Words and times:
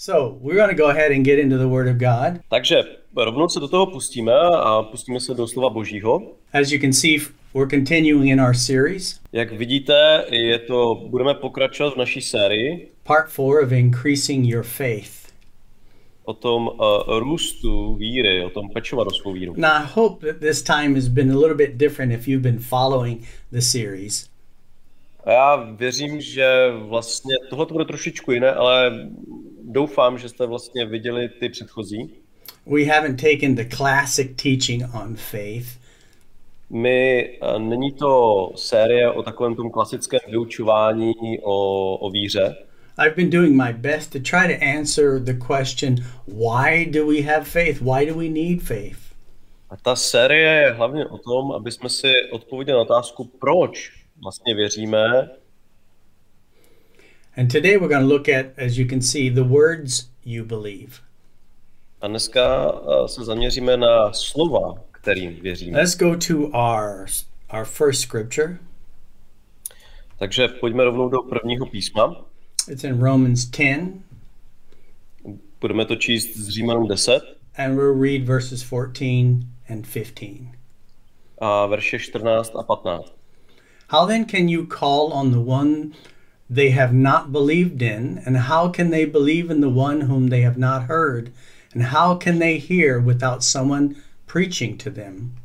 So 0.00 0.38
we're 0.40 0.54
going 0.54 0.68
to 0.68 0.76
go 0.76 0.90
ahead 0.90 1.10
and 1.10 1.24
get 1.24 1.40
into 1.40 1.58
the 1.58 1.66
Word 1.66 1.88
of 1.88 1.96
God. 1.96 2.40
Takže 2.50 2.82
rovnou 3.16 3.48
se 3.48 3.60
do 3.60 3.68
toho 3.68 3.86
pustíme 3.86 4.32
a 4.56 4.82
pustíme 4.82 5.20
se 5.20 5.34
do 5.34 5.48
slova 5.48 5.70
Božího. 5.70 6.22
As 6.52 6.72
you 6.72 6.80
can 6.80 6.92
see, 6.92 7.18
we're 7.54 7.70
continuing 7.70 8.30
in 8.30 8.40
our 8.40 8.54
series, 8.54 9.20
Jak 9.32 9.52
vidíte, 9.52 10.24
je 10.30 10.58
to, 10.58 10.94
budeme 10.94 11.34
pokračovat 11.34 11.94
v 11.94 11.96
naší 11.96 12.20
sérii 12.20 12.88
part 13.04 13.28
four 13.30 13.62
of 13.64 13.72
increasing 13.72 14.46
your 14.46 14.62
faith. 14.64 15.28
o 16.24 16.34
tom 16.34 16.68
uh, 16.68 17.18
růstu 17.18 17.94
víry, 17.94 18.44
o 18.44 18.50
tom 18.50 18.68
pečovat 18.74 19.06
o 19.06 19.10
svou 19.10 19.32
víru. 19.32 19.54
Now, 19.56 19.70
I 19.70 19.86
hope 19.94 20.26
that 20.26 20.40
this 20.40 20.62
time 20.62 20.94
has 20.94 21.08
been 21.08 21.32
a 21.32 21.36
little 21.38 21.54
bit 21.54 21.70
different 21.76 22.12
if 22.12 22.28
you've 22.28 22.42
been 22.42 22.58
following 22.58 23.26
the 23.52 23.60
series. 23.60 24.28
A 25.24 25.32
já 25.32 25.56
věřím, 25.56 26.20
že 26.20 26.70
vlastně 26.78 27.34
tohle 27.50 27.66
to 27.66 27.74
bude 27.74 27.84
trošičku 27.84 28.32
jiné, 28.32 28.52
ale 28.52 28.92
doufám, 29.68 30.18
že 30.18 30.28
jste 30.28 30.46
vlastně 30.46 30.86
viděli 30.86 31.28
ty 31.28 31.48
předchozí. 31.48 32.10
We 32.66 32.84
haven't 32.84 33.22
taken 33.22 33.54
the 33.54 33.76
classic 33.76 34.42
teaching 34.42 34.82
on 34.94 35.16
faith, 35.16 35.78
My, 36.70 37.38
uh, 37.42 37.58
není 37.58 37.92
to 37.92 38.52
série 38.54 39.10
o 39.10 39.22
takovém 39.22 39.54
tom 39.56 39.70
klasickém 39.70 40.20
vyučování 40.28 41.14
o, 41.42 41.96
o 41.96 42.10
víře, 42.10 42.56
I've 42.98 43.14
been 43.14 43.30
doing 43.30 43.54
my 43.54 43.72
best 43.72 44.12
to 44.12 44.18
try 44.18 44.48
to 44.48 44.64
answer 44.78 45.20
the 45.20 45.34
question 45.34 45.98
why 46.26 46.84
do 46.84 47.06
we 47.06 47.22
have 47.22 47.46
faith? 47.46 47.80
Why 47.80 48.04
do 48.04 48.14
we 48.14 48.28
need 48.28 48.62
faith? 48.62 48.98
A 49.70 49.76
ta 49.76 49.96
série 49.96 50.62
je 50.62 50.72
hlavně 50.72 51.06
o 51.06 51.18
tom, 51.18 51.52
aby 51.52 51.72
jsme 51.72 51.88
si 51.88 52.12
odpověděli 52.32 52.76
na 52.76 52.82
otázku, 52.82 53.24
proč 53.24 53.92
vlastně 54.22 54.54
věříme. 54.54 55.30
And 57.38 57.48
today 57.48 57.76
we're 57.76 57.86
going 57.86 58.02
to 58.02 58.08
look 58.08 58.28
at, 58.28 58.52
as 58.58 58.76
you 58.78 58.84
can 58.84 59.00
see, 59.00 59.28
the 59.28 59.44
words 59.44 60.08
you 60.24 60.44
believe. 60.44 61.00
A 62.02 62.08
dneska 62.08 62.72
uh, 62.72 63.06
se 63.06 63.24
zaměříme 63.24 63.76
na 63.76 64.12
slova, 64.12 64.74
kterým 64.90 65.40
věříme. 65.40 65.78
Let's 65.78 65.96
go 65.96 66.16
to 66.16 66.50
our 66.52 67.06
our 67.54 67.64
first 67.64 68.00
scripture. 68.00 68.58
Takže 70.18 70.48
pojďme 70.48 70.84
rovnou 70.84 71.08
do 71.08 71.18
prvního 71.22 71.66
písma. 71.66 72.24
It's 72.70 72.84
in 72.84 73.00
Romans 73.00 73.44
10, 73.44 73.92
Budeme 75.60 75.84
to 75.84 75.96
číst 75.96 76.36
z 76.36 76.48
Římanům 76.48 76.88
10 76.88 77.22
and 77.56 77.76
we'll 77.76 78.02
read 78.02 78.22
verses 78.22 78.62
14 78.62 79.44
and 79.70 79.86
15. 79.92 80.54
a 81.38 81.66
verše 81.66 81.98
14 81.98 82.52
a 82.56 82.62
15. 82.62 83.12
How 83.88 84.06
then 84.06 84.26
can 84.26 84.48
you 84.48 84.66
call 84.66 85.12
on 85.12 85.30
the 85.30 85.50
one 85.50 85.90
they 86.50 86.70
have 86.70 86.92
not 86.92 87.32
believed 87.32 87.82
in? 87.82 88.22
And 88.26 88.36
how 88.36 88.68
can 88.68 88.90
they 88.90 89.04
believe 89.04 89.50
in 89.50 89.60
the 89.60 89.68
one 89.68 90.02
whom 90.02 90.28
they 90.28 90.42
have 90.42 90.58
not 90.58 90.88
heard? 90.88 91.30
And 91.74 91.82
how 91.82 92.14
can 92.14 92.38
they 92.38 92.58
hear 92.58 93.00
without 93.00 93.44
someone 93.44 93.96
preaching 94.26 94.78
to 94.78 94.90
them? 94.90 95.36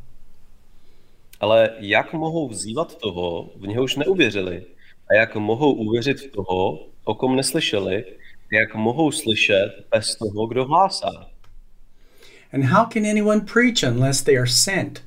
Ale 1.40 1.70
jak 1.80 2.14
mohou 2.14 2.50
vzývat 2.50 2.96
toho, 2.96 3.50
v 3.56 3.68
něhož 3.68 3.96
neuvěřili? 3.96 4.66
A 5.10 5.14
jak 5.14 5.36
mohou 5.36 5.74
uvěřit 5.74 6.20
v 6.20 6.32
toho, 6.32 6.88
o 7.04 7.16
kom 7.16 7.36
neslyšeli? 7.36 8.06
Jak 8.52 8.76
mohou 8.76 9.12
slyšet 9.12 9.86
bez 9.92 10.16
toho, 10.16 10.48
kdo 10.48 10.66
hlásá? 10.66 11.28
And 12.54 12.64
how 12.64 12.86
can 12.86 13.06
anyone 13.06 13.42
preach 13.42 13.84
unless 13.84 14.22
they 14.22 14.38
are 14.38 14.48
sent? 14.48 15.04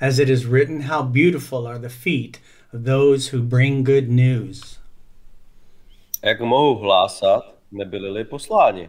As 0.00 0.18
it 0.18 0.28
is 0.28 0.44
written, 0.44 0.80
How 0.80 1.02
beautiful 1.02 1.66
are 1.66 1.78
the 1.78 1.88
feet 1.88 2.40
of 2.72 2.84
those 2.84 3.28
who 3.28 3.42
bring 3.42 3.84
good 3.84 4.08
news. 4.08 4.78
Jak 6.24 6.40
mohou 6.40 6.74
hlásat, 6.78 7.54
nebyli-li 7.72 8.24
posláni? 8.24 8.88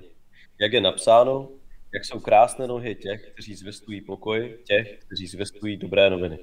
Jak 0.61 0.73
je 0.73 0.81
napsáno, 0.81 1.49
jak 1.93 2.05
jsou 2.05 2.19
krásné 2.19 2.67
nohy 2.67 2.95
těch, 2.95 3.29
kteří 3.33 3.55
zvěstují 3.55 4.01
pokoj, 4.01 4.57
těch, 4.63 4.99
kteří 5.05 5.27
zvěstují 5.27 5.77
dobré 5.77 6.09
noviny. 6.09 6.39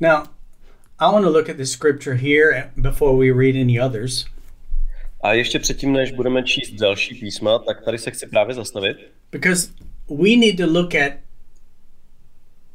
Now, 0.00 0.26
I 0.98 1.12
want 1.12 1.24
to 1.24 1.30
look 1.30 1.48
at 1.48 1.56
the 1.56 1.64
scripture 1.64 2.16
here 2.16 2.72
before 2.76 3.16
we 3.16 3.32
read 3.32 3.56
any 3.56 3.80
others. 3.80 4.26
A 5.20 5.32
ještě 5.32 5.58
předtím, 5.58 5.92
než 5.92 6.12
budeme 6.12 6.42
číst 6.42 6.70
další 6.70 7.14
písma, 7.14 7.58
tak 7.58 7.84
tady 7.84 7.98
se 7.98 8.10
chci 8.10 8.26
právě 8.26 8.54
zastavit, 8.54 8.96
Because 9.32 9.68
we 10.08 10.36
need 10.36 10.56
to 10.56 10.66
look 10.66 10.94
at 10.94 11.12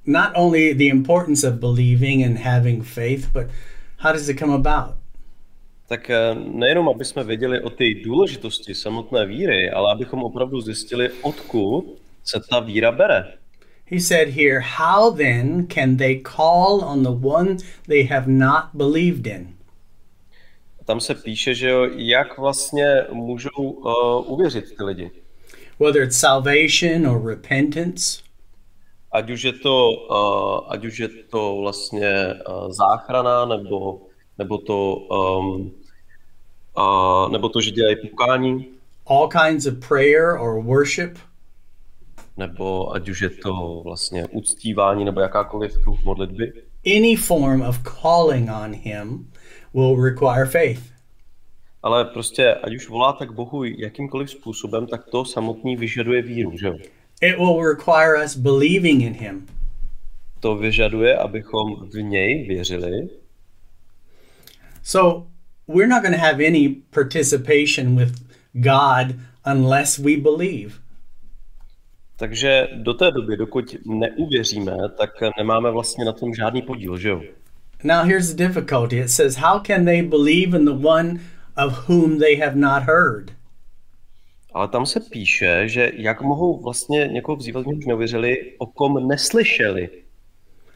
not 0.05 0.31
only 0.35 0.73
the 0.73 0.89
importance 0.89 1.47
of 1.47 1.59
believing 1.59 2.23
and 2.23 2.37
having 2.37 2.83
faith, 2.83 3.31
but 3.33 3.47
how 3.97 4.11
does 4.13 4.29
it 4.29 4.39
come 4.39 4.53
about? 4.53 5.00
Tak 5.91 6.09
eh, 6.09 6.35
nejenom, 6.35 6.89
aby 6.89 7.05
jsme 7.05 7.23
věděli 7.23 7.61
o 7.61 7.69
té 7.69 7.83
důležitosti 8.03 8.75
samotné 8.75 9.25
víry, 9.25 9.71
ale 9.71 9.91
abychom 9.91 10.23
opravdu 10.23 10.61
zjistili, 10.61 11.09
odkud 11.21 11.85
se 12.23 12.39
ta 12.49 12.59
víra 12.59 12.91
bere. 12.91 13.33
He 13.85 13.99
said 13.99 14.29
here, 14.29 14.59
How 14.77 15.11
then 15.11 15.67
can 15.67 15.97
they 15.97 16.21
call 16.35 16.83
on 16.83 17.03
the 17.03 17.27
one 17.27 17.57
they 17.87 18.03
have 18.03 18.27
not 18.27 18.63
believed 18.73 19.27
in? 19.27 19.55
Tam 20.85 20.99
se 20.99 21.15
píše, 21.15 21.55
že 21.55 21.69
jo, 21.69 21.89
jak 21.95 22.37
vlastně 22.37 22.85
můžou 23.11 23.61
uh, 23.61 24.31
uvěřit 24.31 24.65
ty 24.77 24.83
lidi. 24.83 25.11
Whether 25.79 26.03
it's 26.03 26.19
salvation 26.19 27.07
or 27.07 27.27
repentance, 27.27 28.21
Ať 29.11 29.29
už 29.29 29.43
je 29.43 29.53
to, 29.53 29.91
uh, 29.91 30.71
ať 30.71 30.85
už 30.85 30.99
je 30.99 31.07
to 31.07 31.55
vlastně 31.61 32.33
uh, 32.33 32.71
záchrana, 32.71 33.45
nebo, 33.45 34.01
nebo 34.37 34.57
to, 34.57 34.95
um, 34.95 35.80
uh, 36.77 37.31
nebo 37.31 37.49
to, 37.49 37.61
že 37.61 37.71
dělají 37.71 37.95
pokání, 38.09 38.67
all 39.07 39.27
kinds 39.27 39.65
of 39.65 39.73
prayer 39.87 40.37
or 40.39 40.63
worship, 40.63 41.17
nebo 42.37 42.93
ať 42.93 43.09
už 43.09 43.21
je 43.21 43.29
to 43.29 43.81
vlastně 43.83 44.27
uctívání, 44.27 45.05
nebo 45.05 45.19
jakákoliv 45.19 45.73
druh 45.73 46.03
modlitby. 46.03 46.53
any 46.85 47.15
form 47.15 47.61
of 47.61 47.83
calling 47.83 48.49
on 48.49 48.73
Him 48.73 49.31
will 49.73 49.95
require 50.03 50.45
faith. 50.45 50.91
Ale 51.83 52.05
prostě, 52.05 52.53
ať 52.53 52.75
už 52.75 52.89
voláte 52.89 53.25
k 53.25 53.31
Bohu 53.31 53.63
jakýmkoliv 53.63 54.29
způsobem, 54.31 54.87
tak 54.87 55.05
to 55.05 55.25
samotný 55.25 55.75
vyžaduje 55.75 56.21
víru, 56.21 56.57
že 56.57 56.67
jo? 56.67 56.77
It 57.21 57.37
will 57.37 57.61
require 57.63 58.25
us 58.25 58.35
believing 58.35 59.01
in 59.01 59.13
Him. 59.13 59.47
To 60.39 60.55
vyžaduje, 60.55 61.17
abychom 61.17 61.89
v 61.89 62.01
něj 62.01 62.47
věřili. 62.47 63.09
So 64.83 65.30
we're 65.73 65.87
not 65.87 66.01
going 66.01 66.13
to 66.13 66.21
have 66.21 66.39
any 66.39 66.69
participation 66.91 67.95
with 67.95 68.11
God 68.53 69.15
unless 69.45 69.99
we 69.99 70.17
believe. 70.17 70.79
Takže 72.17 72.67
do 72.73 72.93
té 72.93 73.11
doby, 73.11 73.37
dokud 73.37 73.75
neuvěříme, 73.85 74.77
tak 74.97 75.09
nemáme 75.37 75.71
vlastně 75.71 76.05
na 76.05 76.11
tom 76.11 76.33
žádný 76.33 76.61
podíl, 76.61 76.97
že 76.97 77.09
jo? 77.09 77.21
Now 77.83 78.03
here's 78.05 78.33
the 78.33 78.47
difficulty. 78.47 78.99
It 78.99 79.09
says, 79.09 79.35
How 79.37 79.59
can 79.59 79.85
they 79.85 80.01
believe 80.01 80.57
in 80.57 80.65
the 80.65 80.87
one 80.87 81.19
of 81.57 81.89
whom 81.89 82.19
they 82.19 82.35
have 82.35 82.55
not 82.55 82.83
heard? 82.83 83.31
Ale 84.53 84.67
tam 84.67 84.85
se 84.85 84.99
píše, 84.99 85.67
že 85.67 85.91
jak 85.95 86.21
mohou 86.21 86.61
vlastně 86.63 87.07
někoho 87.11 87.35
vzývat, 87.35 87.65
když 87.65 87.85
neuvěřili, 87.85 88.53
o 88.57 88.65
kom 88.65 89.07
neslyšeli. 89.07 89.89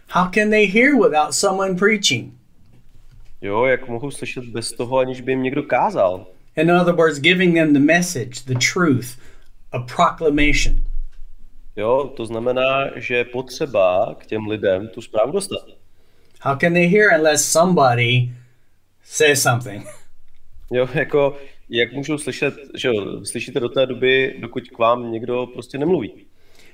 How 0.10 0.32
can 0.32 0.50
they 0.50 0.66
hear 0.66 0.96
without 0.96 1.34
someone 1.34 1.76
preaching? 1.76 2.34
Jo, 3.46 3.66
jak 3.66 3.88
mohou 3.88 4.12
slyšet 4.12 4.44
bez 4.46 4.72
toho, 4.72 4.98
aniž 4.98 5.22
by 5.22 5.32
jim 5.32 5.44
někdo 5.44 5.64
kázal. 5.64 6.28
In 6.56 6.72
other 6.72 6.96
words, 6.96 7.20
giving 7.20 7.56
them 7.56 7.74
the 7.74 7.80
message, 7.80 8.42
the 8.46 8.60
truth, 8.74 9.08
a 9.72 9.80
proclamation. 9.80 10.76
Jo, 11.76 12.14
to 12.18 12.26
znamená, 12.26 12.90
že 12.96 13.16
je 13.16 13.26
potřeba 13.26 14.16
k 14.20 14.26
těm 14.26 14.48
lidem 14.48 14.88
tu 14.88 15.02
zprávu 15.02 15.32
dostat. 15.32 15.66
How 16.42 16.58
can 16.58 16.74
they 16.74 16.88
hear 16.88 17.20
unless 17.20 17.52
somebody 17.52 18.32
says 19.04 19.42
something? 19.42 19.88
Jo, 20.72 20.90
jako, 20.94 21.38
jak 21.70 21.94
můžou 21.94 22.18
slyšet, 22.18 22.54
že 22.76 22.88
jo, 22.88 23.26
slyšíte 23.26 23.60
do 23.60 23.70
té 23.70 23.86
doby, 23.86 24.36
dokud 24.40 24.64
k 24.64 24.78
vám 24.78 25.12
někdo 25.12 25.48
prostě 25.54 25.78
nemluví. 25.78 26.26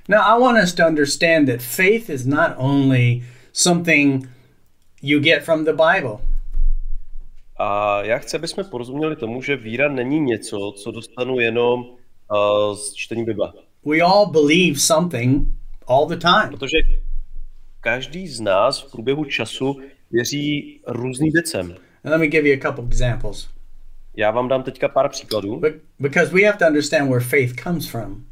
Now, 0.09 0.19
I 0.19 0.39
want 0.39 0.63
us 0.63 0.74
to 0.74 0.88
understand 0.88 1.50
that 1.50 1.62
faith 1.62 2.09
is 2.09 2.25
not 2.25 2.51
only 2.57 3.24
something 3.53 4.29
you 5.01 5.19
get 5.19 5.44
from 5.44 5.65
the 5.65 5.71
Bible. 5.71 6.31
A 7.63 8.02
já 8.04 8.18
chci, 8.18 8.38
aby 8.38 8.48
jsme 8.48 8.63
porozuměli 8.63 9.16
tomu, 9.16 9.42
že 9.42 9.56
víra 9.56 9.88
není 9.90 10.19
něco, 10.19 10.74
co 10.78 10.92
dostanu 10.92 11.40
jenom 11.40 11.80
uh, 11.81 12.75
z 12.75 12.94
čtení 12.94 13.25
Bible. 13.25 13.54
We 13.86 14.02
all 14.02 14.31
believe 14.31 14.80
something 14.80 15.48
all 15.88 16.06
the 16.08 16.18
time. 16.18 16.50
Protože 16.50 16.78
každý 17.81 18.28
z 18.28 18.40
nás 18.40 18.81
v 18.81 18.92
průběhu 18.92 19.25
času 19.25 19.80
věří 20.12 20.81
různým 20.88 21.31
věcem. 21.34 21.75
And 22.04 22.12
let 22.12 22.18
me 22.18 22.28
give 22.28 22.50
you 22.50 22.58
a 22.60 22.68
couple 22.68 22.86
examples. 22.86 23.50
Já 24.18 24.31
vám 24.31 24.48
dám 24.48 24.63
teďka 24.63 24.88
pár 24.88 25.10
příkladů, 25.10 25.60
But 25.60 25.74
because 26.00 26.34
we 26.34 26.44
have 26.44 26.58
to 26.58 26.66
understand 26.66 27.10
where 27.10 27.25
faith 27.25 27.63
comes 27.63 27.88
from. 27.88 28.25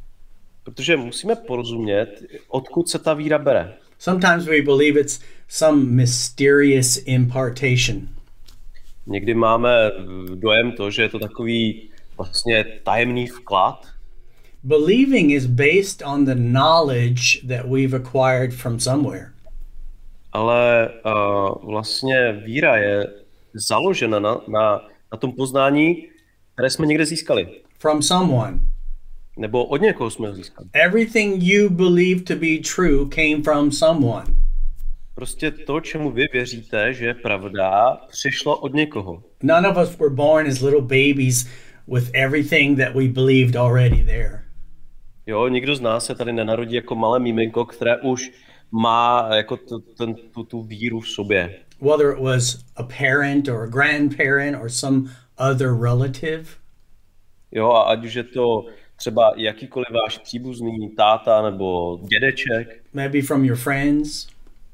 protože 0.64 0.98
musíme 0.98 1.36
porozumět, 1.36 2.24
odkud 2.48 2.90
se 2.90 3.00
ta 3.00 3.14
víra 3.14 3.38
bere. 3.38 3.74
Sometimes 4.00 4.46
we 4.46 4.62
believe 4.62 5.00
it's 5.00 5.20
some 5.48 5.84
mysterious 5.84 7.04
impartation. 7.06 8.19
Někdy 9.10 9.34
máme 9.34 9.92
dojem 10.36 10.72
to, 10.72 10.92
že 10.92 11.02
je 11.02 11.10
to 11.10 11.20
takový 11.20 11.90
vlastně 12.18 12.66
tajemný 12.84 13.28
vklad. 13.28 13.88
Believing 14.64 15.32
is 15.32 15.46
based 15.46 16.04
on 16.06 16.26
the 16.26 16.36
knowledge 16.36 17.48
that 17.48 17.66
we've 17.66 17.98
acquired 17.98 18.54
from 18.54 18.80
somewhere. 18.80 19.32
Ale 20.32 20.90
uh, 21.06 21.72
vlastně 21.72 22.42
víra 22.46 22.78
je 22.78 23.08
založena 23.54 24.20
na, 24.20 24.42
na, 24.48 24.82
na 25.12 25.18
tom 25.18 25.32
poznání, 25.32 26.08
které 26.54 26.70
jsme 26.70 26.88
někde 26.88 27.06
získali. 27.06 27.48
From 27.80 28.02
someone. 28.02 28.60
Nebo 29.38 29.66
od 29.66 29.82
někoho 29.82 30.10
jsme 30.10 30.28
ho 30.28 30.34
získali. 30.34 30.70
Everything 30.74 31.44
you 31.44 31.70
believe 31.70 32.22
to 32.22 32.36
be 32.36 32.58
true 32.76 33.06
came 33.10 33.44
from 33.44 33.72
someone. 33.72 34.26
Prostě 35.20 35.52
to, 35.52 35.80
čemu 35.80 36.12
vy 36.12 36.28
věříte, 36.34 36.94
že 36.94 37.06
je 37.06 37.14
pravda, 37.14 37.98
přišlo 38.10 38.58
od 38.58 38.74
někoho. 38.74 39.24
None 39.44 39.68
of 39.68 39.78
us 39.78 39.98
were 39.98 40.10
born 40.10 40.48
as 40.48 40.62
little 40.62 40.82
babies 40.82 41.50
with 41.88 42.12
everything 42.14 42.78
that 42.78 42.96
we 42.96 43.08
believed 43.08 43.56
already 43.56 44.04
there. 44.04 44.44
Jo, 45.28 45.48
nikdo 45.48 45.76
z 45.76 45.82
nás 45.82 46.06
se 46.06 46.16
tady 46.16 46.34
nenarodí 46.34 46.76
jako 46.76 46.96
malé 46.96 47.20
miminko, 47.20 47.66
které 47.66 47.98
už 47.98 48.32
má 48.72 49.30
jako 49.36 49.58
tu, 49.58 49.80
ten, 49.80 50.16
tu, 50.16 50.44
tu 50.44 50.62
víru 50.62 51.00
v 51.00 51.10
sobě. 51.10 51.56
Whether 51.82 52.12
it 52.12 52.24
was 52.24 52.64
a 52.76 52.84
parent 52.84 53.48
or 53.48 53.64
a 53.64 53.68
grandparent 53.68 54.58
or 54.62 54.70
some 54.70 55.10
other 55.52 55.82
relative. 55.82 56.46
Jo, 57.52 57.72
a 57.72 57.82
ať 57.82 58.06
už 58.06 58.14
je 58.14 58.24
to 58.24 58.66
třeba 58.96 59.34
jakýkoliv 59.36 59.88
váš 60.04 60.18
příbuzný, 60.18 60.90
táta 60.98 61.42
nebo 61.42 62.00
dědeček, 62.08 62.84
maybe 62.94 63.22
from 63.22 63.46
your 63.46 63.58
friends, 63.58 64.28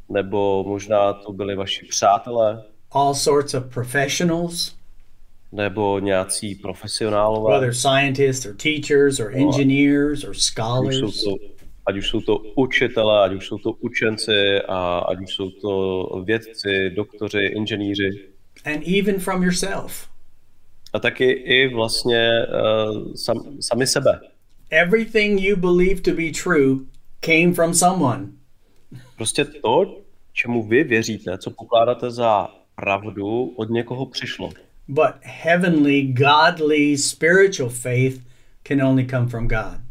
nebo 0.09 0.63
možná 0.67 1.13
to 1.13 1.33
byli 1.33 1.55
vaši 1.55 1.85
přátelé, 1.85 2.63
all 2.91 3.13
sorts 3.13 3.53
of 3.53 3.65
professionals, 3.73 4.75
nebo 5.51 5.99
nějací 5.99 6.55
profesionálové, 6.55 7.53
whether 7.53 7.73
scientists 7.73 8.45
or 8.45 8.55
teachers 8.55 9.19
or 9.19 9.31
engineers 9.35 10.23
or 10.23 10.29
ať 10.29 10.35
už, 10.35 10.43
scholars. 10.43 10.95
jsou 10.95 11.11
to, 11.11 11.43
ať 11.85 11.97
už 11.97 12.09
jsou 12.09 12.21
to 12.21 12.37
učitelé, 12.55 13.25
ať 13.25 13.33
už 13.33 13.47
jsou 13.47 13.57
to 13.57 13.71
učenci, 13.71 14.61
a 14.67 14.97
ať 14.97 15.19
už 15.19 15.33
jsou 15.33 15.49
to 15.49 16.05
vědci, 16.25 16.89
doktoři, 16.95 17.45
inženýři. 17.55 18.09
and 18.65 18.83
even 18.87 19.19
from 19.19 19.43
yourself. 19.43 20.07
A 20.93 20.99
taky 20.99 21.31
i 21.31 21.73
vlastně 21.73 22.31
uh, 22.47 23.13
sam, 23.15 23.57
sami 23.61 23.87
sebe. 23.87 24.19
Everything 24.71 25.41
you 25.41 25.55
believe 25.55 26.01
to 26.01 26.11
be 26.11 26.31
true 26.31 26.85
came 27.21 27.53
from 27.53 27.73
someone. 27.73 28.34
Prostě 29.15 29.45
to, 29.45 29.97
čemu 30.33 30.63
vy 30.63 30.83
věříte, 30.83 31.37
co 31.37 31.51
pokládáte 31.51 32.11
za 32.11 32.49
pravdu, 32.75 33.53
od 33.55 33.69
někoho 33.69 34.05
přišlo. 34.05 34.49
But 34.87 35.15
heavenly, 35.21 36.01
godly, 36.01 36.97
spiritual 36.97 37.69
faith 37.69 38.21
can 38.63 38.81
only 38.81 39.07
come 39.07 39.27
from 39.27 39.47
God. 39.47 39.81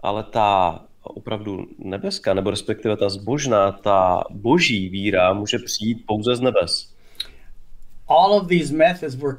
Ale 0.00 0.22
ta 0.22 0.80
opravdu 1.02 1.66
nebeská, 1.78 2.34
nebo 2.34 2.50
respektive 2.50 2.96
ta 2.96 3.08
zbožná, 3.08 3.72
ta 3.72 4.24
boží 4.30 4.88
víra 4.88 5.32
může 5.32 5.58
přijít 5.58 6.06
pouze 6.06 6.36
z 6.36 6.40
nebes. 6.40 6.92
All 8.08 8.32
of 8.34 8.48
these 8.48 8.74
methods 8.74 9.14
were 9.14 9.36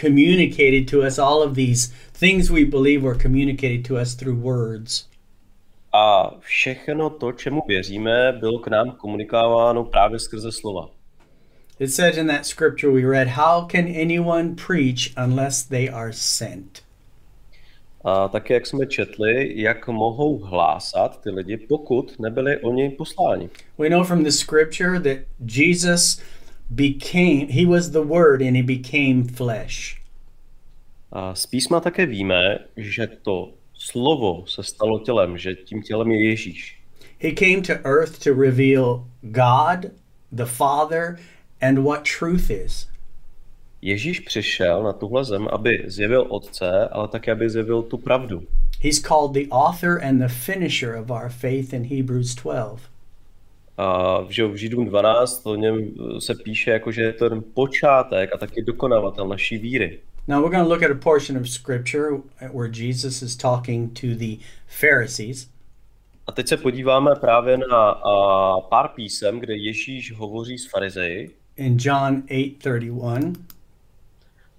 communicated 0.00 0.90
to 0.90 0.98
us, 0.98 1.18
all 1.18 1.42
of 1.42 1.54
these 1.54 1.92
things 2.12 2.50
we 2.50 2.64
believe 2.64 3.02
were 3.02 3.18
communicated 3.22 3.86
to 3.88 3.94
us 3.94 4.14
through 4.14 4.42
words. 4.42 5.08
A 5.98 6.30
všechno 6.40 7.10
to, 7.10 7.32
čemu 7.32 7.62
věříme, 7.68 8.32
bylo 8.40 8.58
k 8.58 8.68
nám 8.68 8.90
komunikováno 8.90 9.84
právě 9.84 10.18
skrze 10.18 10.52
slova. 10.52 10.90
It 11.78 11.92
says 11.92 12.16
in 12.16 12.26
that 12.26 12.46
scripture 12.46 12.92
we 12.92 13.02
read, 13.02 13.28
How 13.28 13.66
can 13.66 13.84
anyone 13.84 14.54
preach 14.66 15.26
unless 15.26 15.64
they 15.64 15.90
are 15.90 16.12
sent? 16.12 16.82
A 18.04 18.28
také, 18.28 18.54
jak 18.54 18.66
jsme 18.66 18.86
četli, 18.86 19.60
jak 19.62 19.88
mohou 19.88 20.38
hlásat 20.38 21.20
ty 21.22 21.30
lidi, 21.30 21.56
pokud 21.56 22.18
nebyli 22.18 22.60
oni 22.60 22.90
posláni. 22.90 23.50
We 23.78 23.90
know 23.90 24.04
from 24.04 24.24
the 24.24 24.30
scripture 24.30 25.00
that 25.00 25.18
Jesus 25.40 26.22
became, 26.70 27.46
he 27.50 27.66
was 27.66 27.88
the 27.88 28.04
Word 28.04 28.42
and 28.42 28.56
he 28.56 28.62
became 28.62 29.24
flesh. 29.24 29.98
A 31.12 31.34
z 31.34 31.46
písma 31.46 31.80
také 31.80 32.06
víme, 32.06 32.58
že 32.76 33.06
to 33.06 33.57
slovo 33.78 34.44
se 34.46 34.62
stalo 34.62 34.98
tělem, 34.98 35.38
že 35.38 35.54
tím 35.54 35.82
tělem 35.82 36.10
je 36.10 36.28
Ježíš. 36.28 36.80
He 37.20 37.32
came 37.32 37.62
to 37.62 37.72
earth 37.88 38.24
to 38.24 38.34
reveal 38.34 39.04
God, 39.22 39.92
the 40.32 40.44
Father, 40.44 41.18
and 41.60 41.78
what 41.78 42.02
truth 42.18 42.50
is. 42.50 42.88
Ježíš 43.82 44.20
přišel 44.20 44.82
na 44.82 44.92
tuhle 44.92 45.24
zem, 45.24 45.48
aby 45.52 45.84
zjevil 45.86 46.26
Otce, 46.28 46.88
ale 46.92 47.08
také, 47.08 47.32
aby 47.32 47.50
zjevil 47.50 47.82
tu 47.82 47.98
pravdu. 47.98 48.42
He's 48.80 49.00
called 49.00 49.32
the 49.32 49.48
author 49.50 50.04
and 50.04 50.18
the 50.18 50.28
finisher 50.28 50.96
of 50.96 51.10
our 51.10 51.28
faith 51.28 51.72
in 51.72 51.84
Hebrews 51.84 52.34
12. 52.34 52.82
A 53.78 54.18
že 54.28 54.46
v 54.46 54.56
Židům 54.56 54.86
12 54.86 55.46
o 55.46 55.54
něm 55.54 55.90
se 56.18 56.34
píše, 56.34 56.70
jako, 56.70 56.92
že 56.92 57.02
je 57.02 57.12
to 57.12 57.28
ten 57.28 57.42
počátek 57.54 58.34
a 58.34 58.38
taky 58.38 58.62
dokonavatel 58.62 59.28
naší 59.28 59.58
víry. 59.58 60.00
Now 60.28 60.42
we're 60.42 60.50
going 60.50 60.64
to 60.64 60.68
look 60.68 60.82
at 60.82 60.90
a 60.90 60.94
portion 60.94 61.36
of 61.36 61.48
scripture 61.48 62.20
where 62.52 62.68
Jesus 62.68 63.22
is 63.22 63.36
talking 63.36 63.94
to 63.94 64.14
the 64.14 64.38
Pharisees. 64.80 65.48
A 66.26 66.32
teď 66.32 66.48
se 66.48 66.56
podíváme 66.56 67.14
právě 67.20 67.58
na 67.58 67.90
a, 67.90 68.60
pár 68.60 68.88
písem, 68.88 69.40
kde 69.40 69.56
Ježíš 69.56 70.12
hovoří 70.12 70.58
s 70.58 70.70
farizeji. 70.70 71.38
in 71.58 71.76
John 71.80 72.22
8:31. 72.22 73.34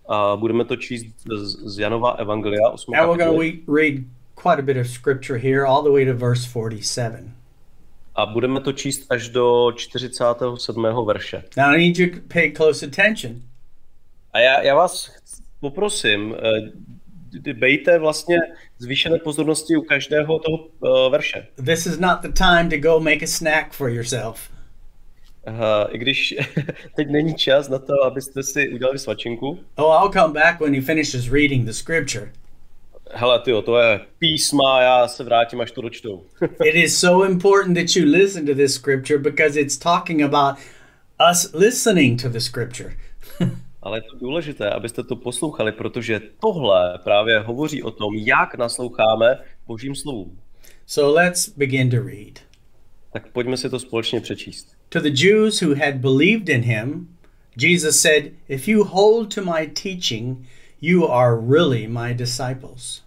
A 0.10 0.36
budeme 0.36 0.66
to 0.66 0.76
číst 0.76 1.06
z, 1.38 1.74
z 1.74 1.80
Janova 1.80 2.12
Evangelia 2.12 2.70
8. 2.70 2.96
And 2.96 3.10
we're 3.10 3.26
going 3.26 3.66
to 3.66 3.72
read 3.74 3.96
quite 4.36 4.60
a 4.60 4.62
bit 4.62 4.78
of 4.78 4.88
scripture 4.88 5.38
here 5.38 5.66
all 5.66 5.84
the 5.84 5.92
way 5.92 6.06
to 6.06 6.14
verse 6.14 6.46
47. 6.46 7.34
A 8.16 8.26
budeme 8.26 8.62
to 8.62 8.74
číst 8.74 9.12
až 9.12 9.30
do 9.30 9.72
47. 9.76 11.06
verše. 11.06 11.44
Now 11.58 11.74
I 11.74 11.78
need 11.78 12.00
you 12.00 12.10
to 12.16 12.22
pay 12.34 12.52
close 12.52 12.86
attention. 12.86 13.42
A 14.34 14.40
já, 14.40 14.62
já 14.62 14.76
vás 14.76 15.12
poprosím, 15.60 16.36
eh, 16.36 16.72
d- 17.32 17.54
bejte 17.54 18.00
vlastně 18.00 18.38
zvýšené 18.78 19.20
pozornosti 19.20 19.78
u 19.78 19.82
každého 19.82 20.40
toho 20.40 20.58
uh, 20.58 21.12
verše. 21.12 21.48
This 21.66 21.86
is 21.86 22.00
not 22.00 22.22
the 22.22 22.32
time 22.32 22.70
to 22.70 22.78
go 22.78 23.00
make 23.00 23.24
a 23.24 23.28
snack 23.28 23.74
for 23.74 23.90
yourself. 23.90 24.50
Uh, 25.48 25.56
I 25.90 25.98
když 25.98 26.36
teď 26.96 27.10
není 27.10 27.36
čas 27.36 27.70
na 27.70 27.80
to, 27.80 28.04
abyste 28.06 28.44
si 28.44 28.70
udělali 28.70 29.00
svačinku. 29.00 29.60
Oh, 29.76 30.04
I'll 30.04 30.12
come 30.14 30.34
back 30.34 30.60
when 30.60 30.76
he 30.76 30.82
finishes 30.82 31.32
reading 31.32 31.66
the 31.66 31.74
scripture. 31.74 32.32
Hele, 33.12 33.40
tyjo, 33.40 33.62
to 33.62 33.78
je 33.78 34.00
písma, 34.20 34.82
já 34.82 35.08
se 35.08 35.24
vrátím, 35.24 35.62
až 35.62 35.72
to 35.72 35.82
dočtou. 35.82 36.24
it 36.66 36.76
is 36.76 37.00
so 37.00 37.32
important 37.32 37.78
that 37.78 37.96
you 37.96 38.06
listen 38.06 38.46
to 38.46 38.56
this 38.56 38.76
scripture 38.76 39.20
because 39.20 39.60
it's 39.60 39.78
talking 39.78 40.24
about 40.24 40.56
us 41.32 41.54
listening 41.54 42.22
to 42.22 42.30
the 42.30 42.40
scripture. 42.40 42.94
Ale 43.82 43.98
je 43.98 44.02
to 44.02 44.18
důležité, 44.18 44.70
abyste 44.70 45.04
to 45.04 45.16
poslouchali, 45.16 45.72
protože 45.72 46.22
tohle 46.40 47.00
právě 47.04 47.40
hovoří 47.40 47.84
o 47.84 47.92
tom, 47.92 48.16
jak 48.16 48.56
nasloucháme 48.56 49.40
božím 49.68 49.96
slovům. 49.96 50.40
so 50.86 51.14
let's 51.14 51.50
begin 51.50 51.90
to 51.90 51.98
read. 51.98 52.40
Tak 53.14 53.32
pojďme 53.32 53.58
si 53.58 53.70
to 53.70 53.80
společně 53.80 54.22
přečíst. 54.22 54.76
To 54.90 55.00
the 55.00 55.24
Jews 55.24 55.62
who 55.62 55.76
had 55.76 55.96
believed 55.96 56.50
in 56.50 56.62
him, 56.62 57.18
Jesus 57.58 58.02
said, 58.02 58.34
If 58.48 58.68
you 58.68 58.84
hold 58.84 59.36
to 59.36 59.42
my 59.42 59.68
teaching, 59.68 60.48
you 60.82 61.08
are 61.08 61.36
really 61.36 61.88
my 61.88 62.14
disciples. 62.14 63.04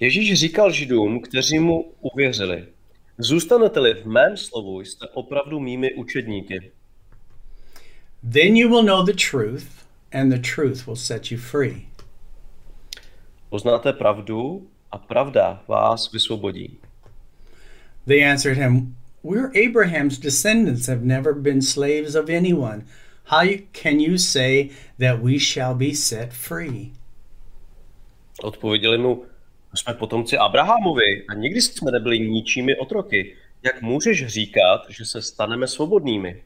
Ježíš 0.00 0.40
říkal 0.40 0.72
židům, 0.72 1.20
kteří 1.20 1.58
mu 1.58 1.92
uvěřili, 2.00 2.66
zůstanete-li 3.18 3.94
v 3.94 4.06
mém 4.06 4.36
slovu, 4.36 4.80
jste 4.80 5.08
opravdu 5.08 5.60
mými 5.60 5.94
učedníky. 5.94 6.70
Then 8.26 8.56
you 8.56 8.70
will 8.70 8.82
know 8.82 9.04
the 9.04 9.12
truth, 9.12 9.84
and 10.10 10.32
the 10.32 10.38
truth 10.38 10.86
will 10.86 10.96
set 10.96 11.30
you 11.30 11.36
free. 11.36 11.88
Poznáte 13.50 13.92
pravdu 13.92 14.66
a 14.90 14.98
pravda 14.98 15.62
vás 15.68 16.12
vysvobodí. 16.12 16.78
They 18.06 18.24
answered 18.24 18.56
him, 18.56 18.96
We're 19.22 19.52
Abraham's 19.54 20.18
descendants, 20.18 20.86
have 20.86 21.04
never 21.04 21.34
been 21.34 21.60
slaves 21.62 22.14
of 22.14 22.30
anyone. 22.30 22.84
How 23.24 23.44
can 23.72 24.00
you 24.00 24.16
say 24.18 24.70
that 24.98 25.20
we 25.20 25.38
shall 25.38 25.74
be 25.74 25.94
set 25.94 26.32
free? 26.32 26.92
Odpověděli 28.42 28.98
mu, 28.98 29.24
jsme 29.74 29.94
potomci 29.94 30.38
Abrahamovi 30.38 31.26
a 31.28 31.34
nikdy 31.34 31.62
jsme 31.62 31.90
nebyli 31.90 32.18
ničími 32.20 32.76
otroky. 32.76 33.36
Jak 33.62 33.82
můžeš 33.82 34.26
říkat, 34.26 34.86
že 34.88 35.04
se 35.04 35.22
staneme 35.22 35.66
svobodnými? 35.66 36.42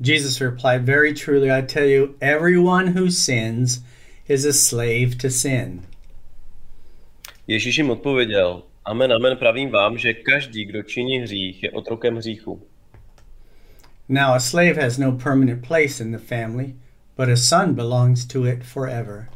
Jesus 0.00 0.40
replied, 0.40 0.86
Very 0.86 1.12
truly, 1.12 1.50
I 1.50 1.62
tell 1.62 1.86
you, 1.86 2.14
everyone 2.20 2.88
who 2.88 3.10
sins 3.10 3.80
is 4.28 4.44
a 4.44 4.52
slave 4.52 5.18
to 5.18 5.30
sin. 5.30 5.86
Ježíš 7.46 7.78
jim 7.78 7.90
odpověděl, 7.90 8.62
amen, 8.84 9.12
amen, 9.12 9.36
pravím 9.36 9.70
vám, 9.70 9.98
že 9.98 10.14
každý, 10.14 10.64
kdo 10.64 10.82
činí 10.82 11.18
hřích, 11.18 11.62
je 11.62 11.70
otrokem 11.70 12.16
hříchu. 12.16 12.62
Now, 14.08 14.34
a 14.34 14.40
slave 14.40 14.82
has 14.82 14.98
no 14.98 15.12
permanent 15.12 15.66
place 15.66 16.04
in 16.04 16.12
the 16.12 16.18
family, 16.18 16.74
but 17.16 17.28
a 17.28 17.36
son 17.36 17.74
belongs 17.74 18.26
to 18.26 18.46
it 18.46 18.64
forever. 18.64 19.28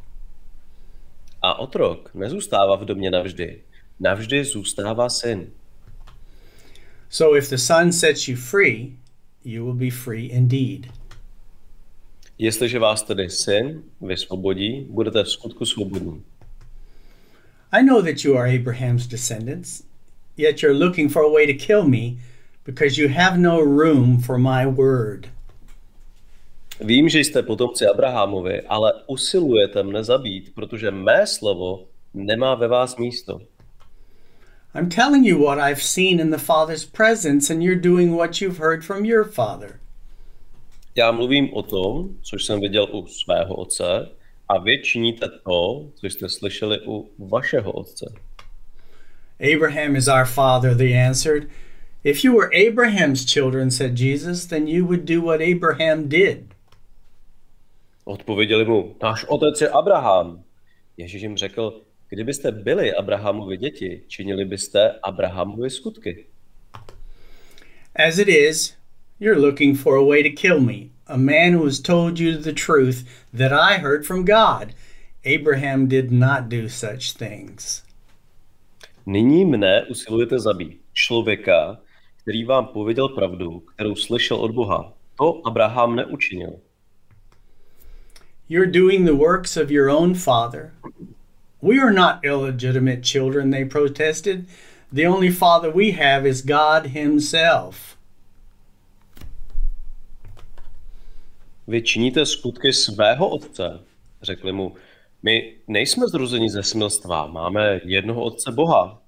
A 1.42 1.59
otrok 1.59 2.11
nezůstává 2.14 2.76
v 2.76 2.85
domě 2.85 3.11
navždy. 3.11 3.61
Navždy 4.00 4.45
zůstává 4.45 5.09
syn. 5.09 5.50
So 7.11 7.38
if 7.38 7.50
the 7.50 7.57
Son 7.57 7.92
sets 7.92 8.28
you 8.28 8.37
free, 8.37 8.97
you 9.44 9.64
will 9.64 9.75
be 9.75 9.90
free 9.90 10.26
indeed. 10.26 10.87
Jestliže 12.38 12.78
vás 12.78 13.02
tedy 13.02 13.30
syn 13.30 13.82
vysvobodí, 14.00 14.87
budete 14.90 15.25
v 15.25 15.30
skutku 15.30 15.64
svobodní. 15.66 16.22
I 17.72 17.82
know 17.82 18.02
that 18.02 18.25
you 18.25 18.37
are 18.37 18.54
Abraham's 18.54 19.06
descendants, 19.06 19.82
yet 20.37 20.62
you're 20.62 20.78
looking 20.78 21.12
for 21.12 21.22
a 21.22 21.32
way 21.32 21.46
to 21.46 21.66
kill 21.66 21.88
me 21.88 22.18
because 22.64 23.00
you 23.00 23.08
have 23.08 23.38
no 23.38 23.61
room 23.61 24.20
for 24.20 24.38
my 24.38 24.66
word. 24.66 25.28
Vím, 26.80 27.08
že 27.08 27.18
jste 27.20 27.42
potomci 27.42 27.87
Abrahamovi, 27.87 28.61
ale 28.61 28.92
usilujete 29.06 29.82
mne 29.82 30.04
zabít, 30.04 30.54
protože 30.54 30.90
mé 30.90 31.26
slovo 31.26 31.87
nemá 32.14 32.54
ve 32.54 32.68
vás 32.68 32.96
místo. 32.96 33.40
I'm 34.75 34.88
telling 34.88 35.25
you 35.25 35.38
what 35.38 35.59
I've 35.59 35.83
seen 35.83 36.19
in 36.19 36.31
the 36.31 36.38
Father's 36.38 36.85
presence, 36.85 37.50
and 37.50 37.62
you're 37.62 37.81
doing 37.81 38.17
what 38.17 38.41
you've 38.41 38.57
heard 38.57 38.85
from 38.85 39.05
your 39.05 39.25
Father. 39.25 39.81
Já 40.97 41.12
mluvím 41.12 41.55
o 41.55 41.62
tom, 41.62 42.17
což 42.23 42.45
jsem 42.45 42.61
viděl 42.61 42.88
u 42.93 43.07
svého 43.07 43.55
otce, 43.55 44.09
a 44.49 44.59
vy 44.59 44.83
činíte 44.83 45.29
to, 45.29 45.91
co 45.95 46.07
jste 46.07 46.29
slyšeli 46.29 46.81
u 46.87 47.11
vašeho 47.19 47.73
otce. 47.73 48.07
Abraham 49.55 49.97
is 49.97 50.09
our 50.09 50.25
father, 50.25 50.75
they 50.76 50.95
answered. 50.95 51.49
If 52.05 52.25
you 52.25 52.37
were 52.37 52.50
Abraham's 52.52 53.25
children, 53.25 53.71
said 53.71 53.97
Jesus, 53.97 54.47
then 54.47 54.69
you 54.69 54.85
would 54.85 55.05
do 55.05 55.21
what 55.21 55.41
Abraham 55.41 56.09
did. 56.09 56.55
Odpověděli 58.05 58.64
mu, 58.64 58.97
náš 59.02 59.25
otec 59.25 59.61
je 59.61 59.69
Abraham. 59.69 60.43
Ježíš 60.97 61.23
jim 61.23 61.37
řekl, 61.37 61.83
kdybyste 62.12 62.52
byli 62.52 62.95
Abrahamovi 62.95 63.57
děti, 63.57 64.02
činili 64.09 64.45
byste 64.45 64.90
Abrahamovi 65.02 65.71
skutky. 65.71 66.26
As 68.09 68.19
it 68.19 68.28
is, 68.28 68.75
you're 69.21 69.40
looking 69.40 69.78
for 69.78 69.97
a 69.97 70.04
way 70.04 70.23
to 70.23 70.40
kill 70.40 70.61
me, 70.61 70.90
a 71.07 71.16
man 71.16 71.54
who 71.54 71.64
has 71.64 71.81
told 71.81 72.21
you 72.21 72.38
the 72.38 72.52
truth 72.52 73.04
that 73.38 73.52
I 73.52 73.78
heard 73.78 74.04
from 74.04 74.25
God. 74.25 74.75
Abraham 75.25 75.88
did 75.88 76.12
not 76.12 76.49
do 76.49 76.69
such 76.69 77.16
things. 77.16 77.83
Nyní 79.07 79.45
mne 79.45 79.87
usilujete 79.87 80.38
zabít, 80.38 80.81
člověka, 80.92 81.78
který 82.23 82.45
vám 82.45 82.66
pověděl 82.66 83.09
pravdu, 83.09 83.61
kterou 83.61 83.95
slyšel 83.95 84.37
od 84.37 84.50
Boha. 84.50 84.92
To 85.19 85.47
Abraham 85.47 85.97
neučinil. 85.97 86.52
You're 88.49 88.71
doing 88.71 89.07
the 89.07 89.14
works 89.14 89.57
of 89.57 89.71
your 89.71 89.90
own 89.90 90.14
father. 90.14 90.73
We 91.62 91.78
are 91.78 91.92
not 91.92 92.25
illegitimate 92.25 93.04
children, 93.04 93.50
they 93.50 93.64
protested. 93.64 94.47
The 94.92 95.07
only 95.07 95.31
father 95.31 95.71
we 95.71 95.92
have 95.92 96.26
is 96.26 96.42
God 96.42 96.87
Himself. 96.87 97.97
Vy 101.66 101.83
činíte 101.83 102.26
skutky 102.26 102.73
svého 102.73 103.28
otce, 103.28 103.81
řekli 104.23 104.52
mu. 104.52 104.75
My 105.23 105.54
nejsme 105.69 106.09
zrozeni 106.09 106.50
ze 106.50 106.62
smilstva, 106.62 107.26
máme 107.26 107.81
jednoho 107.85 108.23
otce 108.23 108.52
Boha. 108.52 108.99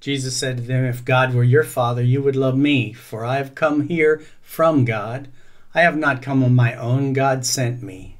Jesus 0.00 0.36
said 0.36 0.56
to 0.56 0.62
them, 0.62 0.84
If 0.84 1.04
God 1.04 1.34
were 1.34 1.44
your 1.44 1.64
father, 1.64 2.02
you 2.02 2.22
would 2.22 2.36
love 2.36 2.58
me, 2.58 2.92
for 2.92 3.24
I 3.24 3.36
have 3.36 3.54
come 3.54 3.88
here 3.88 4.20
from 4.42 4.84
God. 4.84 5.28
I 5.74 5.82
have 5.82 5.96
not 5.96 6.22
come 6.22 6.44
on 6.44 6.54
my 6.54 6.74
own, 6.74 7.12
God 7.12 7.46
sent 7.46 7.82
me. 7.82 8.15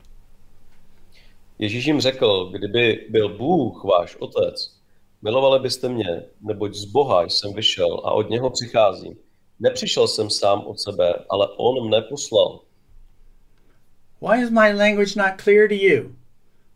Ježíš 1.59 1.87
jim 1.87 2.01
řekl, 2.01 2.51
kdyby 2.53 3.07
byl 3.11 3.37
Bůh 3.37 3.85
váš 3.85 4.17
otec, 4.17 4.77
milovali 5.23 5.61
byste 5.61 5.89
mě, 5.89 6.23
neboť 6.41 6.75
z 6.75 6.85
Boha 6.85 7.23
jsem 7.23 7.55
vyšel 7.55 8.01
a 8.05 8.13
od 8.13 8.31
něho 8.31 8.51
přicházím. 8.51 9.17
Nepřišel 9.61 10.09
jsem 10.09 10.31
sám 10.31 10.67
od 10.67 10.81
sebe, 10.81 11.15
ale 11.29 11.49
on 11.57 11.89
mne 11.89 12.03
poslal. 12.03 12.61
Why 14.21 14.43
is 14.43 14.51
my 14.51 14.73
language 14.73 15.17
not 15.17 15.41
clear 15.41 15.69
to 15.69 15.75
you? 15.75 16.17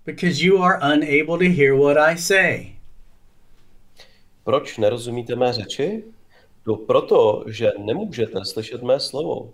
Because 0.07 0.45
you 0.45 0.63
are 0.63 0.79
unable 0.95 1.39
to 1.39 1.55
hear 1.55 1.75
what 1.75 1.97
I 1.97 2.19
say. 2.19 2.73
Proč 4.45 4.79
nerozumíte 4.79 5.37
mé 5.37 5.53
řeči? 5.53 6.05
To 6.65 6.77
proto, 6.77 7.45
že 7.47 7.73
nemůžete 7.79 8.45
slyšet 8.45 8.83
mé 8.83 9.01
slovo. 9.01 9.53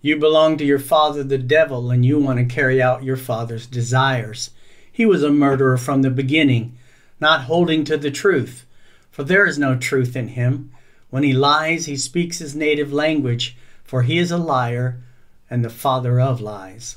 You 0.00 0.16
belong 0.16 0.56
to 0.58 0.64
your 0.64 0.78
father, 0.78 1.24
the 1.24 1.38
devil, 1.38 1.90
and 1.90 2.04
you 2.04 2.18
want 2.18 2.38
to 2.38 2.54
carry 2.54 2.80
out 2.80 3.02
your 3.02 3.16
father's 3.16 3.66
desires. 3.66 4.50
He 4.92 5.04
was 5.04 5.22
a 5.22 5.30
murderer 5.30 5.76
from 5.76 6.02
the 6.02 6.10
beginning, 6.10 6.78
not 7.20 7.42
holding 7.42 7.84
to 7.84 7.96
the 7.96 8.10
truth, 8.10 8.64
for 9.10 9.24
there 9.24 9.46
is 9.46 9.58
no 9.58 9.76
truth 9.76 10.14
in 10.14 10.28
him. 10.28 10.70
When 11.10 11.24
he 11.24 11.32
lies, 11.32 11.86
he 11.86 11.96
speaks 11.96 12.38
his 12.38 12.54
native 12.54 12.92
language, 12.92 13.56
for 13.82 14.02
he 14.02 14.18
is 14.18 14.30
a 14.30 14.36
liar 14.36 15.00
and 15.50 15.64
the 15.64 15.70
father 15.70 16.20
of 16.20 16.40
lies. 16.40 16.96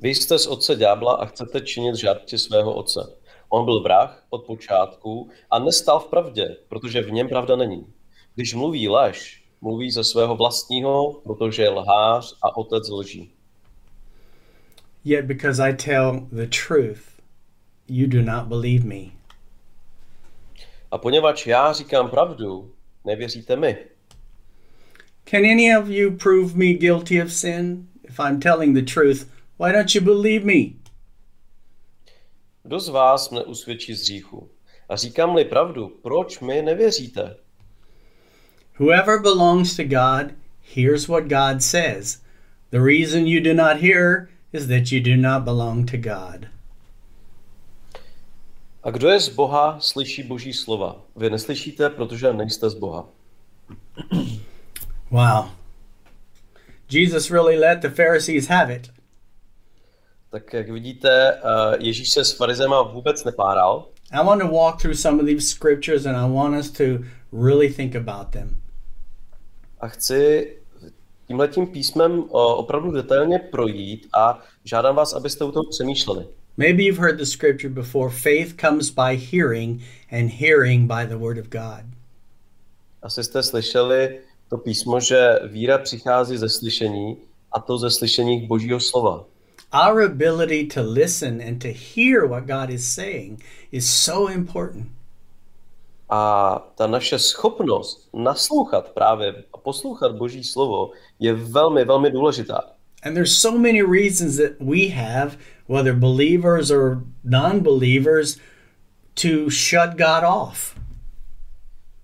Vy 0.00 0.14
jste 0.14 0.38
z 0.38 0.46
otce 0.46 0.76
ďábla 0.76 1.12
a 1.14 1.26
chcete 1.26 1.60
činit 1.60 1.94
žádky 1.94 2.38
svého 2.38 2.74
otce. 2.74 3.00
On 3.48 3.64
byl 3.64 3.82
vrah 3.82 4.22
od 4.30 4.46
počátku 4.46 5.30
a 5.50 5.58
nestál 5.58 6.00
v 6.00 6.06
pravdě, 6.06 6.56
protože 6.68 7.02
v 7.02 7.10
něm 7.10 7.28
pravda 7.28 7.56
není. 7.56 7.86
Když 8.34 8.54
mluví 8.54 8.88
lež, 8.88 9.45
mluví 9.60 9.90
ze 9.90 10.04
svého 10.04 10.36
vlastního, 10.36 11.12
protože 11.12 11.62
je 11.62 11.68
lhář 11.68 12.34
a 12.42 12.56
otec 12.56 12.88
lží. 12.88 13.32
Yet 15.04 15.24
because 15.24 15.62
I 15.62 15.72
tell 15.72 16.28
the 16.32 16.46
truth, 16.66 17.00
you 17.88 18.06
do 18.06 18.22
not 18.22 18.46
believe 18.46 18.84
me. 18.84 19.10
A 20.90 20.98
poněvadž 20.98 21.46
já 21.46 21.72
říkám 21.72 22.10
pravdu, 22.10 22.74
nevěříte 23.04 23.56
mi. 23.56 23.76
Can 25.24 25.44
any 25.44 25.76
of 25.78 25.88
you 25.88 26.16
prove 26.16 26.54
me 26.54 26.72
guilty 26.72 27.22
of 27.22 27.32
sin? 27.32 27.88
If 28.08 28.20
I'm 28.20 28.40
telling 28.40 28.74
the 28.74 28.92
truth, 28.94 29.28
why 29.58 29.72
don't 29.72 29.94
you 29.94 30.00
believe 30.00 30.44
me? 30.44 30.86
Kdo 32.62 32.80
z 32.80 32.88
vás 32.88 33.30
mne 33.30 33.44
usvědčí 33.44 33.94
z 33.94 34.02
hříchu? 34.02 34.50
A 34.88 34.96
říkám-li 34.96 35.44
pravdu, 35.44 35.88
proč 36.02 36.40
mi 36.40 36.62
nevěříte? 36.62 37.36
Whoever 38.78 39.18
belongs 39.18 39.74
to 39.76 39.84
God 39.84 40.34
hears 40.60 41.08
what 41.08 41.28
God 41.28 41.62
says. 41.62 42.18
The 42.70 42.80
reason 42.80 43.26
you 43.26 43.40
do 43.40 43.54
not 43.54 43.80
hear 43.80 44.28
is 44.52 44.68
that 44.68 44.92
you 44.92 45.00
do 45.00 45.16
not 45.16 45.44
belong 45.44 45.86
to 45.86 45.96
God. 45.96 46.48
A 48.84 48.90
kdo 48.90 49.08
je 49.08 49.20
z 49.20 49.28
Boha, 49.28 49.80
slyší 49.80 50.22
Boží 50.22 50.52
slova. 50.52 50.96
Vy 51.16 51.30
neslyšíte, 51.30 51.90
protože 51.90 52.32
nejste 52.32 52.70
z 52.70 52.74
Boha. 52.74 53.08
Wow. 55.10 55.50
Jesus 56.90 57.30
really 57.30 57.56
let 57.56 57.80
the 57.80 57.88
Pharisees 57.88 58.48
have 58.48 58.74
it. 58.74 58.90
Tak 60.30 60.52
jak 60.52 60.70
vidíte, 60.70 61.32
eh, 61.34 61.76
Ježíš 61.78 62.10
se 62.10 62.24
s 62.24 62.32
farizema 62.32 62.82
vůbec 62.82 63.24
nepáral. 63.24 63.88
I 64.12 64.24
want 64.24 64.42
to 64.42 64.48
walk 64.48 64.80
through 64.80 64.96
some 64.96 65.20
of 65.20 65.26
these 65.26 65.48
scriptures 65.48 66.06
and 66.06 66.16
I 66.16 66.34
want 66.34 66.56
us 66.56 66.70
to 66.70 66.84
really 67.32 67.68
think 67.68 67.96
about 67.96 68.30
them. 68.30 68.65
A 69.86 69.88
chci 69.88 70.52
tímhletím 71.26 71.66
písmem 71.66 72.24
opravdu 72.30 72.90
detailně 72.90 73.38
projít 73.38 74.08
a 74.14 74.42
žádám 74.64 74.96
vás, 74.96 75.12
abyste 75.12 75.44
u 75.44 75.52
toho 75.52 75.64
přemýšleli. 75.70 76.26
Maybe 76.56 76.82
you've 76.82 77.02
heard 77.02 77.18
the 77.18 77.24
scripture 77.24 77.74
before 77.74 78.10
faith 78.10 78.54
comes 78.60 78.90
by 78.90 79.16
hearing, 79.16 79.82
and 80.12 80.30
hearing 80.30 80.92
by 80.92 81.06
the 81.06 81.16
word 81.16 81.38
of 81.38 81.46
God. 81.48 81.84
Asi 83.02 83.24
jste 83.24 83.42
slyšeli 83.42 84.20
to 84.48 84.58
písmo, 84.58 85.00
že 85.00 85.38
víra 85.44 85.78
přichází 85.78 86.36
ze 86.36 86.48
slyšení 86.48 87.16
a 87.52 87.60
to 87.60 87.78
ze 87.78 87.90
slyšení 87.90 88.46
Božího 88.46 88.80
slova. 88.80 89.24
Our 89.88 90.02
ability 90.02 90.66
to 90.66 90.82
listen 90.82 91.42
and 91.48 91.62
to 91.62 91.68
hear 91.68 92.28
what 92.28 92.44
God 92.44 92.70
is 92.70 92.94
saying 92.94 93.44
is 93.72 93.90
so 94.04 94.32
important. 94.32 94.95
A 96.08 96.58
ta 96.74 96.86
naše 96.86 97.18
schopnost 97.18 98.08
naslouchat 98.14 98.90
právě 98.90 99.44
a 99.52 99.58
poslouchat 99.58 100.16
Boží 100.16 100.44
slovo 100.44 100.90
je 101.18 101.34
velmi, 101.34 101.84
velmi 101.84 102.10
důležitá. 102.10 102.60
And 103.02 103.14
there's 103.14 103.40
so 103.40 103.58
many 103.58 103.82
reasons 103.82 104.36
that 104.36 104.52
we 104.60 104.88
have, 104.88 105.36
whether 105.68 105.94
believers 105.94 106.70
or 106.70 107.02
non-believers, 107.24 108.38
to 109.14 109.50
shut 109.50 109.96
God 109.96 110.24
off. 110.24 110.76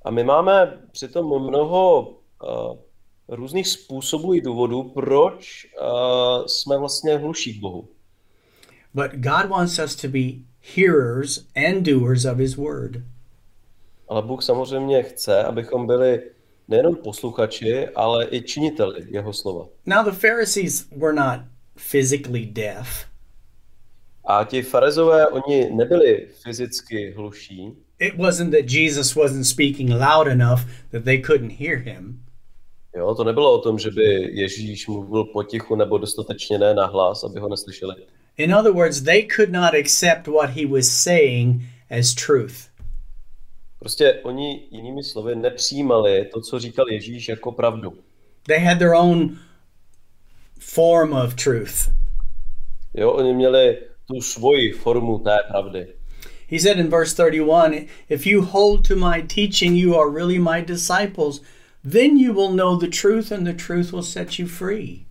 A 0.04 0.10
my 0.10 0.24
máme 0.24 0.78
přitom 0.92 1.42
mnoho 1.42 2.00
uh, 2.42 2.76
různých 3.28 3.68
způsobů 3.68 4.34
i 4.34 4.40
důvodů, 4.40 4.82
proč 4.82 5.66
uh, 5.80 6.46
jsme 6.46 6.78
vlastně 6.78 7.16
hluší 7.16 7.58
k 7.58 7.60
Bohu. 7.60 7.88
But 8.94 9.12
God 9.12 9.46
wants 9.48 9.78
us 9.78 9.96
to 9.96 10.08
be 10.08 10.44
hearers 10.76 11.46
and 11.56 11.82
doers 11.82 12.24
of 12.24 12.38
his 12.38 12.56
word. 12.56 13.02
Ale 14.12 14.22
Bůh 14.22 14.42
samozřejmě 14.42 15.02
chce, 15.02 15.42
abychom 15.44 15.86
byli 15.86 16.22
nejenom 16.68 16.96
posluchači, 16.96 17.88
ale 17.88 18.26
i 18.30 18.42
činiteli 18.42 19.06
jeho 19.08 19.32
slova. 19.32 19.66
Now 19.86 20.04
the 20.04 20.10
Pharisees 20.20 20.86
were 20.96 21.12
not 21.12 21.40
physically 21.76 22.46
deaf. 22.46 22.88
A 24.24 24.44
ti 24.44 24.62
farizové, 24.62 25.26
oni 25.26 25.70
nebyli 25.70 26.28
fyzicky 26.42 27.12
hluší, 27.16 27.72
It 27.98 28.14
wasn't 28.18 28.50
that 28.50 28.70
Jesus 28.70 29.16
wasn't 29.16 29.46
speaking 29.46 29.90
loud 29.90 30.26
enough 30.26 30.60
that 30.90 31.04
they 31.04 31.18
couldn't 31.18 31.52
hear 31.52 31.78
him. 31.78 32.20
jo, 32.96 33.14
to 33.14 33.24
nebylo 33.24 33.52
o 33.54 33.60
tom, 33.60 33.78
že 33.78 33.90
by 33.90 34.04
Ježíš 34.32 34.88
mluvil 34.88 35.24
potichu 35.24 35.76
nebo 35.76 35.98
dostatečně 35.98 36.58
ne 36.58 36.74
nahlas, 36.74 37.24
aby 37.24 37.40
ho 37.40 37.48
neslyšeli. 37.48 37.94
In 38.36 38.54
other 38.54 38.72
words, 38.72 39.00
they 39.02 39.26
could 39.36 39.52
not 39.52 39.74
accept 39.74 40.26
what 40.28 40.50
he 40.50 40.66
was 40.66 40.88
saying 40.88 41.62
as 41.90 42.14
truth. 42.14 42.71
Prostě 43.82 44.20
oni 44.22 44.68
jinými 44.70 45.04
slovy 45.04 45.36
nepřijímali 45.36 46.28
to, 46.32 46.40
co 46.40 46.58
říkal 46.58 46.88
Ježíš 46.88 47.28
jako 47.28 47.52
pravdu. 47.52 47.98
They 48.46 48.58
had 48.58 48.78
their 48.78 48.94
own 48.94 49.38
form 50.58 51.12
of 51.12 51.34
truth. 51.34 51.90
Jo, 52.94 53.12
oni 53.12 53.34
měli 53.34 53.78
tu 54.06 54.20
svoji 54.20 54.72
formu 54.72 55.18
té 55.18 55.38
pravdy. 55.48 55.86
He 56.48 56.60
said 56.60 56.78
in 56.78 56.88
verse 56.88 57.14
31 57.30 57.76
If 58.08 58.26
you 58.26 58.42
hold 58.42 58.88
to 58.88 58.96
my 58.96 59.22
teaching, 59.22 59.76
you 59.76 59.96
are 60.00 60.14
really 60.14 60.38
my 60.38 60.62
disciples. 60.66 61.40
Then 61.92 62.16
you 62.16 62.34
will 62.34 62.52
know 62.52 62.78
the 62.78 62.96
truth, 63.02 63.32
and 63.32 63.44
the 63.44 63.64
truth 63.66 63.92
will 63.92 64.02
set 64.02 64.38
you 64.38 64.46
free. 64.46 65.06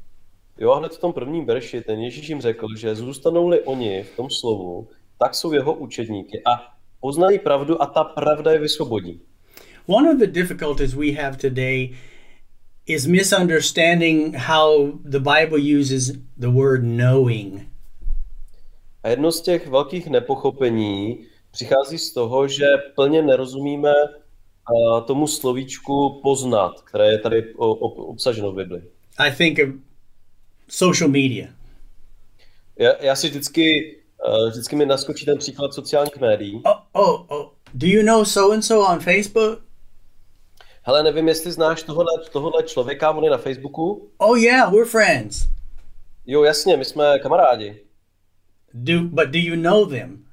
Jo, 0.57 0.71
a 0.71 0.79
hned 0.79 0.93
v 0.93 0.99
tom 0.99 1.13
prvním 1.13 1.45
verši 1.45 1.81
ten 1.81 1.99
Ježíš 1.99 2.29
jim 2.29 2.41
řekl, 2.41 2.67
že 2.77 2.95
zůstanou-li 2.95 3.61
oni 3.61 4.03
v 4.03 4.15
tom 4.15 4.29
slovu, 4.29 4.87
tak 5.19 5.35
jsou 5.35 5.53
jeho 5.53 5.73
učedníky 5.73 6.41
a 6.45 6.80
poznají 7.01 7.39
pravdu 7.39 7.81
a 7.81 7.85
ta 7.85 8.03
pravda 8.03 8.51
je 8.51 8.59
vysvobodí. 8.59 9.21
One 9.87 10.11
of 10.11 10.19
the 10.19 10.27
difficulties 10.27 10.93
we 10.93 11.11
have 11.11 11.37
today 11.37 11.95
is 12.85 13.05
misunderstanding 13.05 14.35
how 14.35 14.91
the 15.03 15.19
Bible 15.19 15.79
uses 15.79 16.11
the 16.37 16.47
word 16.47 16.81
knowing. 16.81 17.67
A 19.03 19.09
jedno 19.09 19.31
z 19.31 19.41
těch 19.41 19.67
velkých 19.67 20.07
nepochopení 20.07 21.25
přichází 21.51 21.97
z 21.97 22.13
toho, 22.13 22.47
že 22.47 22.65
plně 22.95 23.21
nerozumíme 23.21 23.93
tomu 25.05 25.27
slovíčku 25.27 26.19
poznat, 26.23 26.81
které 26.81 27.11
je 27.11 27.17
tady 27.17 27.53
obsaženo 27.53 28.51
v 28.51 28.55
Bibli. 28.55 28.81
I 29.17 29.31
think 29.31 29.59
of 29.59 29.69
social 30.67 31.09
media. 31.09 31.47
Já, 32.79 33.03
já 33.03 33.15
si 33.15 33.29
vždycky, 33.29 33.97
a, 34.25 34.49
vždycky 34.49 34.75
mi 34.75 34.85
naskočí 34.85 35.25
ten 35.25 35.37
příklad 35.37 35.73
sociálních 35.73 36.17
médií. 36.17 36.61
Oh, 36.65 36.77
oh, 36.91 37.25
oh. 37.27 37.49
Do 37.73 37.87
you 37.87 38.03
know 38.03 38.25
so 38.25 38.53
and 38.53 38.61
so 38.61 38.93
on 38.93 38.99
Facebook? 38.99 39.59
Hele, 40.83 41.03
nevím, 41.03 41.27
jestli 41.27 41.51
znáš 41.51 41.83
tohohle, 41.83 42.11
tohohle 42.31 42.63
člověka, 42.63 43.11
on 43.11 43.23
je 43.23 43.29
na 43.29 43.37
Facebooku. 43.37 44.11
Oh, 44.17 44.39
yeah, 44.39 44.71
we're 44.71 44.85
friends. 44.85 45.47
Jo, 46.25 46.43
jasně, 46.43 46.77
my 46.77 46.85
jsme 46.85 47.19
kamarádi. 47.19 47.83
Do 48.73 48.99
but 49.01 49.29
do 49.29 49.39
you 49.39 49.55
know 49.55 49.85
them? 49.89 50.25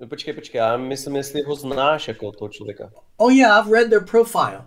No, 0.00 0.06
počkej, 0.06 0.34
počkej, 0.34 0.58
já 0.58 0.76
myslím, 0.76 1.16
jestli 1.16 1.42
ho 1.42 1.54
znáš 1.54 2.08
jako 2.08 2.32
toho 2.32 2.48
člověka. 2.48 2.90
Oh, 3.16 3.32
yeah, 3.32 3.66
I've 3.66 3.78
read 3.78 3.90
their 3.90 4.04
profile. 4.04 4.64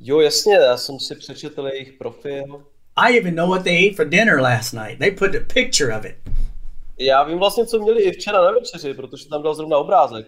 Jo, 0.00 0.20
jasně, 0.20 0.54
já 0.54 0.76
jsem 0.76 1.00
si 1.00 1.14
přečetl 1.14 1.66
jejich 1.66 1.92
profil. 1.92 2.64
I 2.96 3.18
even 3.18 3.34
know 3.34 3.50
what 3.50 3.64
they 3.64 3.88
ate 3.88 3.96
for 3.96 4.08
dinner 4.08 4.40
last 4.40 4.72
night. 4.72 4.98
They 4.98 5.10
put 5.10 5.34
a 5.34 5.54
picture 5.54 5.98
of 5.98 6.04
it. 6.04 6.16
Já 6.98 7.24
vím 7.24 7.38
vlastně, 7.38 7.66
co 7.66 7.78
měli 7.82 8.02
i 8.02 8.12
včera 8.12 8.44
na 8.44 8.50
večeři, 8.50 8.94
protože 8.94 9.28
tam 9.28 9.42
dal 9.42 9.54
zrovna 9.54 9.78
obrázek. 9.78 10.26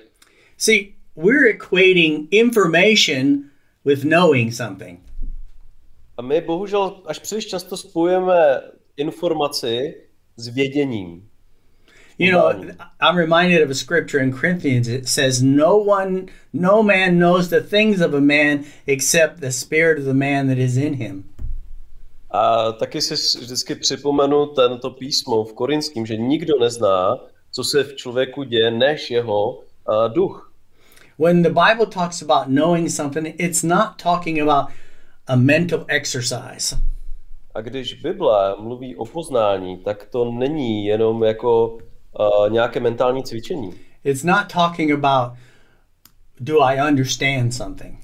See, 0.57 0.95
we're 1.17 1.51
equating 1.51 2.29
information 2.31 3.51
with 3.85 4.03
knowing 4.03 4.55
something. 4.55 5.01
A 6.17 6.23
my 6.23 6.41
bohužel 6.41 7.03
až 7.07 7.19
příliš 7.19 7.47
často 7.47 7.77
spojujeme 7.77 8.61
informaci 8.97 9.95
s 10.37 10.49
věděním. 10.49 11.29
You 12.19 12.33
know, 12.33 12.51
I'm 13.01 13.17
reminded 13.17 13.63
of 13.63 13.71
a 13.71 13.75
scripture 13.75 14.19
in 14.19 14.33
Corinthians. 14.33 14.89
It 14.89 15.09
says, 15.09 15.41
"No 15.41 15.79
one, 15.79 16.27
no 16.53 16.83
man 16.83 17.19
knows 17.19 17.49
the 17.49 17.61
things 17.61 18.01
of 18.01 18.13
a 18.13 18.21
man 18.21 18.65
except 18.87 19.41
the 19.41 19.51
spirit 19.51 19.99
of 19.99 20.05
the 20.05 20.15
man 20.15 20.49
that 20.49 20.59
is 20.59 20.77
in 20.77 20.95
him." 20.95 21.25
A 22.31 22.73
taky 22.73 23.01
si 23.01 23.39
vždycky 23.39 23.75
připomenu 23.75 24.47
tento 24.47 24.91
písmo 24.91 25.45
v 25.45 25.53
Korinském, 25.53 26.07
že 26.07 26.17
nikdo 26.17 26.59
nezná, 26.61 27.17
co 27.53 27.65
se 27.65 27.85
v 27.85 27.97
člověku 27.97 28.43
děje, 28.43 28.71
než 28.71 29.11
jeho 29.11 29.51
uh, 29.53 29.63
duch. 30.09 30.53
When 31.19 31.43
the 31.43 31.49
Bible 31.49 31.87
talks 31.87 32.23
about 32.23 32.47
knowing 32.47 32.91
something, 32.91 33.41
it's 33.41 33.63
not 33.63 34.03
talking 34.03 34.41
about 34.41 34.71
a 35.27 35.37
mental 35.37 35.85
exercise. 35.89 36.77
A 37.55 37.61
když 37.61 37.95
Bible 37.95 38.57
mluví 38.59 38.97
o 38.97 39.05
poznání, 39.05 39.77
tak 39.77 40.05
to 40.05 40.33
není 40.33 40.87
jenom 40.87 41.25
jako 41.25 41.67
uh, 41.67 42.51
nějaké 42.51 42.81
mentální 42.81 43.23
cvičení. 43.23 43.75
It's 44.05 44.25
not 44.25 44.53
talking 44.53 44.93
about 44.93 45.39
do 46.41 46.63
I 46.63 46.89
understand 46.89 47.55
something. 47.55 47.99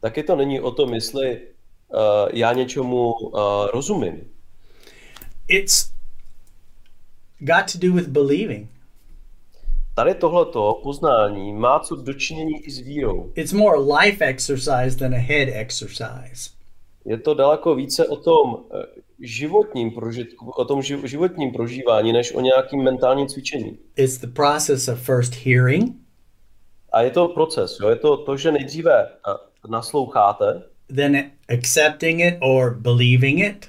Taky 0.00 0.22
to 0.22 0.36
není 0.36 0.60
o 0.60 0.70
tom, 0.70 0.94
jestli 0.94 1.40
uh, 1.88 2.00
já 2.32 2.52
něčemu 2.52 3.12
uh, 3.12 3.40
rozumím. 3.74 4.20
It's 5.48 5.92
got 7.38 7.72
to 7.72 7.78
do 7.78 7.92
with 7.92 8.08
believing. 8.08 8.70
Tady 9.94 10.14
tohleto 10.14 10.80
poznání 10.82 11.52
má 11.52 11.78
co 11.80 11.96
dočinění 11.96 12.60
i 12.64 12.70
s 12.70 12.78
vírou. 12.78 13.32
It's 13.34 13.52
more 13.52 13.78
life 13.78 14.24
exercise 14.24 14.96
than 14.98 15.14
a 15.14 15.18
head 15.18 15.48
exercise. 15.52 16.50
Je 17.04 17.18
to 17.18 17.34
daleko 17.34 17.74
více 17.74 18.08
o 18.08 18.16
tom 18.16 18.64
eh, 18.74 18.82
životním 19.20 19.90
prožitku, 19.90 20.50
o 20.50 20.64
tom 20.64 20.80
živ- 20.80 21.04
životním 21.06 21.52
prožívání, 21.52 22.12
než 22.12 22.34
o 22.34 22.40
nějakým 22.40 22.82
mentálním 22.82 23.26
cvičení. 23.26 23.78
It's 23.96 24.18
the 24.18 24.26
process 24.26 24.88
of 24.88 25.00
first 25.00 25.34
hearing, 25.34 25.96
A 26.92 27.02
je 27.02 27.10
to 27.10 27.28
proces, 27.28 27.78
jo? 27.82 27.88
je 27.88 27.96
to 27.96 28.16
to, 28.16 28.36
že 28.36 28.52
nejdříve 28.52 29.08
nasloucháte, 29.68 30.62
then 30.96 31.30
accepting 31.48 32.20
it 32.20 32.34
or 32.40 32.74
believing 32.74 33.38
it, 33.40 33.68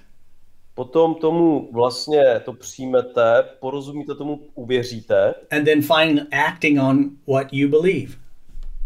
potom 0.75 1.15
tomu 1.15 1.69
vlastně 1.73 2.41
to 2.45 2.53
přijmete, 2.53 3.43
porozumíte 3.59 4.15
tomu, 4.15 4.39
uvěříte 4.55 5.33
and 5.51 5.65
then 5.65 5.81
finally 5.81 6.21
acting 6.47 6.79
on 6.81 7.09
what 7.27 7.47
you 7.51 7.69
believe. 7.69 8.13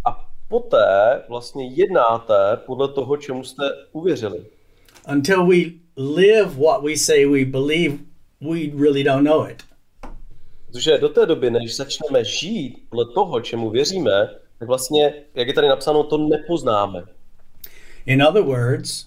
a 0.06 0.30
poté 0.50 1.22
vlastně 1.30 1.68
jednáte 1.68 2.34
podle 2.66 2.88
toho, 2.88 3.18
čemu 3.18 3.44
jste 3.44 3.64
uvěřili. 3.92 4.46
Until 5.12 5.48
we 5.48 5.58
live 5.98 6.46
what 6.46 6.84
we 6.84 6.98
say 6.98 7.26
we 7.26 7.46
believe, 7.46 7.98
we 8.42 8.60
really 8.84 9.04
don't 9.04 9.24
know 9.24 9.48
it. 9.50 9.64
Protože 10.66 10.98
do 10.98 11.10
té 11.10 11.26
doby, 11.26 11.52
než 11.52 11.76
začneme 11.76 12.24
žít 12.24 12.78
podle 12.90 13.06
toho, 13.14 13.42
čemu 13.42 13.70
věříme, 13.70 14.30
tak 14.60 14.68
vlastně, 14.68 15.14
jak 15.36 15.48
je 15.48 15.54
tady 15.54 15.68
napsáno, 15.68 16.04
to 16.04 16.18
nepoznáme. 16.18 17.04
In 18.06 18.22
other 18.22 18.44
words, 18.44 19.06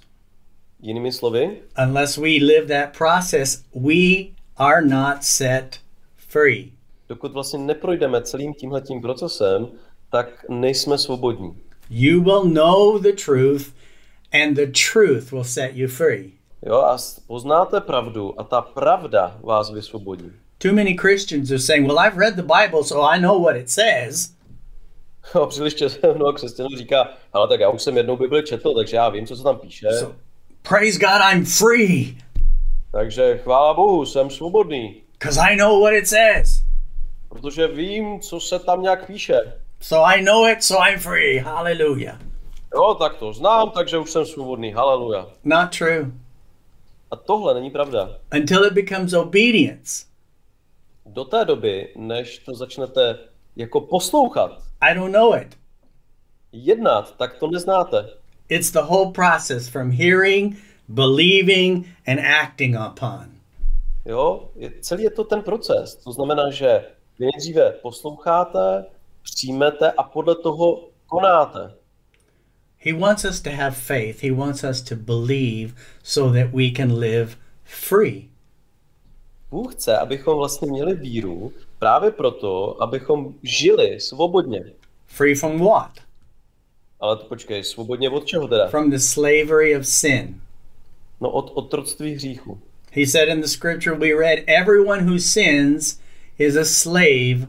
Jinými 0.83 1.13
slovy, 1.13 1.63
unless 1.77 2.19
we 2.19 2.41
live 2.41 2.69
that 2.69 2.93
process, 2.93 3.65
we 3.75 4.33
are 4.57 4.81
not 4.81 5.25
set 5.25 5.81
free. 6.17 6.73
dokud 7.09 7.33
vlastně 7.33 7.59
neprojdeme 7.59 8.23
celým 8.23 8.55
tímhletím 8.55 9.01
procesem, 9.01 9.69
tak 10.11 10.45
nejsme 10.49 10.99
svobodní. 10.99 11.55
You 11.91 12.21
will 12.21 12.45
know 12.45 12.99
the 12.99 13.13
truth, 13.13 13.73
and 14.33 14.57
the 14.57 14.67
truth 14.67 15.33
will 15.33 15.45
set 15.45 15.75
you 15.75 15.89
free. 15.89 16.33
Jo, 16.67 16.77
a 16.77 16.99
poznáte 17.27 17.81
pravdu 17.81 18.41
a 18.41 18.45
ta 18.45 18.61
pravda 18.61 19.39
vás 19.43 19.71
vysvobodí. 19.71 20.33
Too 20.59 20.73
many 20.73 20.95
Christians 20.95 21.51
are 21.51 21.59
saying, 21.59 21.87
Well, 21.87 21.99
I've 21.99 22.17
read 22.17 22.37
the 22.37 22.43
Bible, 22.43 22.83
so 22.83 23.03
I 23.03 23.21
know 23.21 23.39
what 23.39 23.57
it 23.57 23.71
says. 23.71 24.36
A 25.43 25.47
příliš 25.47 25.75
často 25.75 26.15
mnoho 26.15 26.33
křesťanů 26.33 26.69
říká, 26.77 27.09
ale 27.33 27.49
tak 27.49 27.61
já 27.61 27.69
už 27.69 27.83
jsem 27.83 27.97
jednou 27.97 28.17
Bibli 28.17 28.43
četl, 28.43 28.75
takže 28.75 28.97
já 28.97 29.09
vím, 29.09 29.27
co 29.27 29.37
se 29.37 29.43
tam 29.43 29.59
píše, 29.59 29.89
So, 29.93 30.15
praise 30.63 30.99
God, 30.99 31.21
I'm 31.33 31.45
free 31.45 32.17
takže 32.97 33.39
chvála 33.39 33.75
Bohu, 33.75 34.07
jsem 34.07 34.31
svobodný, 34.31 35.03
I 35.41 35.57
know 35.57 35.83
what 35.83 35.93
it 35.93 36.09
says. 36.09 36.63
protože 37.29 37.69
vím, 37.69 38.21
co 38.21 38.41
se 38.41 38.59
tam 38.59 38.83
nějak 38.83 39.07
píše. 39.07 39.53
So 39.81 40.09
I 40.17 40.23
know 40.23 40.49
it, 40.49 40.65
so 40.65 40.89
I'm 40.89 40.99
free. 40.99 41.39
Hallelujah. 41.39 42.21
Jo, 42.75 42.95
tak 42.95 43.17
to 43.17 43.33
znám, 43.33 43.71
takže 43.71 43.99
už 43.99 44.11
jsem 44.11 44.27
svobodný, 44.27 44.73
haleluja. 44.73 45.27
Not 45.45 45.79
true. 45.79 46.11
A 47.11 47.17
tohle 47.17 47.55
není 47.55 47.71
pravda. 47.71 48.11
Until 48.35 48.65
it 48.67 48.73
becomes 48.73 49.13
obedience. 49.13 50.07
Do 51.07 51.25
té 51.25 51.45
doby, 51.45 51.93
než 51.97 52.39
to 52.39 52.55
začnete 52.55 53.19
jako 53.57 53.81
poslouchat, 53.81 54.63
I 54.81 54.95
don't 54.95 55.13
know 55.13 55.35
it. 55.35 55.57
jednat, 56.53 57.17
tak 57.17 57.39
to 57.39 57.47
neznáte. 57.47 58.09
It's 58.49 58.71
the 58.71 58.83
whole 58.83 59.13
process 59.13 59.69
from 59.69 59.91
hearing, 59.91 60.57
believing, 60.89 61.87
and 62.07 62.21
acting 62.21 62.77
upon. 62.77 63.31
Jo, 64.05 64.51
je, 64.57 64.73
celý 64.81 65.03
je 65.03 65.11
to 65.11 65.25
ten 65.25 65.43
proces. 65.43 65.95
To 65.95 66.13
znamená, 66.13 66.51
že 66.51 66.85
nejdříve 67.19 67.71
posloucháte, 67.71 68.85
přijmete 69.23 69.93
a 69.93 70.03
podle 70.03 70.35
toho 70.35 70.89
konáte. 71.07 71.75
He 72.79 72.93
wants 72.93 73.25
us 73.25 73.41
to 73.41 73.51
have 73.51 73.71
faith. 73.71 74.23
He 74.23 74.33
wants 74.33 74.65
us 74.65 74.83
to 74.83 74.97
believe 74.97 75.75
so 76.03 76.39
that 76.39 76.55
we 76.55 76.71
can 76.77 76.99
live 76.99 77.37
free. 77.65 78.29
Bůh 79.51 79.75
chce, 79.75 79.99
abychom 79.99 80.37
vlastně 80.37 80.71
měli 80.71 80.95
víru 80.95 81.53
právě 81.79 82.11
proto, 82.11 82.83
abychom 82.83 83.35
žili 83.43 84.01
svobodně. 84.01 84.65
Free 85.07 85.35
from 85.35 85.59
what? 85.59 85.93
Ale 87.01 87.17
to 87.17 87.25
počkej, 87.25 87.65
svobodně 87.65 88.11
od 88.11 88.25
čeho 88.25 88.49
teda? 88.49 88.69
From 88.69 88.91
the 88.91 88.99
slavery 88.99 89.77
of 89.77 89.87
sin. 89.87 90.41
No 91.21 91.31
od 91.31 91.53
otroctví 91.55 92.15
hříchu. 92.15 92.61
He 92.93 93.07
said 93.07 93.29
in 93.29 93.41
the 93.41 93.47
scripture 93.47 93.97
we 93.97 94.15
read, 94.15 94.39
Everyone 94.47 95.03
who 95.03 95.19
sins 95.19 96.01
is 96.39 96.57
a 96.57 96.65
slave 96.65 97.47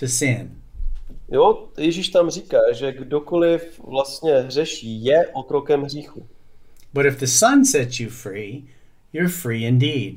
to 0.00 0.08
sin. 0.08 0.60
Jo, 1.32 1.68
Ježíš 1.78 2.08
tam 2.08 2.30
říká, 2.30 2.58
že 2.72 2.92
kdokoliv 2.92 3.80
vlastně 3.84 4.32
hřeší, 4.32 5.04
je 5.04 5.28
otrokem 5.32 5.82
hříchu. 5.82 6.26
But 6.92 7.06
if 7.06 7.20
the 7.20 7.26
Son 7.26 7.64
sets 7.64 8.00
you 8.00 8.10
free, 8.10 8.64
you're 9.12 9.28
free 9.28 9.64
indeed. 9.64 10.14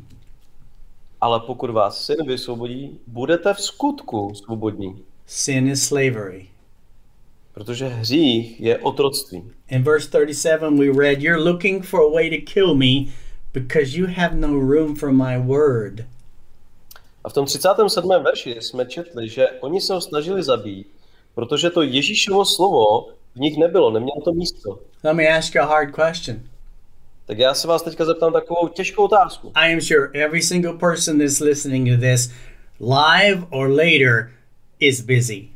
Ale 1.24 1.40
pokud 1.40 1.70
vás 1.70 2.06
syn 2.06 2.28
vysvobodí, 2.28 3.00
budete 3.08 3.54
v 3.54 3.62
skutku 3.62 4.34
svobodní. 4.36 5.04
Sin 5.26 5.68
is 5.68 5.88
slavery. 5.88 6.48
Protože 7.54 7.88
hřích 7.88 8.62
je 8.62 8.78
otroctví. 8.78 9.44
In 9.68 9.84
verse 9.84 10.10
37, 10.10 10.78
we 10.78 10.86
read, 10.86 11.22
You're 11.22 11.44
looking 11.44 11.86
for 11.86 12.02
a 12.02 12.14
way 12.14 12.30
to 12.30 12.52
kill 12.52 12.76
me 12.76 13.14
because 13.54 13.98
you 13.98 14.08
have 14.08 14.36
no 14.36 14.48
room 14.48 14.96
for 14.96 15.12
my 15.12 15.38
word. 15.38 16.06
A 17.24 17.30
v 17.30 17.34
tom 17.34 17.46
37. 17.46 18.10
verši 18.24 18.56
jsme 18.60 18.86
četli, 18.86 19.30
že 19.30 19.48
oni 19.62 19.82
se 19.82 19.94
ho 19.94 20.02
snažili 20.02 20.44
zabít, 20.44 20.88
protože 21.36 21.70
to 21.70 21.82
Ježíšovo 21.82 22.46
slovo 22.46 23.08
v 23.36 23.40
nich 23.40 23.58
nebylo, 23.58 23.92
nemělo 23.92 24.22
to 24.24 24.34
místo. 24.34 24.80
Let 25.04 25.14
me 25.14 25.38
ask 25.38 25.56
you 25.56 25.62
a 25.62 25.66
hard 25.66 25.96
question. 25.96 26.53
Tak 27.26 27.38
já 27.38 27.54
se 27.54 27.68
vás 27.68 27.82
teďka 27.82 28.06
zeptám 28.06 28.34
takovou 28.34 28.68
těžkou 28.68 29.04
otázku. 29.04 29.52
I 29.56 29.74
am 29.74 29.82
sure 29.82 30.10
every 30.14 30.42
single 30.42 30.74
person 30.74 31.20
that's 31.20 31.40
listening 31.40 31.90
to 31.90 31.98
this, 31.98 32.32
live 32.80 33.48
or 33.50 33.68
later, 33.68 34.32
is 34.80 35.02
busy. 35.02 35.50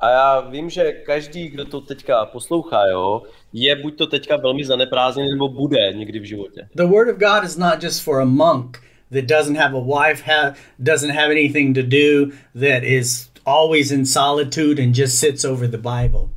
A 0.00 0.10
já 0.10 0.40
vím, 0.40 0.70
že 0.70 0.92
každý, 0.92 1.48
kdo 1.48 1.64
to 1.64 1.80
teďka 1.80 2.24
poslouchá, 2.24 2.86
jo, 2.86 3.22
je 3.52 3.76
buď 3.76 3.98
to 3.98 4.06
teďka 4.06 4.36
velmi 4.36 4.64
zaneprázdněný, 4.64 5.30
nebo 5.30 5.48
bude 5.48 5.92
někdy 5.92 6.18
v 6.18 6.24
životě. 6.24 6.68
The 6.74 6.84
Word 6.84 7.08
of 7.08 7.18
God 7.18 7.44
is 7.44 7.56
not 7.56 7.82
just 7.82 8.02
for 8.02 8.20
a 8.20 8.24
monk 8.24 8.78
that 9.12 9.24
doesn't 9.24 9.56
have 9.56 9.76
a 9.76 9.80
wife, 9.80 10.22
ha- 10.26 10.54
doesn't 10.78 11.14
have 11.14 11.30
anything 11.30 11.74
to 11.74 11.82
do, 11.82 12.26
that 12.54 12.82
is 12.82 13.30
always 13.46 13.90
in 13.90 14.06
solitude 14.06 14.82
and 14.82 14.94
just 14.94 15.18
sits 15.18 15.44
over 15.44 15.70
the 15.70 15.78
Bible. 15.78 16.35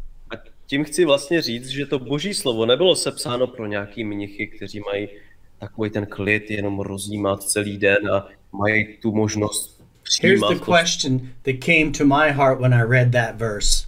Tím 0.70 0.84
chci 0.84 1.06
vlastně 1.06 1.42
říct, 1.42 1.68
že 1.68 1.86
to 1.86 2.00
boží 2.00 2.34
slovo 2.34 2.66
nebylo 2.66 2.96
sepsáno 2.96 3.48
pro 3.48 3.66
nějaký 3.66 4.04
mnichy, 4.04 4.48
kteří 4.48 4.80
mají 4.80 5.08
takový 5.60 5.90
ten 5.90 6.06
klid, 6.06 6.52
jenom 6.52 6.80
rozjímat 6.80 7.44
celý 7.44 7.78
den 7.78 8.12
a 8.12 8.28
mají 8.52 8.98
tu 9.02 9.12
možnost 9.12 9.82
Here's 10.22 10.40
přijímat. 10.40 10.54
the 10.54 10.60
to. 10.60 10.72
question 10.74 11.20
that 11.20 11.56
came 11.66 11.92
to 11.98 12.06
my 12.06 12.32
heart 12.32 12.60
when 12.62 12.74
I 12.74 12.84
read 12.84 13.12
that 13.12 13.36
verse. 13.36 13.88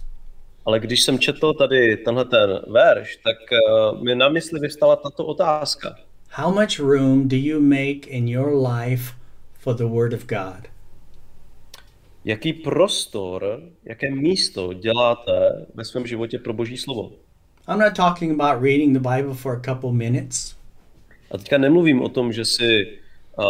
Ale 0.64 0.80
když 0.80 1.02
jsem 1.02 1.18
četl 1.18 1.52
tady 1.54 1.96
tenhle 1.96 2.24
ten 2.24 2.60
verš, 2.68 3.16
tak 3.16 3.36
uh, 3.92 4.02
mi 4.04 4.14
na 4.14 4.28
mysli 4.28 4.60
vystala 4.60 4.96
tato 4.96 5.26
otázka. 5.26 5.96
How 6.30 6.54
much 6.60 6.78
room 6.78 7.28
do 7.28 7.36
you 7.36 7.60
make 7.60 8.06
in 8.08 8.28
your 8.28 8.68
life 8.68 9.14
for 9.58 9.74
the 9.74 9.84
Word 9.84 10.12
of 10.12 10.26
God? 10.26 10.71
Jaký 12.24 12.52
prostor, 12.52 13.62
jaké 13.84 14.10
místo 14.10 14.72
děláte 14.72 15.66
ve 15.74 15.84
svém 15.84 16.06
životě 16.06 16.38
pro 16.38 16.52
boží 16.52 16.76
slovo? 16.76 17.10
I'm 17.68 17.78
not 17.78 17.96
talking 17.96 18.40
about 18.40 18.62
reading 18.62 18.98
the 18.98 19.08
Bible 19.08 19.34
for 19.34 19.56
a 19.56 19.74
couple 19.74 19.92
minutes. 19.92 20.56
A 21.30 21.38
teďka 21.38 21.58
nemluvím 21.58 22.02
o 22.02 22.08
tom, 22.08 22.32
že 22.32 22.44
si 22.44 22.98
uh, 23.38 23.44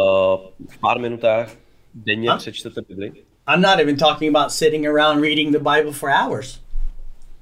v 0.69 0.79
pár 0.81 0.99
minutách 0.99 1.51
denně 1.95 2.31
A? 2.31 2.37
přečtete 2.37 2.83
Bibli. 2.89 3.13
I'm 3.49 3.61
not 3.61 3.81
even 3.81 3.97
talking 3.97 4.37
about 4.37 4.53
sitting 4.53 4.87
around 4.87 5.21
reading 5.21 5.53
the 5.53 5.59
Bible 5.59 5.93
for 5.93 6.11
hours. 6.11 6.61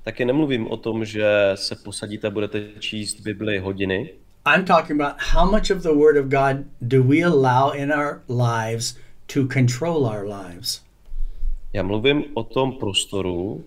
Taky 0.02 0.24
nemluvím 0.24 0.66
o 0.66 0.76
tom, 0.76 1.04
že 1.04 1.52
se 1.54 1.76
posadíte 1.76 2.26
a 2.26 2.30
budete 2.30 2.68
číst 2.78 3.20
Bibli 3.20 3.58
hodiny. 3.58 4.14
I'm 4.54 4.64
talking 4.64 5.00
about 5.00 5.20
how 5.34 5.50
much 5.50 5.70
of 5.70 5.82
the 5.82 5.92
Word 5.92 6.16
of 6.16 6.26
God 6.26 6.64
do 6.80 7.02
we 7.02 7.24
allow 7.24 7.72
in 7.74 7.92
our 7.92 8.22
lives 8.28 8.96
to 9.26 9.46
control 9.46 10.06
our 10.06 10.26
lives? 10.26 10.89
Já 11.72 11.82
mluvím 11.82 12.24
o 12.34 12.44
tom 12.44 12.72
prostoru, 12.72 13.64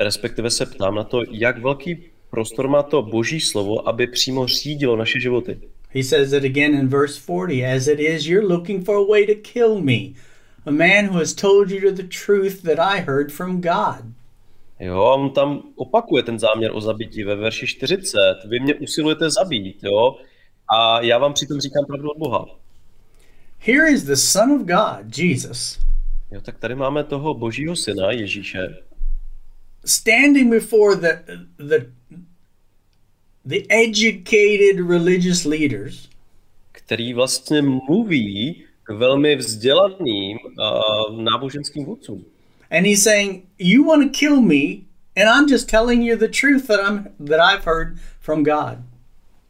respektive 0.00 0.50
se 0.50 0.66
ptám 0.66 0.94
na 0.94 1.04
to, 1.04 1.22
jak 1.30 1.58
velký 1.58 2.04
prostor 2.30 2.68
má 2.68 2.82
to 2.82 3.02
boží 3.02 3.40
slovo, 3.40 3.88
aby 3.88 4.06
přímo 4.06 4.46
řídilo 4.46 4.96
naše 4.96 5.20
životy. 5.20 5.60
He 5.94 6.04
says 6.04 6.32
it 6.32 6.44
again 6.44 6.74
in 6.74 6.88
verse 6.88 7.20
40 7.20 7.64
As 7.64 7.86
it 7.86 8.00
is, 8.00 8.26
you're 8.26 8.46
looking 8.46 8.84
for 8.84 8.96
a 8.96 9.10
way 9.10 9.26
to 9.26 9.34
kill 9.52 9.80
me, 9.80 10.14
a 10.66 10.70
man 10.70 11.06
who 11.06 11.18
has 11.18 11.34
told 11.34 11.70
you 11.70 11.92
the 11.92 12.08
truth 12.08 12.62
that 12.62 12.78
I 12.78 13.00
heard 13.00 13.32
from 13.32 13.60
God. 13.60 14.04
Jo, 14.80 15.04
on 15.04 15.30
tam 15.30 15.62
opakuje 15.76 16.22
ten 16.22 16.38
záměr 16.38 16.70
o 16.74 16.80
zabití 16.80 17.24
ve 17.24 17.36
verši 17.36 17.66
40. 17.66 18.18
Vy 18.48 18.60
mě 18.60 18.74
usilujete 18.74 19.30
zabít, 19.30 19.84
jo, 19.84 20.16
a 20.76 21.00
já 21.00 21.18
vám 21.18 21.32
přitom 21.32 21.60
říkám 21.60 21.84
pravdu 21.86 22.10
od 22.10 22.18
Boha. 22.18 22.46
Here 23.58 23.90
is 23.90 24.02
the 24.02 24.16
Son 24.16 24.52
of 24.52 24.62
God, 24.62 25.18
Jesus, 25.18 25.78
Jo, 26.32 26.40
tak 26.40 26.58
tady 26.58 26.74
máme 26.74 27.04
toho 27.04 27.34
božího 27.34 27.76
syna, 27.76 28.10
Ježíše, 28.10 28.76
standing 29.84 30.50
before 30.50 30.96
the 30.96 31.36
the 31.58 31.92
the 33.44 33.58
educated 33.68 34.88
religious 34.88 35.44
leaders 35.44 36.08
který 36.72 37.14
vlastně 37.14 37.62
mluví 37.62 38.64
k 38.82 38.90
velmi 38.90 39.36
vzdělaným 39.36 40.38
uh, 40.44 41.22
náboženským 41.22 41.84
vůdcům. 41.84 42.24
and 42.70 42.86
he's 42.86 43.02
saying 43.02 43.44
you 43.58 43.84
want 43.84 44.02
to 44.12 44.18
kill 44.18 44.40
me 44.40 44.62
and 45.16 45.28
I'm 45.28 45.48
just 45.50 45.68
telling 45.70 46.06
you 46.06 46.16
the 46.16 46.28
truth 46.40 46.66
that 46.66 46.80
I'm 46.90 47.26
that 47.28 47.40
I've 47.40 47.64
heard 47.64 47.98
from 48.20 48.44
God. 48.44 48.78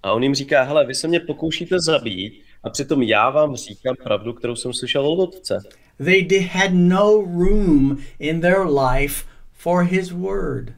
A 0.03 0.13
on 0.13 0.23
jim 0.23 0.35
říká, 0.35 0.63
hele, 0.63 0.87
vy 0.87 0.95
se 0.95 1.09
mě 1.09 1.21
pokoušíte 1.21 1.77
zabít 1.81 2.43
a 2.65 2.71
přitom 2.71 3.03
já 3.03 3.31
vám 3.31 3.57
říkám 3.57 3.95
pravdu, 4.05 4.33
kterou 4.33 4.57
jsem 4.57 4.73
slyšel 4.73 5.07
od 5.07 5.23
otce. 5.23 5.59
They 6.05 6.41
had 6.41 6.75
no 6.75 7.21
room 7.21 8.03
in 8.19 8.41
their 8.41 8.65
life 8.65 9.25
for 9.53 9.85
his 9.85 10.13
word. 10.13 10.73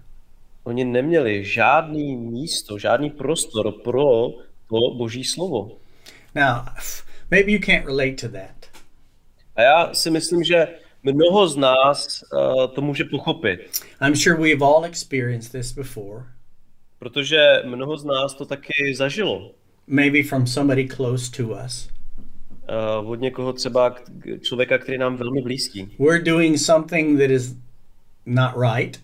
Oni 0.65 0.85
neměli 0.85 1.45
žádný 1.45 2.17
místo, 2.17 2.79
žádný 2.79 3.11
prostor 3.11 3.73
pro 3.73 4.29
to 4.69 4.95
boží 4.97 5.25
slovo. 5.25 5.79
Now, 6.35 6.65
maybe 7.31 7.53
you 7.53 7.59
can't 7.59 7.87
relate 7.87 8.15
to 8.15 8.29
that. 8.29 8.67
A 9.57 9.63
já 9.63 9.95
si 9.95 10.11
myslím, 10.11 10.45
že 10.45 10.69
mnoho 11.03 11.49
z 11.49 11.57
nás 11.57 12.25
uh, 12.33 12.67
to 12.75 12.81
může 12.81 13.05
pochopit, 13.05 13.61
I'm 14.07 14.17
sure 14.17 14.37
we've 14.37 14.65
all 14.65 14.85
experienced 14.85 15.53
this 15.53 15.73
before, 15.73 16.25
protože 16.99 17.63
mnoho 17.65 17.97
z 17.97 18.05
nás 18.05 18.35
to 18.35 18.47
taky 18.47 18.95
zažilo. 18.95 19.51
maybe 19.87 20.23
from 20.23 20.47
somebody 20.47 20.87
close 20.87 21.29
to 21.29 21.55
us. 21.55 21.89
Uh, 23.03 23.11
od 23.11 23.21
někoho 23.21 23.53
třeba 23.53 23.91
k- 23.91 24.01
k- 24.21 24.43
člověka, 24.43 24.79
který 24.79 24.99
nám 24.99 25.17
velmi 25.17 25.43
blízký. 25.43 25.89
We're 25.99 26.25
doing 26.25 26.59
something 26.59 27.19
that 27.21 27.31
is 27.31 27.55
not 28.27 28.51
right, 28.73 29.01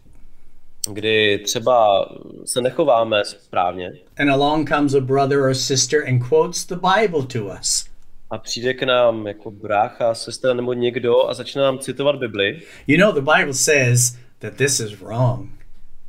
kdy 0.92 1.38
třeba 1.44 2.09
se 2.44 2.61
nechováme 2.61 3.25
správně 3.25 3.92
and 4.18 4.31
along 4.31 4.68
comes 4.68 4.94
a 4.94 5.01
brother 5.01 5.38
or 5.38 5.55
sister 5.55 6.09
and 6.09 6.18
quotes 6.29 6.66
the 6.66 6.75
Bible 6.77 7.23
to 7.27 7.44
us. 7.61 7.87
a 8.31 8.38
přijde 8.38 8.75
k 8.75 8.83
nám 8.83 9.27
jako 9.27 9.51
brácha, 9.51 10.14
sestra 10.14 10.55
nebo 10.55 10.73
někdo 10.73 11.29
a 11.29 11.35
začne 11.35 11.62
nám 11.62 11.79
citovat 11.79 12.16
Bibli 12.16 12.62
You 12.87 12.99
know, 12.99 13.12
the 13.12 13.31
Bible 13.37 13.55
says 13.55 14.16
that 14.38 14.55
this 14.55 14.81
is 14.81 15.01
wrong. 15.01 15.51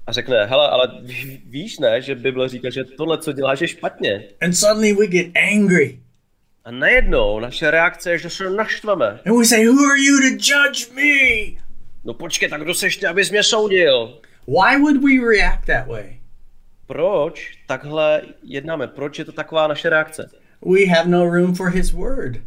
a 0.08 0.12
řekne, 0.12 0.46
hele, 0.46 0.70
ale 0.70 0.92
ví- 1.02 1.42
víš 1.46 1.80
ne, 1.80 2.02
že 2.02 2.16
Bible 2.16 2.50
říká, 2.50 2.70
že 2.70 2.84
tohle, 2.84 3.18
co 3.18 3.32
děláš, 3.32 3.62
je 3.62 3.68
špatně. 3.68 4.24
And 4.42 4.54
suddenly 4.54 4.94
we 4.94 5.08
get 5.08 5.28
angry 5.54 6.00
A 6.66 6.72
najednou 6.72 7.40
naše 7.40 7.72
reakce 7.72 8.12
je, 8.12 8.18
že 8.18 8.30
se 8.30 8.50
naštveme. 8.50 9.20
and 9.26 9.38
we 9.38 9.46
say, 9.46 9.66
Who 9.66 9.86
are 9.86 10.00
you 10.00 10.18
to 10.18 10.38
judge 10.38 10.94
me? 10.94 11.62
No 12.04 12.14
počkej, 12.14 12.50
tak 12.50 12.62
kdo 12.62 12.74
seš 12.74 12.98
ty, 12.98 13.06
abys 13.06 13.32
mě 13.32 13.44
soudil? 13.44 14.20
Why 14.48 14.78
would 14.82 15.04
we 15.04 15.38
react 15.38 15.66
that 15.66 15.88
way? 15.88 16.20
Proč 16.88 17.58
takhle 17.68 18.22
jednáme? 18.44 18.88
Proč 18.88 19.20
je 19.20 19.26
to 19.26 19.32
taková 19.32 19.68
naše 19.68 19.90
reakce? 19.90 20.30
We 20.66 20.86
have 20.86 21.10
no 21.10 21.30
room 21.30 21.56
for 21.56 21.70
His 21.70 21.92
Word. 21.92 22.38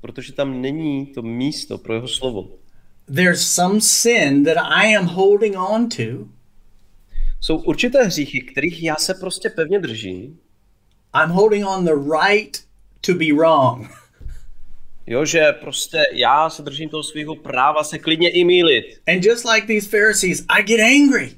Protože 0.00 0.32
tam 0.32 0.60
není 0.60 1.06
to 1.06 1.22
místo 1.22 1.78
pro 1.78 1.94
jeho 1.94 2.08
slovo. 2.08 2.48
There's 3.14 3.46
some 3.46 3.80
sin 3.80 4.44
that 4.44 4.56
I 4.56 4.96
am 4.96 5.06
holding 5.06 5.56
on 5.58 5.88
to. 5.88 6.28
Jsou 7.40 7.56
určité 7.56 8.04
hříchy, 8.04 8.40
kterých 8.40 8.82
já 8.82 8.96
se 8.96 9.14
prostě 9.14 9.50
pevně 9.50 9.78
držím, 9.78 10.38
I'm 11.22 11.30
holding 11.30 11.66
on 11.66 11.84
the 11.84 11.94
right 11.94 12.67
to 13.00 13.14
be 13.14 13.32
wrong. 13.36 13.90
Jo, 15.06 15.24
že 15.24 15.52
prostě 15.52 16.02
já 16.12 16.50
se 16.50 16.62
držím 16.62 16.88
toho 16.88 17.02
svého 17.02 17.36
práva 17.36 17.84
se 17.84 17.98
klidně 17.98 18.30
i 18.30 18.44
mýlit. 18.44 18.84
And 19.06 19.24
just 19.24 19.44
like 19.54 19.66
these 19.66 19.90
Pharisees, 19.90 20.44
I 20.48 20.62
get 20.62 20.80
angry. 20.80 21.32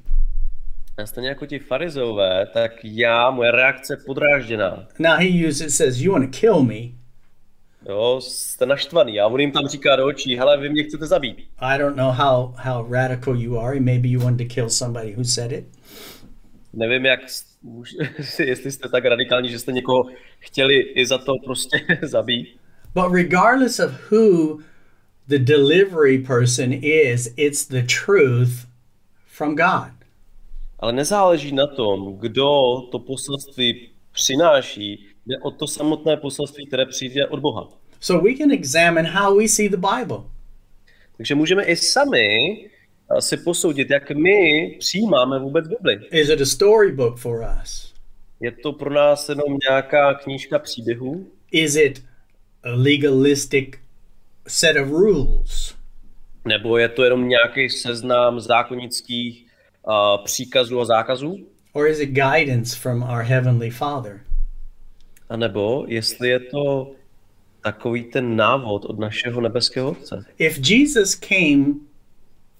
A 0.99 1.07
stejně 1.07 1.29
jako 1.29 1.46
ti 1.46 1.59
farizeové, 1.59 2.46
tak 2.46 2.73
já, 2.85 3.31
moje 3.31 3.51
reakce 3.51 3.92
je 3.92 3.96
podrážděná. 4.07 4.88
Now 4.99 5.16
he 5.16 5.49
uses 5.49 5.77
says, 5.77 5.99
"You 5.99 6.12
want 6.12 6.25
to 6.25 6.40
kill 6.40 6.62
me?" 6.62 7.01
Jo, 7.88 8.20
jste 8.23 8.66
naštvaný 8.66 9.20
a 9.20 9.27
on 9.27 9.40
jim 9.40 9.53
tam 9.53 9.68
říká 9.68 9.96
do 9.96 10.07
očí, 10.07 10.37
hele, 10.37 10.59
vy 10.59 10.68
mě 10.68 10.83
chcete 10.83 11.07
zabít. 11.07 11.38
I 11.59 11.79
don't 11.79 11.96
know 11.96 12.12
how, 12.12 12.55
how 12.57 12.92
radical 12.92 13.37
you 13.37 13.59
are. 13.59 13.81
Maybe 13.81 14.09
you 14.09 14.20
wanted 14.20 14.49
to 14.49 14.55
kill 14.55 14.70
somebody 14.70 15.14
who 15.16 15.25
said 15.25 15.53
it. 15.53 15.64
Nevím, 16.73 17.05
jak, 17.05 17.20
jestli 18.38 18.73
jste 18.73 18.88
tak 18.88 19.05
radikální, 19.05 19.49
že 19.49 19.59
jste 19.59 19.73
někoho 19.73 20.05
chtěli 20.38 20.81
i 20.81 21.07
za 21.07 21.18
to 21.18 21.33
prostě 21.44 21.79
zabít. 22.03 22.49
But 22.94 23.12
regardless 23.12 23.81
of 23.81 24.11
who 24.11 24.59
the 25.29 25.38
delivery 25.38 26.18
person 26.18 26.73
is, 26.73 27.35
it's 27.37 27.68
the 27.68 27.83
truth 27.83 28.66
from 29.27 29.57
God. 29.57 29.92
Ale 30.79 30.92
nezáleží 30.92 31.53
na 31.53 31.66
tom, 31.66 32.16
kdo 32.16 32.81
to 32.90 32.99
poselství 32.99 33.88
přináší, 34.12 35.07
jde 35.27 35.38
o 35.38 35.51
to 35.51 35.66
samotné 35.66 36.16
poselství, 36.16 36.66
které 36.66 36.87
přijde 36.87 37.27
od 37.27 37.40
Boha. 37.40 37.68
So 38.01 38.25
we 38.25 38.37
can 38.37 38.51
examine 38.51 39.11
how 39.11 39.38
we 39.38 39.49
see 39.49 39.68
the 39.68 39.77
Bible. 39.77 40.18
Takže 41.16 41.35
můžeme 41.35 41.64
i 41.64 41.77
sami 41.77 42.27
si 43.18 43.37
posoudit, 43.37 43.90
jak 43.90 44.11
my 44.11 44.77
přijímáme 44.79 45.38
vůbec 45.38 45.68
Bibli. 45.68 46.01
Is 46.11 46.29
it 46.29 46.40
a 46.40 46.46
storybook 46.46 47.18
for 47.18 47.46
us? 47.62 47.94
Je 48.40 48.53
to 48.53 48.73
pro 48.73 48.90
nás 48.94 49.29
jenom 49.29 49.59
nějaká 49.68 50.14
knížka 50.14 50.59
příběhů? 50.59 51.27
Is 51.53 51.77
it 51.77 52.03
a 52.62 52.70
legalistic 52.70 53.68
set 54.49 54.77
of 54.77 54.88
rules? 54.88 55.75
Nebo 56.44 56.79
je 56.79 56.88
to 56.88 57.05
jenom 57.05 57.29
nějaký 57.29 57.68
seznam 57.68 58.40
zákonických 58.40 59.46
uh, 59.87 60.25
příkazů 60.25 60.81
a 60.81 60.85
zákazů? 60.85 61.37
Or 61.73 61.88
is 61.88 62.01
it 62.01 62.11
guidance 62.11 62.77
from 62.77 63.03
our 63.03 63.23
Heavenly 63.23 63.70
Father? 63.70 64.20
A 65.29 65.37
nebo 65.37 65.85
jestli 65.88 66.29
je 66.29 66.40
to 66.40 66.92
takový 67.62 68.05
ten 68.05 68.37
návod 68.37 68.85
od 68.85 68.99
našeho 68.99 69.40
nebeského 69.40 69.90
Otce. 69.90 70.25
If 70.38 70.70
Jesus 70.70 71.14
came 71.14 71.89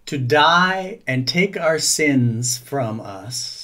to 0.05 0.17
die 0.19 0.99
and 1.07 1.33
take 1.33 1.61
our 1.61 1.79
sins 1.81 2.59
from 2.59 3.03
us, 3.27 3.61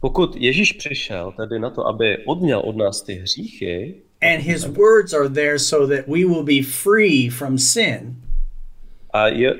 Pokud 0.00 0.36
Ježíš 0.36 0.72
přišel 0.72 1.32
tedy 1.32 1.58
na 1.58 1.70
to, 1.70 1.86
aby 1.86 2.24
odněl 2.24 2.60
od 2.60 2.76
nás 2.76 3.02
ty 3.02 3.14
hříchy, 3.14 3.94
and 4.22 4.42
his 4.42 4.66
words 4.66 5.14
are 5.14 5.28
there 5.28 5.58
so 5.58 5.96
that 5.96 6.06
we 6.06 6.18
will 6.18 6.42
be 6.42 6.62
free 6.62 7.30
from 7.30 7.58
sin, 7.58 8.16
a 9.12 9.28
je, 9.28 9.54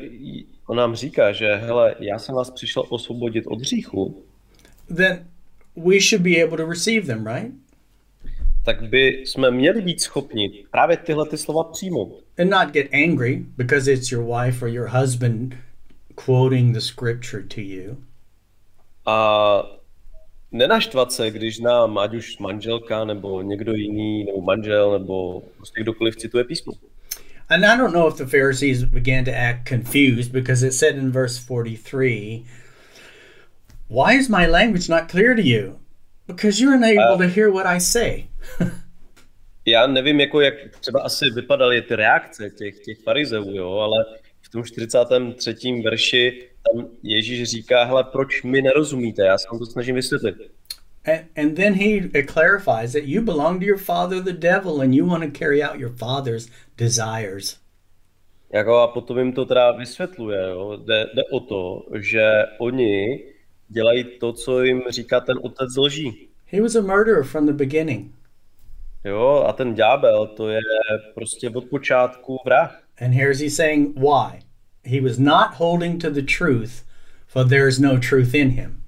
on 0.66 0.76
nám 0.76 0.94
říká, 0.94 1.32
že 1.32 1.54
hele, 1.54 1.94
já 1.98 2.18
jsem 2.18 2.34
vás 2.34 2.50
přišel 2.50 2.84
osvobodit 2.88 3.46
od 3.46 3.60
hříchu, 3.60 4.24
then 4.96 5.26
we 5.76 6.00
should 6.00 6.22
be 6.22 6.42
able 6.42 6.56
to 6.56 6.70
receive 6.70 7.06
them, 7.06 7.26
right? 7.26 7.52
tak 8.64 8.82
by 8.82 9.22
jsme 9.24 9.50
měli 9.50 9.82
být 9.82 10.00
schopni 10.00 10.64
právě 10.70 10.96
tyhle 10.96 11.26
ty 11.28 11.38
slova 11.38 11.64
přijmout. 11.64 12.24
And 12.38 12.50
not 12.50 12.72
get 12.72 12.94
angry 12.94 13.44
because 13.56 13.92
it's 13.92 14.12
your 14.12 14.24
wife 14.24 14.64
or 14.64 14.68
your 14.68 14.88
husband 14.88 15.54
quoting 16.14 16.72
the 16.72 16.80
scripture 16.80 17.42
to 17.42 17.60
you. 17.60 17.96
A 19.06 19.62
nenaštvat 20.52 21.12
se, 21.12 21.30
když 21.30 21.58
nám 21.58 21.98
ať 21.98 22.14
už 22.14 22.38
manželka 22.38 23.04
nebo 23.04 23.42
někdo 23.42 23.72
jiný, 23.72 24.24
nebo 24.24 24.40
manžel, 24.40 24.98
nebo 24.98 25.40
prostě 25.56 25.80
kdokoliv 25.80 26.16
cituje 26.16 26.44
písmo. 26.44 26.72
And 27.50 27.64
I 27.64 27.76
don't 27.76 27.92
know 27.92 28.08
if 28.08 28.16
the 28.16 28.26
Pharisees 28.26 28.84
began 28.84 29.24
to 29.24 29.30
act 29.30 29.68
confused 29.68 30.32
because 30.32 30.66
it 30.66 30.72
said 30.72 30.96
in 30.96 31.10
verse 31.10 31.38
43, 31.38 32.44
Why 33.90 34.14
is 34.14 34.28
my 34.28 34.46
language 34.46 34.88
not 34.88 35.10
clear 35.10 35.34
to 35.34 35.42
you? 35.42 35.78
Because 36.26 36.58
you're 36.58 36.74
unable 36.74 37.18
to 37.18 37.28
hear 37.28 37.50
what 37.50 37.66
I 37.66 37.78
say. 37.78 38.26
Já 39.66 39.86
nevím, 39.86 40.20
jako 40.20 40.40
jak 40.40 40.54
třeba 40.80 41.00
asi 41.00 41.24
vypadaly 41.30 41.82
ty 41.82 41.96
reakce 41.96 42.50
těch, 42.50 42.78
těch 42.78 42.98
farizeů, 43.02 43.54
jo, 43.54 43.72
ale 43.78 44.04
tom 44.54 44.64
43. 44.64 45.82
verši 45.84 46.48
tam 46.64 46.86
Ježíš 47.02 47.50
říká, 47.50 47.84
hele, 47.84 48.04
proč 48.04 48.42
mi 48.42 48.62
nerozumíte, 48.62 49.22
já 49.22 49.38
se 49.38 49.46
vám 49.52 49.58
to 49.58 49.66
snažím 49.66 49.94
vysvětlit. 49.94 50.34
And, 51.06 51.26
and 51.36 51.54
then 51.54 51.74
he 51.74 52.10
clarifies 52.32 52.92
that 52.92 53.04
you 53.04 53.22
belong 53.22 53.60
to 53.60 53.66
your 53.66 53.78
father, 53.78 54.22
the 54.22 54.32
devil, 54.32 54.80
and 54.80 54.94
you 54.94 55.06
want 55.06 55.24
to 55.24 55.38
carry 55.38 55.62
out 55.62 55.80
your 55.80 55.92
father's 55.92 56.48
desires. 56.78 57.58
Jako 58.52 58.76
a 58.76 58.88
potom 58.88 59.18
jim 59.18 59.32
to 59.32 59.44
teda 59.44 59.72
vysvětluje, 59.72 60.48
jo. 60.48 60.76
Jde, 60.76 61.06
jde 61.14 61.22
o 61.32 61.40
to, 61.40 61.86
že 61.94 62.30
oni 62.58 63.24
dělají 63.68 64.04
to, 64.04 64.32
co 64.32 64.62
jim 64.62 64.82
říká 64.88 65.20
ten 65.20 65.38
otec 65.42 65.76
lží. 65.76 66.28
He 66.46 66.62
was 66.62 66.76
a 66.76 66.80
murderer 66.80 67.24
from 67.24 67.46
the 67.46 67.52
beginning. 67.52 68.14
Jo, 69.04 69.44
a 69.48 69.52
ten 69.52 69.74
ďábel, 69.74 70.26
to 70.26 70.48
je 70.48 70.60
prostě 71.14 71.50
od 71.50 71.64
počátku 71.64 72.38
vrah. 72.44 72.83
And 73.00 73.14
here's 73.14 73.40
he 73.40 73.50
saying 73.50 73.94
why. 73.96 74.40
He 74.84 75.00
was 75.00 75.18
not 75.18 75.54
holding 75.54 75.98
to 76.00 76.10
the 76.10 76.22
truth, 76.22 76.84
for 77.26 77.44
there 77.44 77.68
is 77.68 77.78
no 77.78 77.98
truth 77.98 78.34
in 78.34 78.50
him. 78.50 78.82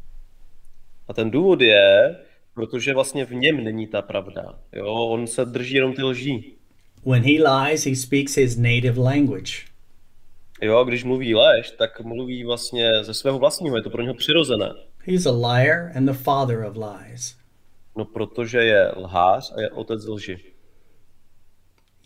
A 1.08 1.12
ten 1.12 1.30
důvod 1.30 1.60
je, 1.60 2.16
protože 2.54 2.94
vlastně 2.94 3.24
v 3.24 3.34
něm 3.34 3.64
není 3.64 3.86
ta 3.86 4.02
pravda. 4.02 4.58
Jo, 4.72 4.86
on 4.86 5.26
se 5.26 5.44
drží 5.44 5.74
jenom 5.74 5.92
ty 5.92 6.02
lží. 6.02 6.56
When 7.06 7.22
he 7.22 7.42
lies, 7.42 7.84
he 7.84 7.96
speaks 7.96 8.34
his 8.34 8.56
native 8.56 9.00
language. 9.00 9.52
Jo, 10.62 10.84
když 10.84 11.04
mluví 11.04 11.34
lež, 11.34 11.70
tak 11.70 12.00
mluví 12.00 12.44
vlastně 12.44 13.04
ze 13.04 13.14
svého 13.14 13.38
vlastního, 13.38 13.76
je 13.76 13.82
to 13.82 13.90
pro 13.90 14.02
něho 14.02 14.14
přirozené. 14.14 14.70
He's 15.04 15.26
a 15.26 15.30
liar 15.30 15.92
and 15.96 16.06
the 16.06 16.12
father 16.12 16.64
of 16.64 16.76
lies. 16.76 17.36
No 17.96 18.04
protože 18.04 18.58
je 18.58 18.92
lhář 18.96 19.52
a 19.56 19.60
je 19.60 19.70
otec 19.70 20.06
lži. 20.06 20.38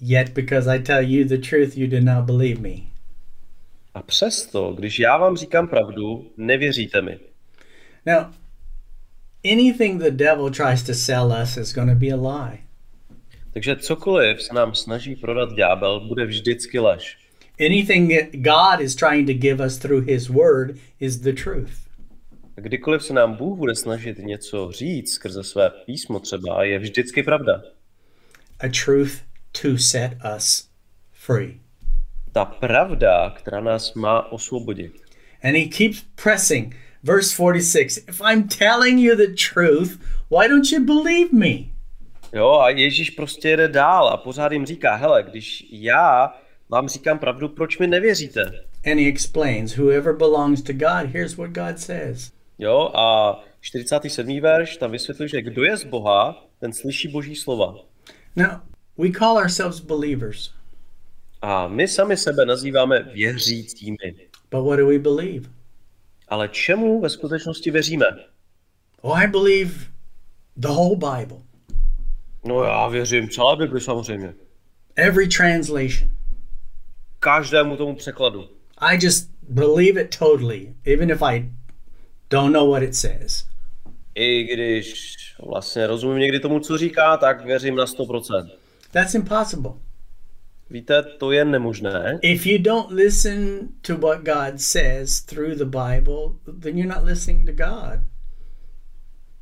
Yet, 0.02 0.34
because 0.34 0.66
I 0.66 0.82
tell 0.82 1.02
you 1.02 1.24
the 1.24 1.38
truth, 1.38 1.76
you 1.76 1.86
do 1.86 2.00
not 2.00 2.24
believe 2.24 2.60
me. 2.60 2.90
A 3.94 4.02
přesto, 4.02 4.72
když 4.72 4.98
já 4.98 5.16
vám 5.16 5.36
říkám 5.36 5.68
pravdu, 5.68 6.30
nevěříte 6.36 7.02
mi. 7.02 7.18
Now, 8.06 8.26
anything 9.44 10.02
the 10.02 10.10
devil 10.10 10.50
tries 10.50 10.82
to 10.82 10.94
sell 10.94 11.32
us 11.42 11.56
is 11.56 11.74
going 11.74 11.90
to 11.90 11.94
be 11.94 12.12
a 12.12 12.16
lie. 12.16 12.58
Takže 13.52 13.76
cokoliv 13.76 14.42
se 14.42 14.54
nám 14.54 14.74
snaží 14.74 15.16
prodat 15.16 15.52
ďábel, 15.52 16.00
bude 16.08 16.26
vždycky 16.26 16.78
lež. 16.78 17.18
Anything 17.60 18.10
that 18.10 18.32
God 18.32 18.80
is 18.80 18.94
trying 18.94 19.26
to 19.26 19.32
give 19.32 19.66
us 19.66 19.78
through 19.78 20.06
his 20.06 20.28
word 20.28 20.76
is 21.00 21.16
the 21.16 21.32
truth. 21.32 21.72
A 22.56 22.60
kdykoliv 22.60 23.02
se 23.02 23.14
nám 23.14 23.36
Bůh 23.36 23.58
bude 23.58 23.74
snažit 23.74 24.18
něco 24.18 24.72
říct 24.72 25.12
skrze 25.12 25.44
své 25.44 25.70
písmo 25.70 26.20
třeba, 26.20 26.64
je 26.64 26.78
vždycky 26.78 27.22
pravda. 27.22 27.62
A 28.60 28.68
truth 28.84 29.29
to 29.52 29.78
set 29.78 30.12
us 30.36 30.68
free. 31.12 31.60
Ta 32.32 32.44
pravda, 32.44 33.30
která 33.30 33.60
nás 33.60 33.94
má 33.94 34.32
osvobodit. 34.32 34.92
And 35.42 35.56
he 35.56 35.64
keeps 35.64 36.04
pressing. 36.22 36.76
Verse 37.02 37.34
46 37.34 37.96
If 38.08 38.20
I'm 38.20 38.48
telling 38.48 39.00
you 39.00 39.16
the 39.16 39.34
truth, 39.54 39.98
why 40.30 40.48
don't 40.48 40.72
you 40.72 40.84
believe 40.84 41.32
me? 41.32 41.70
Jo, 42.32 42.58
a 42.58 42.70
Ježíš 42.70 43.10
prostě 43.10 43.48
jede 43.48 43.68
dál 43.68 44.08
a 44.08 44.16
pořád 44.16 44.52
jim 44.52 44.66
říká, 44.66 44.94
hele, 44.94 45.22
když 45.22 45.66
já 45.70 46.34
vám 46.68 46.88
říkám 46.88 47.18
pravdu, 47.18 47.48
proč 47.48 47.78
mi 47.78 47.86
nevěříte? 47.86 48.42
And 48.86 48.98
he 48.98 49.08
explains 49.08 49.76
whoever 49.76 50.16
belongs 50.16 50.62
to 50.62 50.72
God, 50.72 51.06
here's 51.12 51.36
what 51.36 51.50
God 51.50 51.78
says. 51.78 52.32
Jo, 52.58 52.90
a 52.94 53.38
47. 53.60 54.40
verš 54.40 54.76
tam 54.76 54.90
vysvětluje, 54.90 55.28
že 55.28 55.42
kdo 55.42 55.64
je 55.64 55.76
z 55.76 55.84
Boha, 55.84 56.44
ten 56.60 56.72
slyší 56.72 57.08
boží 57.08 57.36
slova. 57.36 57.74
Now, 58.36 58.50
we 59.00 59.10
call 59.18 59.36
ourselves 59.36 59.80
believers, 59.80 60.50
A 61.42 61.68
my 61.68 61.88
sami 61.88 62.16
sebe 62.16 62.44
nazýváme 62.46 63.02
věřícími. 63.02 63.96
but 64.50 64.64
what 64.64 64.78
do 64.78 64.86
we 64.86 64.98
believe? 64.98 65.48
Ale 66.28 66.48
čemu 66.48 67.00
ve 67.00 67.08
skutečnosti 67.08 67.70
věříme? 67.70 68.06
Oh, 69.02 69.18
I 69.22 69.26
believe 69.26 69.72
the 70.56 70.68
whole 70.68 70.96
Bible, 70.96 71.38
No 72.44 72.62
já 72.64 72.88
věřím 72.88 73.28
celé 73.28 73.56
Bibli 73.56 73.80
samozřejmě. 73.80 74.34
every 74.96 75.28
translation. 75.28 76.10
Každému 77.20 77.76
tomu 77.76 77.96
překladu. 77.96 78.48
I 78.78 78.98
just 79.04 79.30
believe 79.48 80.00
it 80.00 80.18
totally, 80.18 80.74
even 80.86 81.10
if 81.10 81.22
I 81.22 81.50
don't 82.30 82.52
know 82.52 82.70
what 82.70 82.82
it 82.82 82.96
says. 82.96 83.46
I 84.14 84.44
když 84.44 85.14
vlastně 85.46 85.86
rozumím 85.86 86.18
někdy 86.18 86.40
tomu, 86.40 86.60
co 86.60 86.78
říká, 86.78 87.16
tak 87.16 87.44
věřím 87.44 87.76
na 87.76 87.84
100%. 87.84 88.50
That's 88.92 89.14
impossible. 89.14 89.72
Víte, 90.70 91.02
to 91.02 91.32
je 91.32 91.44
nemožné. 91.44 92.18
If 92.22 92.46
you 92.46 92.58
don't 92.58 92.90
listen 92.90 93.68
to 93.82 93.96
what 93.96 94.18
God 94.24 94.60
says 94.60 95.20
through 95.20 95.54
the 95.54 95.64
Bible, 95.64 96.36
then 96.60 96.78
you're 96.78 96.94
not 96.94 97.04
listening 97.04 97.46
to 97.46 97.52
God. 97.52 98.00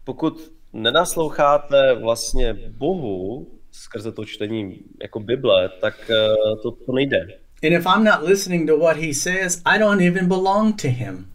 Pokud 0.04 0.52
nenasloucháte 0.72 1.94
vlastně 1.94 2.54
Bohu 2.54 3.46
skrze 3.70 4.12
to 4.12 4.24
čtení 4.24 4.80
jako 5.02 5.20
Bible, 5.20 5.68
tak 5.80 6.10
eh, 6.10 6.16
to, 6.62 6.70
to 6.70 6.92
nejde. 6.92 7.18
And 7.64 7.72
if 7.72 7.86
I'm 7.86 8.04
not 8.04 8.22
listening 8.22 8.68
to 8.68 8.76
what 8.76 8.96
he 8.96 9.14
says, 9.14 9.62
I 9.64 9.78
don't 9.78 10.00
even 10.00 10.28
belong 10.28 10.82
to 10.82 10.88
him. 10.88 11.32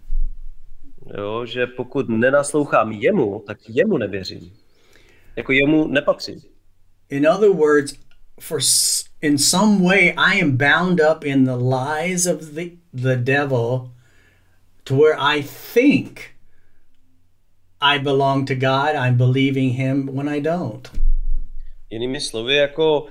Jo, 1.17 1.45
že 1.45 1.67
pokud 1.67 2.10
nenaslouchám 2.10 2.91
jemu, 2.91 3.43
tak 3.47 3.58
jemu 3.69 3.97
nevěřím. 3.97 4.54
Jako 5.36 5.52
jemu 5.52 5.88
nepatřím. 5.88 6.41
In 7.10 7.28
other 7.28 7.49
words, 7.49 7.93
for 8.39 8.60
in 9.22 9.38
some 9.38 9.84
way 9.84 10.13
I 10.17 10.36
am 10.36 10.58
bound 10.58 11.00
up 11.00 11.26
in 11.26 11.46
the 11.46 11.56
lies 11.56 12.26
of 12.26 12.56
the 12.56 12.78
the 12.93 13.15
devil 13.15 13.91
to 14.86 14.96
where 14.96 15.15
I 15.19 15.41
think 15.41 16.36
I 17.82 18.00
belong 18.00 18.46
to 18.46 18.56
God, 18.56 18.96
I'm 18.96 19.17
believing 19.17 19.74
him 19.74 20.08
when 20.08 20.28
I 20.28 20.39
don't. 20.39 20.91
Jinými 21.89 22.22
slovy, 22.22 22.56
jako 22.56 23.08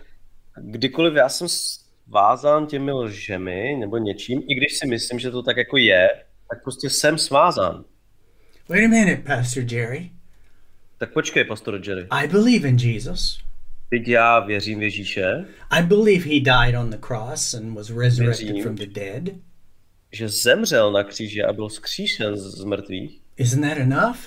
kdykoliv 0.57 1.15
já 1.15 1.29
jsem 1.29 1.49
svázán 1.49 2.67
těmi 2.67 2.93
lžemi 2.93 3.77
nebo 3.79 3.99
něčím, 3.99 4.43
i 4.49 4.55
když 4.55 4.79
si 4.79 4.87
myslím, 4.87 5.19
že 5.19 5.31
to 5.31 5.43
tak 5.43 5.57
jako 5.57 5.77
je, 5.77 6.09
tak 6.51 6.63
prostě 6.63 6.91
jsem 6.91 7.19
svázán. 7.19 7.85
Wait 8.69 8.85
a 8.85 8.89
minute, 8.89 9.23
Pastor 9.23 9.65
Jerry. 9.73 10.11
Tak 10.99 11.13
počkej, 11.13 11.45
pastor 11.45 11.81
Jerry. 11.85 12.07
I 12.11 12.29
believe 12.29 12.69
in 12.69 12.77
Jesus. 12.79 13.43
Teď 13.93 14.09
já 14.09 14.41
věřím 14.41 14.79
v 14.79 14.83
Ježíše, 14.83 15.45
I 15.71 15.83
believe 15.83 16.25
he 16.25 16.41
died 16.41 16.81
on 16.81 16.91
the 16.91 16.97
cross 17.07 17.55
and 17.55 17.75
was 17.75 17.91
resurrected 17.91 18.47
Věřím. 18.47 18.63
from 18.63 18.75
the 18.75 18.87
dead. 18.87 19.23
že 20.13 20.29
zemřel 20.29 20.93
na 20.93 21.05
kříži 21.05 21.43
a 21.43 21.53
byl 21.53 21.69
vzkříšen 21.69 22.37
z 22.37 22.65
mrtvých. 22.65 23.21
Isn't 23.37 23.63
that 23.69 23.79
enough? 23.79 24.19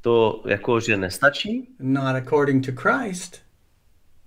To 0.00 0.42
jako, 0.48 0.80
že 0.80 0.96
nestačí? 0.96 1.68
Not 1.80 2.16
according 2.16 2.66
to 2.66 2.72
Christ. 2.82 3.38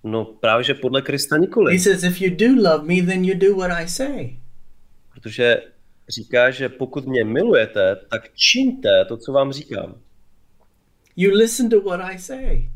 No 0.04 0.26
právě, 0.26 0.64
že 0.64 0.74
podle 0.74 1.02
Krista 1.02 1.36
He 1.36 1.42
nikoli. 1.42 1.80
says, 1.80 2.04
if 2.04 2.22
you 2.22 2.36
do 2.36 2.70
love 2.72 2.86
me, 2.96 3.02
then 3.06 3.26
you 3.26 3.38
do 3.40 3.56
what 3.56 3.72
I 3.72 3.88
say. 3.88 4.38
Protože 5.14 5.58
říká, 6.10 6.52
že 6.52 6.70
pokud 6.70 7.06
mě 7.08 7.24
milujete, 7.24 7.96
tak 8.10 8.34
čiňte 8.34 9.06
to, 9.08 9.18
co 9.18 9.32
vám 9.32 9.52
říkám. 9.52 9.96
You 11.16 11.32
listen 11.38 11.70
to 11.70 11.82
what 11.82 12.00
I 12.02 12.20
say, 12.20 12.70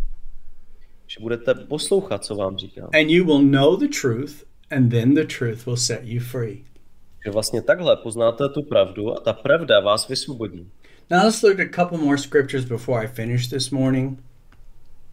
Že 1.09 1.17
budete 1.21 1.53
poslouchat, 1.55 2.25
co 2.25 2.35
vám 2.35 2.57
říkám. 2.57 2.89
and 2.93 3.09
you 3.09 3.25
will 3.25 3.41
know 3.41 3.77
the 3.77 3.87
truth, 4.01 4.43
and 4.71 4.89
then 4.89 5.13
the 5.13 5.25
truth 5.25 5.65
will 5.65 5.77
set 5.77 5.99
you 6.03 6.19
free. 6.19 6.63
Že 7.25 7.31
vlastně 7.31 7.61
takhle 7.61 7.95
poznáte 7.95 8.49
tu 8.49 8.63
pravdu 8.63 9.17
a 9.17 9.19
ta 9.19 9.33
pravda 9.33 9.79
vás 9.79 10.07
vysvobodí. 10.07 10.71
Now 11.11 11.23
let's 11.23 11.41
look 11.41 11.59
at 11.59 11.67
a 11.67 11.83
couple 11.83 11.97
more 11.97 12.17
scriptures 12.17 12.65
before 12.65 13.03
I 13.05 13.07
finish 13.07 13.47
this 13.47 13.69
morning. 13.71 14.19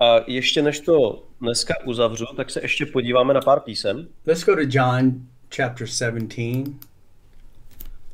A 0.01 0.17
ještě 0.27 0.63
než 0.63 0.81
to 0.81 1.23
dneska 1.41 1.75
uzavřu, 1.85 2.25
tak 2.37 2.51
se 2.51 2.61
ještě 2.63 2.87
podíváme 2.87 3.35
na 3.35 3.41
pár 3.41 3.61
písem. 3.61 4.09
Let's 4.27 4.45
go 4.45 4.55
to 4.57 4.63
John 4.71 5.13
chapter 5.57 5.87
17. 5.87 6.35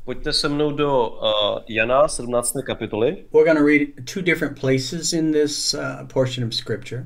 Pojďte 0.05 0.33
se 0.33 0.49
mnou 0.49 0.71
do 0.71 1.09
uh, 1.09 1.59
Jana 1.69 2.07
17. 2.07 2.53
kapitoly. 2.65 3.25
We're 3.33 3.45
going 3.45 3.57
to 3.57 3.65
read 3.65 4.05
two 4.13 4.21
different 4.21 4.59
places 4.59 5.13
in 5.13 5.31
this 5.31 5.73
uh, 5.73 5.79
portion 6.13 6.47
of 6.47 6.53
scripture. 6.53 7.05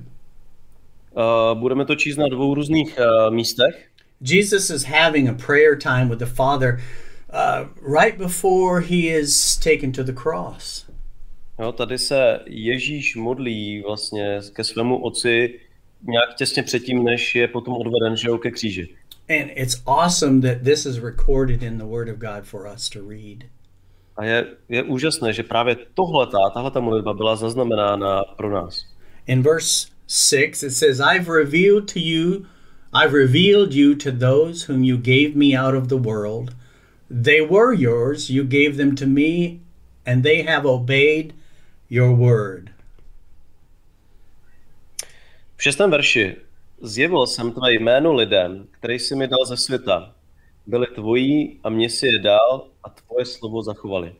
Uh, 1.17 1.59
budeme 1.59 1.85
to 1.85 1.95
číst 1.95 2.17
na 2.17 2.27
dvou 2.27 2.53
různých 2.53 2.99
uh, 2.99 3.33
místech. 3.33 3.89
Jesus 4.21 4.69
is 4.69 4.83
having 4.83 5.29
a 5.29 5.33
prayer 5.33 5.77
time 5.77 6.09
with 6.09 6.19
the 6.19 6.25
Father 6.25 6.79
uh, 7.33 7.67
right 7.99 8.17
before 8.17 8.81
he 8.81 8.95
is 8.95 9.57
taken 9.57 9.91
to 9.91 10.03
the 10.03 10.13
cross. 10.13 10.85
Jo, 11.59 11.71
tady 11.71 11.97
se 11.97 12.39
Ježíš 12.45 13.15
modlí 13.15 13.81
vlastně 13.81 14.39
ke 14.53 14.63
svému 14.63 15.03
otci 15.03 15.59
nějak 16.03 16.35
těsně 16.37 16.63
předtím, 16.63 17.03
než 17.03 17.35
je 17.35 17.47
potom 17.47 17.73
odveden 17.73 18.17
že 18.17 18.27
jo, 18.27 18.37
ke 18.37 18.51
kříži. 18.51 18.95
And 19.29 19.51
it's 19.55 19.81
awesome 19.85 20.41
that 20.41 20.63
this 20.63 20.85
is 20.85 20.99
recorded 20.99 21.63
in 21.63 21.77
the 21.77 21.85
Word 21.85 22.09
of 22.09 22.17
God 22.17 22.43
for 22.43 22.71
us 22.75 22.89
to 22.89 22.99
read. 23.09 23.43
A 24.17 24.25
je, 24.25 24.45
je 24.69 24.83
úžasné, 24.83 25.33
že 25.33 25.43
právě 25.43 25.77
tohletá, 25.93 26.37
tahleta 26.53 26.79
modlitba 26.79 27.13
byla 27.13 27.35
zaznamenána 27.35 28.23
pro 28.23 28.49
nás. 28.49 28.85
In 29.27 29.41
verse 29.41 29.87
6, 30.07 30.63
it 30.63 30.71
says, 30.71 30.99
I've 31.01 31.27
revealed 31.27 31.87
to 31.89 31.99
you, 31.99 32.45
I've 32.93 33.13
revealed 33.13 33.73
you 33.73 33.95
to 33.95 34.11
those 34.11 34.63
whom 34.63 34.83
you 34.83 34.97
gave 34.97 35.35
me 35.35 35.53
out 35.53 35.75
of 35.75 35.89
the 35.89 35.97
world. 35.97 36.55
They 37.09 37.41
were 37.41 37.73
yours, 37.73 38.29
you 38.29 38.43
gave 38.43 38.77
them 38.77 38.95
to 38.95 39.05
me, 39.05 39.59
and 40.05 40.23
they 40.23 40.41
have 40.43 40.65
obeyed 40.65 41.33
your 41.89 42.15
word. 42.15 42.71
V 45.57 45.63
šestém 45.63 45.91
verši 45.91 46.35
zjevil 46.81 47.27
jsem 47.27 47.51
tvé 47.51 47.73
jméno 47.73 48.13
lidem, 48.13 48.67
které 48.71 48.93
jsi 48.93 49.15
mi 49.15 49.27
dal 49.27 49.45
ze 49.45 49.57
světa. 49.57 50.15
Byli 50.65 50.87
tvojí 50.87 51.59
a 51.63 51.69
mě 51.69 51.89
si 51.89 52.07
je 52.07 52.19
dal 52.19 52.67
a 52.83 52.89
tvoje 52.89 53.25
slovo 53.25 53.63
zachovali. 53.63 54.15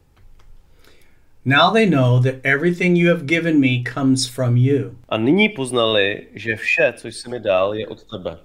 Now 1.47 1.69
they 1.69 1.85
know 1.85 2.19
that 2.19 2.41
everything 2.43 2.97
you 2.97 3.07
have 3.07 3.25
given 3.25 3.61
me 3.61 3.81
comes 3.81 4.27
from 4.27 4.57
you. 4.57 4.97
A 5.09 5.17
nyní 5.17 5.49
poznali, 5.49 6.27
že 6.35 6.55
vše, 6.55 6.93
co 6.97 7.07
jsi 7.07 7.29
mi 7.29 7.39
dal, 7.39 7.73
je 7.73 7.87
od 7.87 8.03
tebe. 8.03 8.37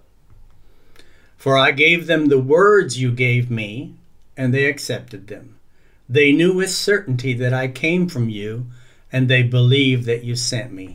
For 1.37 1.59
I 1.59 1.73
gave 1.73 2.07
them 2.07 2.29
the 2.29 2.37
words 2.37 2.97
you 2.97 3.11
gave 3.11 3.51
me, 3.51 3.88
and 4.37 4.55
they 4.55 4.71
accepted 4.71 5.27
them. 5.27 5.57
They 6.12 6.33
knew 6.33 6.55
with 6.55 6.71
certainty 6.71 7.35
that 7.35 7.53
I 7.53 7.69
came 7.69 8.09
from 8.09 8.29
you, 8.29 8.67
and 9.12 9.29
they 9.29 9.43
believed 9.43 10.05
that 10.05 10.23
you 10.23 10.37
sent 10.37 10.73
me. 10.73 10.87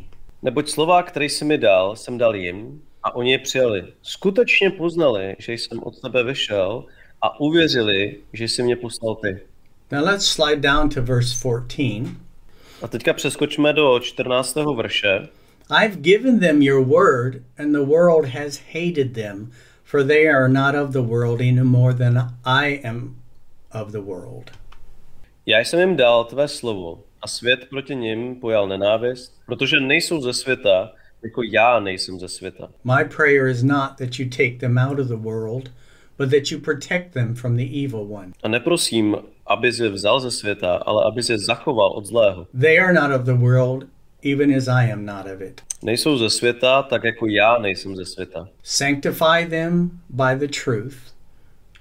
Neboť 0.43 0.69
slova, 0.69 1.03
které 1.03 1.25
jsi 1.25 1.45
mi 1.45 1.57
dal, 1.57 1.95
jsem 1.95 2.17
dal 2.17 2.35
jim 2.35 2.81
a 3.03 3.15
oni 3.15 3.31
je 3.31 3.39
přijali. 3.39 3.83
Skutečně 4.01 4.69
poznali, 4.69 5.35
že 5.39 5.53
jsem 5.53 5.83
od 5.83 6.01
tebe 6.01 6.23
vyšel 6.23 6.85
a 7.21 7.39
uvěřili, 7.39 8.17
že 8.33 8.43
jsi 8.43 8.63
mě 8.63 8.75
poslal 8.75 9.15
ty. 9.15 9.39
Now 9.91 10.03
let's 10.03 10.27
slide 10.27 10.61
down 10.61 10.89
to 10.89 11.01
verse 11.01 11.33
14. 11.33 12.17
A 12.81 12.87
teďka 12.87 13.13
přeskočme 13.13 13.73
do 13.73 13.99
14. 13.99 14.55
verše. 14.75 15.27
I've 15.69 16.01
given 16.01 16.39
them 16.39 16.61
your 16.61 16.85
word, 16.85 17.43
and 17.57 17.73
the 17.73 17.81
world 17.81 18.25
has 18.25 18.61
hated 18.73 19.13
them, 19.13 19.51
for 19.83 20.03
they 20.03 20.27
are 20.27 20.49
not 20.49 20.75
of 20.75 20.91
the 20.91 21.01
world 21.01 21.41
any 21.41 21.63
more 21.63 21.93
than 21.93 22.17
I 22.45 22.81
am 22.83 23.15
of 23.71 23.91
the 23.91 24.01
world. 24.01 24.51
Já 25.45 25.59
jsem 25.59 25.79
jim 25.79 25.95
dal 25.95 26.23
tvé 26.25 26.47
slovo 26.47 27.03
a 27.21 27.27
svět 27.27 27.59
proti 27.69 27.95
nim 27.95 28.35
pojal 28.35 28.67
nenávist, 28.67 29.33
protože 29.45 29.79
nejsou 29.79 30.21
ze 30.21 30.33
světa, 30.33 30.91
jako 31.23 31.43
já 31.43 31.79
nejsem 31.79 32.19
ze 32.19 32.27
světa. 32.27 32.69
My 32.83 33.05
prayer 33.15 33.47
is 33.47 33.63
not 33.63 33.97
that 33.97 34.19
you 34.19 34.29
take 34.29 34.57
them 34.59 34.77
out 34.77 34.99
of 34.99 35.07
the 35.07 35.15
world, 35.15 35.71
but 36.17 36.29
that 36.31 36.51
you 36.51 36.59
protect 36.59 37.13
them 37.13 37.35
from 37.35 37.57
the 37.57 37.85
evil 37.85 38.13
one. 38.13 38.31
A 38.43 38.47
neprosím, 38.47 39.17
aby 39.49 39.67
je 39.67 39.89
vzal 39.89 40.19
ze 40.19 40.31
světa, 40.31 40.75
ale 40.75 41.03
aby 41.07 41.21
je 41.29 41.37
zachoval 41.39 41.91
od 41.91 42.05
zlého. 42.05 42.47
They 42.61 42.79
are 42.79 42.93
not 42.93 43.11
of 43.19 43.25
the 43.25 43.33
world, 43.33 43.83
even 44.33 44.55
as 44.55 44.67
I 44.67 44.91
am 44.91 45.05
not 45.05 45.25
of 45.35 45.41
it. 45.41 45.61
Nejsou 45.83 46.17
ze 46.17 46.29
světa, 46.29 46.83
tak 46.83 47.03
jako 47.03 47.27
já 47.27 47.57
nejsem 47.57 47.95
ze 47.95 48.05
světa. 48.05 48.47
Sanctify 48.63 49.45
them 49.49 49.91
by 50.09 50.47
the 50.47 50.53
truth. 50.63 50.95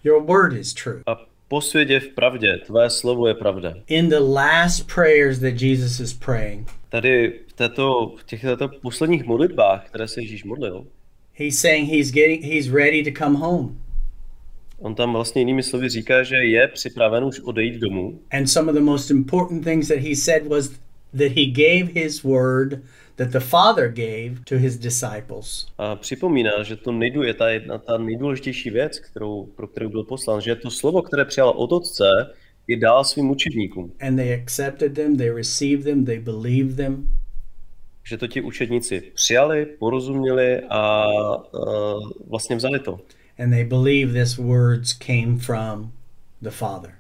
Your 0.05 0.23
word 0.23 0.53
is 0.53 0.75
true. 0.75 1.03
A 1.07 1.17
posvědě 1.49 1.95
je 1.95 2.01
v 2.01 2.09
pravdě, 2.09 2.59
tvé 2.67 2.91
slovo 2.91 3.29
je 3.29 3.35
pravda. 3.35 3.75
In 3.87 4.09
the 4.09 4.19
last 4.19 4.95
prayers 4.95 5.39
that 5.39 5.63
Jesus 5.63 6.01
is 6.01 6.15
praying, 6.15 6.69
Tady 6.89 7.41
v, 7.49 7.53
této, 7.53 8.15
v 8.19 8.25
těchto 8.25 8.69
posledních 8.69 9.25
modlitbách, 9.25 9.87
které 9.87 10.09
se 10.09 10.21
Ježíš 10.21 10.45
modlil, 10.45 10.87
he's 11.33 11.61
saying 11.61 11.89
he's 11.89 12.11
getting 12.11 12.45
he's 12.45 12.69
ready 12.69 13.03
to 13.13 13.25
come 13.25 13.39
home. 13.39 13.77
On 14.79 14.95
tam 14.95 15.13
vlastně 15.13 15.41
jinými 15.41 15.63
slovy 15.63 15.89
říká, 15.89 16.23
že 16.23 16.37
je 16.37 16.69
připraven 16.69 17.25
už 17.25 17.41
odejít 17.41 17.81
domů. 17.81 18.21
And 18.31 18.47
some 18.47 18.71
of 18.71 18.75
the 18.75 18.85
most 18.85 19.11
important 19.11 19.65
things 19.65 19.89
that 19.89 19.99
he 19.99 20.17
said 20.17 20.47
was 20.47 20.69
that 21.13 21.33
he 21.33 21.47
gave 21.47 22.01
his 22.01 22.23
word 22.25 22.83
that 23.17 23.29
the 23.29 23.41
Father 23.41 23.89
gave 23.89 24.45
to 24.45 24.59
his 24.59 24.79
disciples. 24.79 25.67
A 25.79 25.97
připomíná, 25.97 26.63
že 26.63 26.77
to 26.77 26.93
nejdu, 26.93 27.23
je 27.23 27.35
ta, 27.35 27.49
jedna, 27.49 27.79
ta 27.79 27.99
nejdůležitější 27.99 28.71
věc, 28.71 28.99
kterou, 28.99 29.47
pro 29.57 29.67
kterou 29.67 29.89
byl 29.89 30.05
poslán, 30.05 30.41
že 30.41 30.55
to 30.55 30.71
slovo, 30.71 31.03
které 31.03 31.25
přijal 31.25 31.49
od 31.49 31.73
Otce, 31.73 32.05
je 32.67 32.77
dál 32.77 33.05
svým 33.05 33.31
učedníkům. 33.31 33.93
And 34.01 34.17
they 34.17 34.35
accepted 34.35 34.95
them, 34.95 35.17
they 35.17 35.31
received 35.31 35.85
them, 35.85 36.05
they 36.05 36.19
believed 36.19 36.77
them. 36.77 37.09
Že 38.05 38.17
to 38.19 38.27
ti 38.27 38.41
učedníci 38.41 39.03
přijali, 39.15 39.67
porozuměli 39.67 40.61
a 40.71 41.07
uh, 41.07 42.11
vlastně 42.29 42.57
vzali 42.57 42.79
to. 42.79 43.01
And 43.39 43.53
they 43.53 43.65
believe 43.65 44.13
this 44.13 44.39
words 44.39 44.93
came 44.93 45.39
from 45.39 45.93
the 46.43 46.51
Father. 46.51 46.93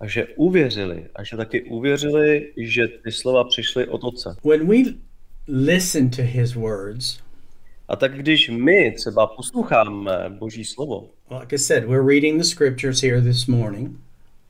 A 0.00 0.06
že 0.06 0.26
uvěřili. 0.36 1.06
A 1.14 1.24
že 1.24 1.36
taky 1.36 1.62
uvěřili, 1.62 2.52
že 2.56 2.88
ty 2.88 3.12
slova 3.12 3.44
přišly 3.44 3.86
od 3.88 4.04
Otce. 4.04 4.36
When 4.44 4.66
we 4.66 4.94
listen 5.48 6.10
to 6.10 6.22
his 6.22 6.54
words, 6.54 7.18
A 7.88 7.96
tak 7.96 8.16
když 8.16 8.48
my 8.50 8.92
třeba 8.96 9.26
posloucháme 9.26 10.10
Boží 10.28 10.64
slovo, 10.64 11.10
like 11.40 11.54
I 11.54 11.58
said, 11.58 11.84
we're 11.84 12.06
reading 12.06 12.38
the 12.38 12.44
scriptures 12.48 13.02
here 13.02 13.20
this 13.22 13.46
morning. 13.46 13.96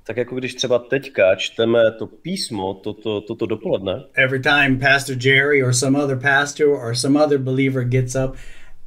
tak 0.07 0.17
jako 0.17 0.35
když 0.37 0.55
třeba 0.55 0.79
teďka 0.79 1.35
čteme 1.35 1.81
to 1.99 2.07
písmo, 2.07 2.75
toto, 2.75 3.47
dopoledne, 3.47 4.05
Every 4.15 4.41
time 4.41 4.79
Pastor 4.79 5.17
Jerry 5.21 5.63
or 5.63 5.73
some 5.73 5.99
other 5.99 6.17
pastor 6.17 6.69
or 6.69 6.95
some 6.95 7.25
other 7.25 7.39
believer 7.39 7.85
gets 7.85 8.15
up 8.15 8.37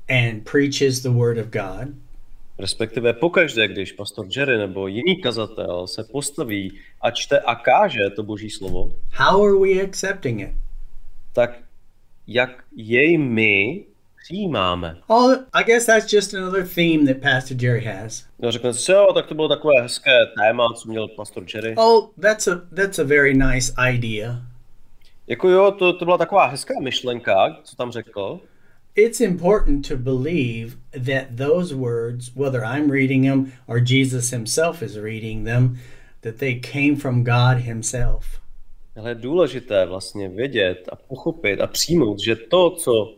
and 0.09 0.43
preaches 0.51 1.01
the 1.01 1.09
word 1.09 1.37
of 1.37 1.47
God, 1.47 1.93
respektive 2.59 3.13
pokaždé, 3.13 3.67
když 3.67 3.91
pastor 3.91 4.25
Jerry 4.35 4.57
nebo 4.57 4.87
jiný 4.87 5.21
kazatel 5.21 5.87
se 5.87 6.03
postaví 6.03 6.79
a 7.01 7.11
čte 7.11 7.39
a 7.39 7.55
káže 7.55 8.09
to 8.09 8.23
Boží 8.23 8.49
slovo, 8.49 8.91
how 9.11 9.43
are 9.43 9.59
we 9.59 9.81
accepting 9.81 10.41
it? 10.41 10.49
tak 11.33 11.51
jak 12.27 12.63
jej 12.75 13.17
my 13.17 13.85
přijímáme. 14.23 14.97
Oh, 15.07 15.35
I 15.53 15.63
guess 15.63 15.85
that's 15.85 16.13
just 16.13 16.33
another 16.33 16.67
theme 16.67 17.13
that 17.13 17.21
Pastor 17.21 17.57
Jerry 17.63 17.85
has. 17.85 18.25
No 18.39 18.51
řekne 18.51 18.73
si, 18.73 18.91
jo, 18.91 19.13
tak 19.13 19.27
to 19.27 19.35
bylo 19.35 19.47
takové 19.47 19.81
hezké 19.81 20.11
téma, 20.39 20.67
co 20.75 20.89
měl 20.89 21.07
pastor 21.07 21.43
Jerry. 21.53 21.75
Oh, 21.77 22.09
that's 22.21 22.47
a 22.47 22.61
that's 22.75 22.99
a 22.99 23.03
very 23.03 23.33
nice 23.33 23.73
idea. 23.93 24.41
Jako 25.27 25.49
jo, 25.49 25.71
to, 25.71 25.93
to 25.93 26.05
byla 26.05 26.17
taková 26.17 26.45
hezká 26.45 26.73
myšlenka, 26.81 27.59
co 27.63 27.75
tam 27.75 27.91
řekl. 27.91 28.39
It's 28.97 29.21
important 29.21 29.85
to 29.85 29.95
believe 29.95 30.75
that 30.91 31.37
those 31.37 31.71
words, 31.75 32.31
whether 32.35 32.65
I'm 32.65 32.89
reading 32.89 33.21
them 33.21 33.53
or 33.67 33.79
Jesus 33.79 34.31
himself 34.31 34.81
is 34.81 34.97
reading 34.97 35.43
them, 35.43 35.77
that 36.21 36.39
they 36.39 36.55
came 36.55 36.95
from 36.95 37.23
God 37.23 37.57
himself. 37.57 38.41
Ale 38.95 39.09
je 39.09 39.15
důležité 39.15 39.85
vlastně 39.85 40.29
vědět 40.29 40.89
a 40.91 40.95
pochopit 40.95 41.61
a 41.61 41.67
přijmout, 41.67 42.19
že 42.19 42.35
to, 42.35 42.69
co 42.69 43.15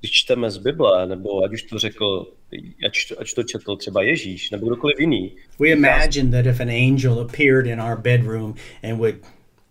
když 0.00 0.12
čteme 0.12 0.50
z 0.50 0.58
Bible, 0.58 1.06
nebo 1.06 1.44
ať 1.44 1.52
už 1.52 1.62
to 1.62 1.78
řekl, 1.78 2.32
ať 2.86 3.08
to, 3.08 3.20
ať 3.20 3.34
to 3.34 3.42
četl 3.42 3.76
třeba 3.76 4.02
Ježíš, 4.02 4.50
nebo 4.50 4.66
kdokoliv 4.66 5.00
jiný, 5.00 5.32
We 5.58 5.68
imagine 5.68 6.30
that 6.30 6.46
if 6.46 6.60
an 6.60 6.68
angel 6.68 7.20
appeared 7.20 7.66
in 7.66 7.80
our 7.80 7.96
bedroom 7.96 8.54
and 8.82 8.98
would 8.98 9.14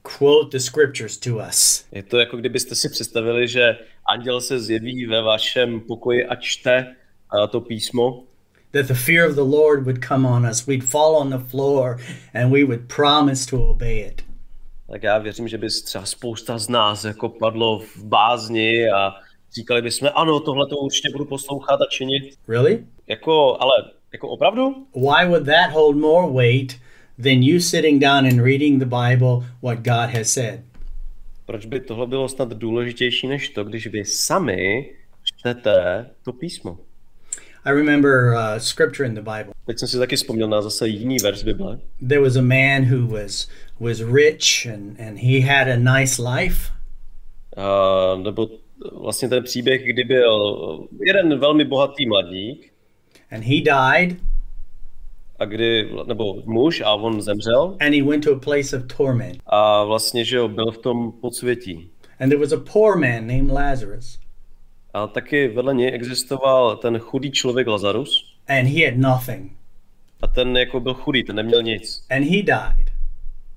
quote 0.02 0.58
the 0.58 0.64
scriptures 0.64 1.18
to 1.18 1.36
us, 1.50 1.86
je 1.92 2.04
to 2.04 2.20
jako 2.20 2.38
kdybyste 2.38 2.76
si 2.76 2.90
představili, 2.90 3.48
že 3.48 3.78
anděl 4.06 4.42
se 4.42 4.60
zjeví 4.60 5.06
ve 5.06 5.22
vašem 5.22 5.82
pokoji 5.82 6.26
a 6.26 6.36
čte 6.36 6.96
a 7.30 7.48
to 7.48 7.62
písmo, 7.62 8.24
that 8.72 8.86
the 8.86 8.94
fear 8.94 9.30
of 9.30 9.36
the 9.36 9.42
Lord 9.42 9.84
would 9.84 10.06
come 10.08 10.28
on 10.28 10.46
us, 10.46 10.68
we'd 10.68 10.84
fall 10.84 11.16
on 11.16 11.30
the 11.30 11.50
floor 11.50 11.98
and 12.34 12.52
we 12.52 12.64
would 12.64 12.82
promise 12.96 13.52
to 13.52 13.66
obey 13.66 14.00
it. 14.00 14.22
tak 14.92 15.04
já 15.04 15.18
věřím, 15.18 15.48
že 15.48 15.58
by 15.58 15.68
třeba 15.86 16.06
spousta 16.06 16.58
z 16.58 16.70
nás 16.70 17.04
jako 17.04 17.30
padlo 17.30 17.80
v 17.80 18.04
bázni 18.04 18.90
a 18.90 19.14
říkali 19.56 19.82
bychom, 19.82 20.10
ano, 20.16 20.40
tohle 20.40 20.68
to 20.68 20.78
určitě 20.78 21.10
budu 21.12 21.26
poslouchat 21.26 21.82
a 21.82 21.86
činit. 21.90 22.38
Really? 22.48 22.86
Jako, 23.08 23.58
ale 23.62 23.74
jako 24.14 24.30
opravdu? 24.30 24.88
Why 24.96 25.28
would 25.28 25.46
that 25.46 25.72
hold 25.72 25.98
more 25.98 26.34
weight 26.34 26.78
than 27.22 27.44
you 27.44 27.60
sitting 27.60 28.02
down 28.02 28.26
and 28.26 28.42
reading 28.42 28.80
the 28.80 28.86
Bible 28.86 29.46
what 29.62 29.78
God 29.78 30.10
has 30.18 30.34
said? 30.34 30.64
Proč 31.46 31.66
by 31.66 31.80
tohle 31.80 32.08
bylo 32.08 32.30
snad 32.30 32.50
důležitější 32.50 33.28
než 33.28 33.50
to, 33.50 33.64
když 33.64 33.88
vy 33.88 34.06
sami 34.06 34.90
čtete 35.24 36.06
to 36.24 36.34
písmo? 36.34 36.78
I 37.66 37.72
remember 37.72 38.34
uh, 38.34 38.58
scripture 38.58 39.10
in 39.10 39.16
the 39.16 39.22
Bible. 39.22 39.54
Teď 39.66 39.80
jsem 39.80 39.88
si 39.88 39.98
taky 39.98 40.16
vzpomněl 40.16 40.48
na 40.48 40.62
zase 40.62 40.88
jiný 40.88 41.18
verš 41.24 41.44
Bible. 41.44 41.80
There 42.08 42.22
was 42.22 42.36
a 42.36 42.42
man 42.42 42.86
who 42.92 43.08
was 43.08 43.50
was 43.80 44.00
rich 44.00 44.68
and, 44.74 45.00
and 45.00 45.18
he 45.18 45.42
had 45.42 45.68
a 45.68 45.78
nice 45.78 46.22
life, 46.22 46.72
A, 47.58 48.16
nebo 48.24 48.50
vlastně 48.92 49.30
ten 49.30 49.44
příběh, 49.44 49.82
kdy 49.86 50.04
byl 50.04 50.88
jeden 51.06 51.40
velmi 51.40 51.66
bohatý 51.66 52.06
mladík, 52.06 52.72
and 53.32 53.44
he 53.44 53.56
died, 53.62 54.18
a 55.42 55.46
kdy, 55.46 55.90
nebo 56.08 56.36
muž, 56.46 56.82
a 56.82 56.94
on 56.94 57.22
zemřel 57.22 57.78
and 57.80 57.94
he 57.96 58.04
went 58.04 58.24
to 58.24 58.36
a 58.36 58.40
place 58.40 58.78
of 58.78 58.84
torment. 58.98 59.38
a 59.48 59.84
vlastně, 59.84 60.26
že 60.26 60.38
jo, 60.38 60.48
byl 60.48 60.72
v 60.72 60.78
tom 60.78 61.12
podsvětí. 61.22 61.90
And 62.20 62.30
there 62.30 62.40
was 62.42 62.52
a 62.52 62.58
poor 62.74 62.98
man 62.98 63.28
named 63.28 63.52
Lazarus, 63.52 64.20
A 64.94 65.08
taky 65.08 65.48
vedle 65.48 65.74
něj 65.74 65.92
existoval 65.94 66.76
ten 66.76 66.98
chudý 67.00 67.32
člověk 67.32 67.68
Lazarus 67.68 68.36
and 68.48 68.66
he 68.68 68.86
had 68.86 68.98
nothing, 68.98 69.52
a 70.22 70.28
ten 70.28 70.58
jako 70.58 70.80
byl 70.80 70.94
chudý, 70.94 71.24
ten 71.24 71.36
neměl 71.36 71.62
nic. 71.64 72.06
and 72.10 72.24
he 72.24 72.42
died. 72.44 72.92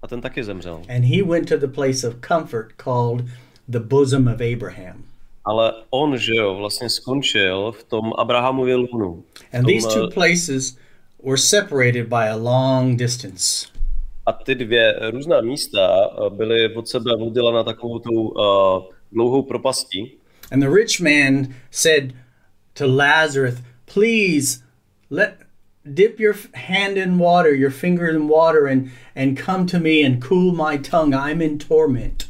A 0.02 0.06
ten 0.08 0.20
taky 0.20 0.44
zemřel. 0.44 0.82
And 0.96 1.04
he 1.04 1.22
went 1.22 1.48
to 1.48 1.56
the 1.56 1.66
place 1.74 2.08
of 2.08 2.14
comfort 2.28 2.72
called 2.84 3.24
the 3.68 3.78
bosom 3.80 4.28
of 4.28 4.40
Abraham. 4.54 5.04
Ale 5.44 5.72
on, 5.90 6.18
že 6.18 6.34
jo, 6.34 6.54
vlastně 6.54 6.90
skončil 6.90 7.72
v 7.72 7.84
tom 7.84 8.12
Abrahamově 8.18 8.74
lůnu. 8.76 9.24
And 9.52 9.66
these 9.66 9.88
two 9.88 10.04
eh, 10.06 10.14
places 10.14 10.76
were 11.24 11.38
separated 11.38 12.08
by 12.08 12.26
a 12.26 12.36
long 12.36 12.96
distance. 12.96 13.66
A 14.26 14.32
ty 14.32 14.54
dvě 14.54 15.10
různá 15.10 15.40
místa 15.40 16.10
eh, 16.10 16.30
byly 16.30 16.74
od 16.74 16.88
sebe 16.88 17.12
oddělena 17.12 17.62
takovou 17.62 17.98
tou 17.98 18.28
uh, 18.28 18.82
dlouhou 19.12 19.42
propastí. 19.42 20.12
And 20.52 20.62
the 20.62 20.70
rich 20.70 21.00
man 21.00 21.54
said 21.70 22.12
to 22.74 22.86
Lazarus, 22.86 23.54
Please 23.94 24.62
let 25.10 25.34
dip 25.84 26.20
your 26.20 26.34
hand 26.54 26.96
in 26.96 27.18
water, 27.18 27.54
your 27.54 27.70
finger 27.70 28.08
in 28.08 28.28
water, 28.28 28.66
and, 28.66 28.90
and 29.14 29.38
come 29.38 29.66
to 29.66 29.78
me 29.78 30.06
and 30.06 30.22
cool 30.22 30.52
my 30.52 30.78
tongue. 30.78 31.14
I'm 31.14 31.42
in 31.42 31.58
torment. 31.58 32.26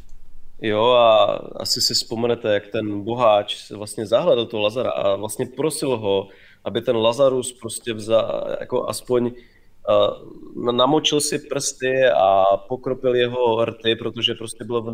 Jo, 0.63 0.93
a 0.93 1.25
asi 1.57 1.81
si 1.81 1.95
vzpomenete, 1.95 2.55
jak 2.55 2.67
ten 2.67 3.05
boháč 3.05 3.71
vlastně 3.71 4.07
zahledl 4.07 4.47
toho 4.47 4.63
Lazara 4.63 4.91
a 4.91 5.17
vlastně 5.17 5.47
prosil 5.47 5.97
ho, 5.97 6.29
aby 6.65 6.81
ten 6.81 6.97
Lazarus 6.97 7.53
prostě 7.53 7.93
vzal, 7.93 8.57
jako 8.61 8.89
aspoň 8.89 9.25
uh, 9.27 10.73
namočil 10.73 11.21
si 11.21 11.39
prsty 11.39 12.05
a 12.17 12.45
pokropil 12.69 13.15
jeho 13.15 13.65
rty, 13.65 13.97
protože 13.97 14.35
prostě 14.35 14.65
byl 14.65 14.83
v, 14.83 14.87
uh, 14.87 14.93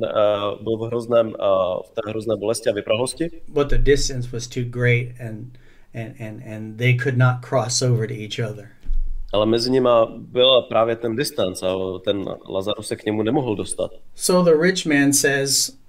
byl 0.62 0.77
v, 0.77 0.87
hrozném, 0.87 1.27
uh, 1.27 1.35
v 1.83 1.91
té 1.95 2.01
hrozné 2.07 2.37
bolesti 2.37 2.71
a 2.71 2.73
vyprahosti. 2.73 3.31
But 3.49 3.68
the 3.68 3.79
distance 3.79 4.29
was 4.33 4.47
too 4.47 4.64
great 4.64 5.09
and, 5.21 5.59
and, 5.95 6.21
and, 6.21 6.43
and 6.55 6.77
they 6.77 6.97
could 6.97 7.18
not 7.18 7.35
cross 7.49 7.83
over 7.83 8.09
to 8.09 8.14
each 8.14 8.51
other. 8.51 8.68
Ale 9.33 9.47
mezi 9.47 9.71
nimi 9.71 9.89
byl 10.16 10.62
právě 10.62 10.97
ten 10.97 11.16
distanc 11.16 11.62
a 11.62 11.77
ten 12.05 12.25
Lazarus 12.49 12.87
se 12.87 12.97
k 12.97 13.05
němu 13.05 13.23
nemohl 13.23 13.57
dostat. 13.57 13.91
So 14.14 14.51
the 14.51 14.62
rich 14.62 14.87
man 14.87 15.12
says, 15.12 15.80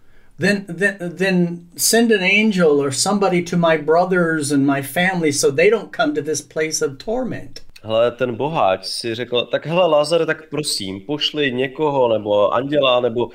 then, 0.42 0.66
then, 0.68 0.98
then 1.18 1.68
send 1.78 2.12
an 2.12 2.24
angel 2.24 2.82
or 2.84 2.92
somebody 2.92 3.44
to 3.44 3.58
my 3.58 3.78
brothers 3.78 4.52
and 4.52 4.66
my 4.66 4.82
family 4.82 5.32
so 5.32 5.52
they 5.52 5.70
don't 5.70 5.92
come 5.92 6.14
to 6.16 6.22
this 6.22 6.42
place 6.42 6.82
of 6.82 6.98
torment. 6.98 7.62
Hele, 7.84 8.12
ten 8.12 8.36
boháč 8.36 8.86
si 8.86 9.16
řekl, 9.16 9.46
tak 9.46 9.66
hele 9.66 9.88
Lázare, 9.88 10.26
tak 10.26 10.50
prosím, 10.50 11.02
pošli 11.02 11.52
někoho, 11.52 12.14
nebo 12.14 12.54
anděla, 12.54 13.00
nebo 13.00 13.30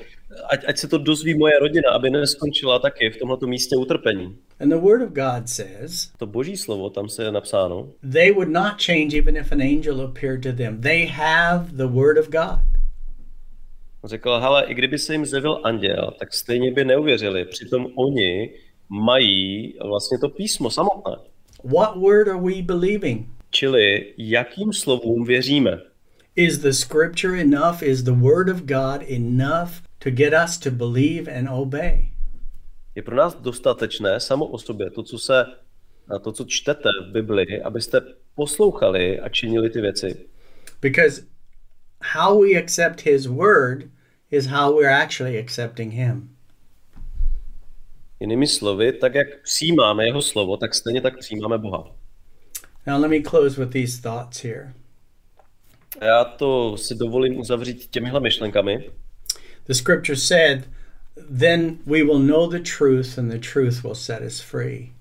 ať, 0.49 0.63
ať 0.67 0.77
se 0.77 0.87
to 0.87 0.97
dozví 0.97 1.37
moje 1.37 1.59
rodina, 1.59 1.91
aby 1.91 2.09
neskončila 2.09 2.79
taky 2.79 3.09
v 3.09 3.17
tomto 3.17 3.47
místě 3.47 3.75
utrpení. 3.75 4.37
And 4.59 4.69
the 4.69 4.77
word 4.77 5.01
of 5.01 5.09
God 5.09 5.49
says, 5.49 6.09
To 6.17 6.25
boží 6.25 6.57
slovo, 6.57 6.89
tam 6.89 7.09
se 7.09 7.23
je 7.23 7.31
napsáno, 7.31 7.87
they 8.11 8.31
would 8.31 8.49
not 8.49 8.81
change 8.81 9.17
even 9.17 9.37
if 9.37 9.51
an 9.51 9.61
angel 9.61 10.01
appeared 10.01 10.43
to 10.43 10.51
them. 10.51 10.81
They 10.81 11.05
have 11.05 11.65
the 11.71 11.87
word 11.87 12.17
of 12.17 12.29
God. 12.29 12.76
Řekl, 14.07 14.39
hele, 14.39 14.65
i 14.65 14.73
kdyby 14.73 14.99
se 14.99 15.13
jim 15.13 15.25
zjevil 15.25 15.61
anděl, 15.63 16.13
tak 16.19 16.33
stejně 16.33 16.71
by 16.71 16.85
neuvěřili, 16.85 17.45
přitom 17.45 17.87
oni 17.95 18.53
mají 18.89 19.73
vlastně 19.87 20.19
to 20.19 20.29
písmo 20.29 20.69
samotné. 20.69 21.15
What 21.63 21.95
word 21.95 22.27
are 22.27 22.41
we 22.41 22.61
believing? 22.61 23.27
Čili 23.49 24.13
jakým 24.17 24.73
slovům 24.73 25.25
věříme? 25.25 25.81
Is 26.35 26.57
the 26.57 26.69
scripture 26.69 27.41
enough? 27.41 27.81
Is 27.81 28.03
the 28.03 28.11
word 28.11 28.49
of 28.49 28.61
God 28.61 29.01
enough 29.09 29.81
to 29.99 30.11
get 30.11 30.33
us 30.45 30.57
to 30.57 30.71
believe 30.71 31.39
and 31.39 31.49
obey? 31.49 32.11
Je 32.95 33.03
pro 33.03 33.15
nás 33.15 33.35
dostatečné 33.35 34.19
samo 34.19 34.45
o 34.45 34.57
sobě 34.57 34.89
to, 34.89 35.03
co 35.03 35.19
se, 35.19 35.45
to, 36.21 36.31
co 36.31 36.45
čtete 36.45 36.89
v 37.07 37.11
Bibli, 37.11 37.61
abyste 37.61 38.01
poslouchali 38.35 39.19
a 39.19 39.29
činili 39.29 39.69
ty 39.69 39.81
věci. 39.81 40.27
Because 40.81 41.21
how 42.01 42.41
we 42.41 42.59
accept 42.59 43.01
his 43.01 43.25
word 43.25 43.85
is 44.31 44.45
how 44.45 44.75
we're 44.75 45.03
actually 45.03 45.39
accepting 45.39 45.91
him. 45.93 46.29
Jinými 48.19 48.47
slovy, 48.47 48.93
tak 48.93 49.15
jak 49.15 49.27
přijímáme 49.43 50.05
jeho 50.05 50.21
slovo, 50.21 50.57
tak 50.57 50.75
stejně 50.75 51.01
tak 51.01 51.19
přijímáme 51.19 51.57
Boha. 51.57 51.95
Now 52.87 53.01
let 53.01 53.09
me 53.09 53.19
close 53.19 53.65
with 53.65 53.73
these 53.73 54.01
thoughts 54.01 54.43
here. 54.43 54.73
Já 56.01 56.23
to 56.25 56.77
si 56.77 56.95
dovolím 56.95 57.39
uzavřít 57.39 57.87
těmihle 57.91 58.19
myšlenkami. 58.19 58.89
The 59.67 59.73
scripture 59.73 60.15
said, 60.15 60.69
Then 61.39 61.77
we 61.85 62.03
will 62.03 62.19
know 62.19 62.49
the 62.49 62.59
truth, 62.59 63.17
and 63.17 63.31
the 63.31 63.39
truth 63.39 63.83
will 63.83 63.95
set 63.95 64.21
us 64.21 64.39
free. 64.39 64.91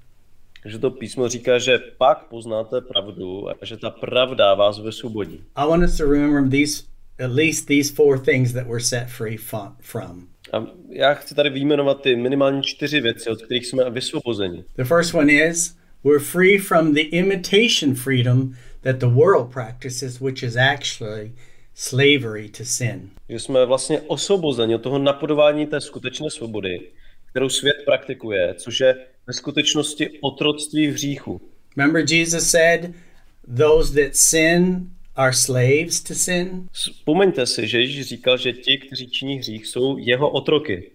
že 0.69 0.79
to 0.79 0.91
písmo 0.91 1.29
říká, 1.29 1.59
že 1.59 1.79
pak 1.99 2.25
poznáte 2.25 2.81
pravdu 2.81 3.49
a 3.49 3.55
že 3.63 3.77
ta 3.77 3.91
pravda 3.91 4.55
vás 4.55 4.79
vysvobodí. 4.79 5.45
I 5.57 5.69
want 5.69 5.85
us 5.85 5.97
to 5.97 6.11
remember 6.11 6.51
these, 6.51 6.83
at 7.19 7.31
least 7.31 7.67
these 7.67 7.95
four 7.95 8.19
things 8.19 8.53
that 8.53 8.67
we're 8.67 8.81
set 8.81 9.11
free 9.11 9.37
from. 9.81 10.29
A 10.53 10.67
já 10.89 11.15
chci 11.15 11.35
tady 11.35 11.51
vyjmenovat 11.51 12.03
ty 12.03 12.17
minimálně 12.17 12.63
čtyři 12.63 13.01
věci, 13.01 13.31
od 13.31 13.43
kterých 13.43 13.67
jsme 13.67 13.91
vysvobozeni. 13.91 14.65
The 14.77 14.85
first 14.85 15.15
one 15.15 15.33
is 15.33 15.77
we're 16.05 16.25
free 16.25 16.59
from 16.59 16.95
the 16.95 17.01
imitation 17.01 17.95
freedom 17.95 18.55
that 18.83 18.97
the 18.97 19.07
world 19.07 19.53
practices, 19.53 20.21
which 20.21 20.43
is 20.43 20.57
actually 20.57 21.33
slavery 21.75 22.49
to 22.49 22.65
sin. 22.65 23.11
Že 23.29 23.39
jsme 23.39 23.67
vlastně 23.67 24.01
osvobozeni 24.01 24.75
od 24.75 24.83
toho 24.83 24.99
napodování 24.99 25.67
té 25.67 25.81
skutečné 25.81 26.31
svobody, 26.31 26.81
kterou 27.31 27.49
svět 27.49 27.77
praktikuje, 27.85 28.55
což 28.55 28.81
je 28.81 28.97
ve 29.27 29.33
skutečnosti 29.33 30.11
otroctví 30.21 30.89
v 30.89 30.93
hříchu. 30.93 31.41
Remember, 31.77 32.13
Jesus 32.15 32.51
said, 32.51 32.95
Those 33.57 34.05
that 34.05 34.17
sin 34.17 34.91
are 35.17 35.33
slaves 35.33 36.03
to 36.03 36.15
sin? 36.15 36.69
Vzpomeňte 36.73 37.47
si, 37.47 37.67
že 37.67 37.81
Ježíš 37.81 38.07
říkal, 38.07 38.37
že 38.37 38.53
ti, 38.53 38.79
kteří 38.79 39.11
činí 39.11 39.39
hřích, 39.39 39.67
jsou 39.67 39.99
jeho 39.99 40.31
otroky. 40.31 40.91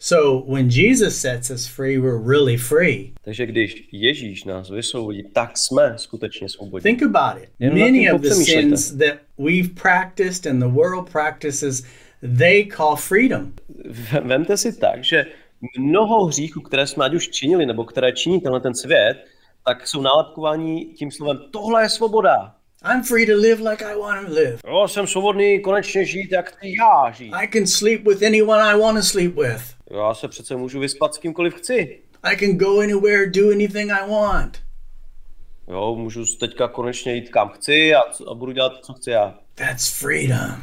So 0.00 0.52
when 0.54 0.68
Jesus 0.70 1.16
sets 1.16 1.50
us 1.50 1.66
free, 1.66 1.98
we're 1.98 2.18
really 2.18 2.56
free. 2.56 3.12
Takže 3.24 3.46
když 3.46 3.88
Ježíš 3.92 4.44
nás 4.44 4.70
vysvobodí, 4.70 5.22
tak 5.32 5.58
jsme 5.58 5.94
skutečně 5.96 6.48
svobodní. 6.48 6.82
Think 6.82 7.02
about 7.02 7.42
it. 7.42 7.50
Jenom 7.58 7.78
Many 7.78 8.12
of 8.12 8.20
the 8.20 8.30
sins 8.30 8.92
that 8.92 9.18
we've 9.38 9.68
practiced 9.82 10.46
and 10.46 10.60
the 10.60 10.68
world 10.68 11.10
practices, 11.10 11.82
they 12.38 12.68
call 12.76 12.96
freedom. 12.96 13.52
Vemte 14.22 14.56
si 14.56 14.78
tak, 14.78 15.04
že 15.04 15.26
mnoho 15.78 16.24
hříchů, 16.24 16.60
které 16.60 16.86
jsme 16.86 17.04
ať 17.04 17.14
už 17.14 17.28
činili, 17.28 17.66
nebo 17.66 17.84
které 17.84 18.12
činí 18.12 18.40
tenhle 18.40 18.60
ten 18.60 18.74
svět, 18.74 19.24
tak 19.66 19.86
jsou 19.86 20.02
nálepkováni 20.02 20.84
tím 20.84 21.10
slovem 21.10 21.38
tohle 21.50 21.82
je 21.82 21.88
svoboda. 21.88 22.54
I'm 22.82 23.02
free 23.02 23.26
to 23.26 23.34
live 23.34 23.60
like 23.60 23.82
I 23.84 23.96
want 23.96 24.26
to 24.28 24.32
live. 24.32 24.58
Jo, 24.66 24.88
jsem 24.88 25.06
svobodný 25.06 25.60
konečně 25.60 26.04
žít, 26.04 26.32
jak 26.32 26.50
chci 26.50 26.74
já 26.78 27.10
žít. 27.10 27.32
I 27.32 27.48
can 27.48 27.66
sleep 27.66 28.04
with 28.06 28.22
anyone 28.22 28.62
I 28.62 28.78
want 28.78 28.98
to 28.98 29.02
sleep 29.02 29.34
with. 29.34 29.74
Jo, 29.90 29.98
Já 29.98 30.14
se 30.14 30.28
přece 30.28 30.56
můžu 30.56 30.80
vyspat 30.80 31.14
s 31.14 31.18
kýmkoliv 31.18 31.54
chci. 31.54 32.00
I 32.22 32.36
can 32.36 32.56
go 32.56 32.80
anywhere, 32.80 33.30
do 33.30 33.50
anything 33.50 33.90
I 33.90 34.10
want. 34.10 34.58
Jo, 35.68 35.94
můžu 35.94 36.24
teďka 36.40 36.68
konečně 36.68 37.14
jít 37.14 37.28
kam 37.28 37.48
chci 37.48 37.94
a, 37.94 38.00
a 38.30 38.34
budu 38.34 38.52
dělat, 38.52 38.72
co 38.84 38.94
chci 38.94 39.10
já. 39.10 39.38
That's 39.54 39.98
freedom. 40.00 40.56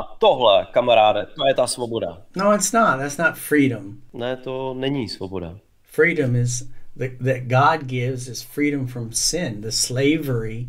A 0.00 0.16
tohle, 0.18 0.66
kamaráde, 0.72 1.26
to 1.26 1.46
je 1.48 1.54
ta 1.54 1.66
svoboda. 1.66 2.22
No, 2.36 2.54
it's 2.54 2.72
not. 2.72 2.98
That's 2.98 3.16
not 3.16 3.34
freedom. 3.34 3.96
Ne, 4.12 4.36
to 4.36 4.74
není 4.74 5.08
svoboda. 5.08 5.58
Freedom 5.82 6.36
is 6.36 6.68
that 6.98 7.42
God 7.42 7.86
gives 7.86 8.28
is 8.28 8.42
freedom 8.42 8.86
from 8.86 9.12
sin, 9.12 9.60
the 9.60 9.70
slavery 9.70 10.66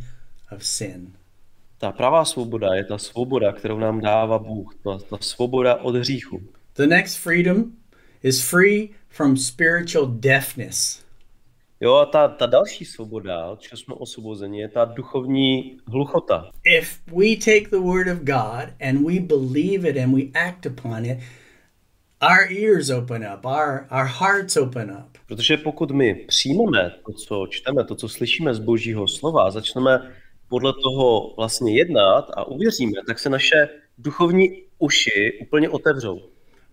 of 0.52 0.64
sin. 0.64 1.14
Ta 1.78 1.92
pravá 1.92 2.26
svoboda 2.26 2.76
je 2.76 2.84
ta 2.84 2.98
svoboda, 2.98 3.54
kterou 3.54 3.80
nám 3.80 4.02
dává 4.02 4.40
Bůh. 4.40 4.76
Ta, 4.84 4.98
ta 5.10 5.18
svoboda 5.20 5.76
od 5.76 5.96
hříchu. 5.96 6.42
The 6.76 6.88
next 6.88 7.16
freedom 7.18 7.72
is 8.24 8.50
free 8.50 8.90
from 9.10 9.38
spiritual 9.38 10.08
deafness. 10.08 11.04
Jo, 11.82 11.94
a 11.94 12.06
ta, 12.06 12.28
ta 12.28 12.46
další 12.46 12.86
svoboda, 12.86 13.46
od 13.46 13.62
čeho 13.62 13.78
jsme 13.78 13.96
osvobozeni, 13.96 14.60
je 14.60 14.68
ta 14.68 14.86
duchovní 14.86 15.78
hluchota. 15.88 16.52
If 16.80 17.00
we 17.08 17.36
take 17.36 17.70
the 17.70 17.80
word 17.80 18.08
of 18.08 18.20
God 18.20 18.74
and 18.82 19.08
we 19.08 19.20
believe 19.20 19.90
it 19.90 19.98
and 19.98 20.16
we 20.16 20.22
act 20.34 20.66
upon 20.66 21.06
it, 21.06 21.18
our 22.22 22.52
ears 22.52 22.90
open 22.90 23.24
up, 23.24 23.46
our, 23.46 23.88
our 23.92 24.06
hearts 24.06 24.58
open 24.58 24.92
up. 24.92 25.18
Protože 25.28 25.58
pokud 25.58 25.92
my 25.92 26.14
přijmeme 26.14 26.92
to, 27.06 27.14
co 27.14 27.48
čteme, 27.50 27.84
to, 27.84 27.96
co 27.96 28.10
slyšíme 28.10 28.54
z 28.54 28.60
božího 28.60 29.08
slova 29.08 29.52
začneme 29.52 30.12
podle 30.50 30.74
toho 30.84 31.34
vlastně 31.38 31.78
jednat 31.78 32.26
a 32.34 32.48
uvěříme, 32.48 33.02
tak 33.08 33.20
se 33.20 33.30
naše 33.30 33.70
duchovní 33.98 34.64
uši 34.78 35.40
úplně 35.42 35.70
otevřou. 35.70 36.22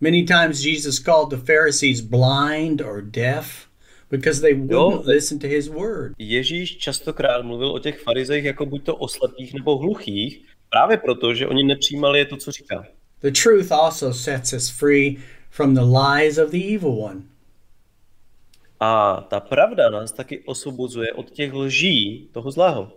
Many 0.01 0.23
times 0.25 0.65
Jesus 0.65 1.01
called 1.01 1.29
the 1.31 1.37
Pharisees 1.47 2.01
blind 2.01 2.81
or 2.81 3.03
deaf 3.03 3.67
because 4.11 4.41
they 4.41 4.55
wouldn't 4.55 5.07
listen 5.07 5.39
to 5.39 5.47
his 5.47 5.69
word. 5.69 6.13
Ježíš 6.19 6.77
častokrát 6.77 7.45
mluvil 7.45 7.71
o 7.71 7.79
těch 7.79 8.03
farizejích 8.03 8.45
jako 8.45 8.67
buď 8.67 8.85
to 8.85 8.97
o 8.97 9.09
slepých 9.09 9.55
nebo 9.55 9.79
hluchých, 9.79 10.45
právě 10.71 10.97
proto, 10.97 11.35
že 11.35 11.47
oni 11.47 11.63
nepřijímali 11.63 12.25
to, 12.25 12.37
co 12.37 12.53
říká. 12.53 12.87
The 13.21 13.31
truth 13.43 13.73
also 13.73 14.15
sets 14.15 14.53
us 14.53 14.71
free 14.71 15.17
from 15.51 15.75
the 15.75 15.81
lies 15.81 16.39
of 16.39 16.51
the 16.51 16.75
evil 16.75 16.91
one. 16.91 17.23
A 18.81 19.21
ta 19.31 19.41
pravda 19.41 19.91
nás 19.91 20.13
taky 20.13 20.43
osvobozuje 20.47 21.13
od 21.13 21.31
těch 21.31 21.53
lží 21.53 22.29
toho 22.33 22.51
zlého. 22.51 22.93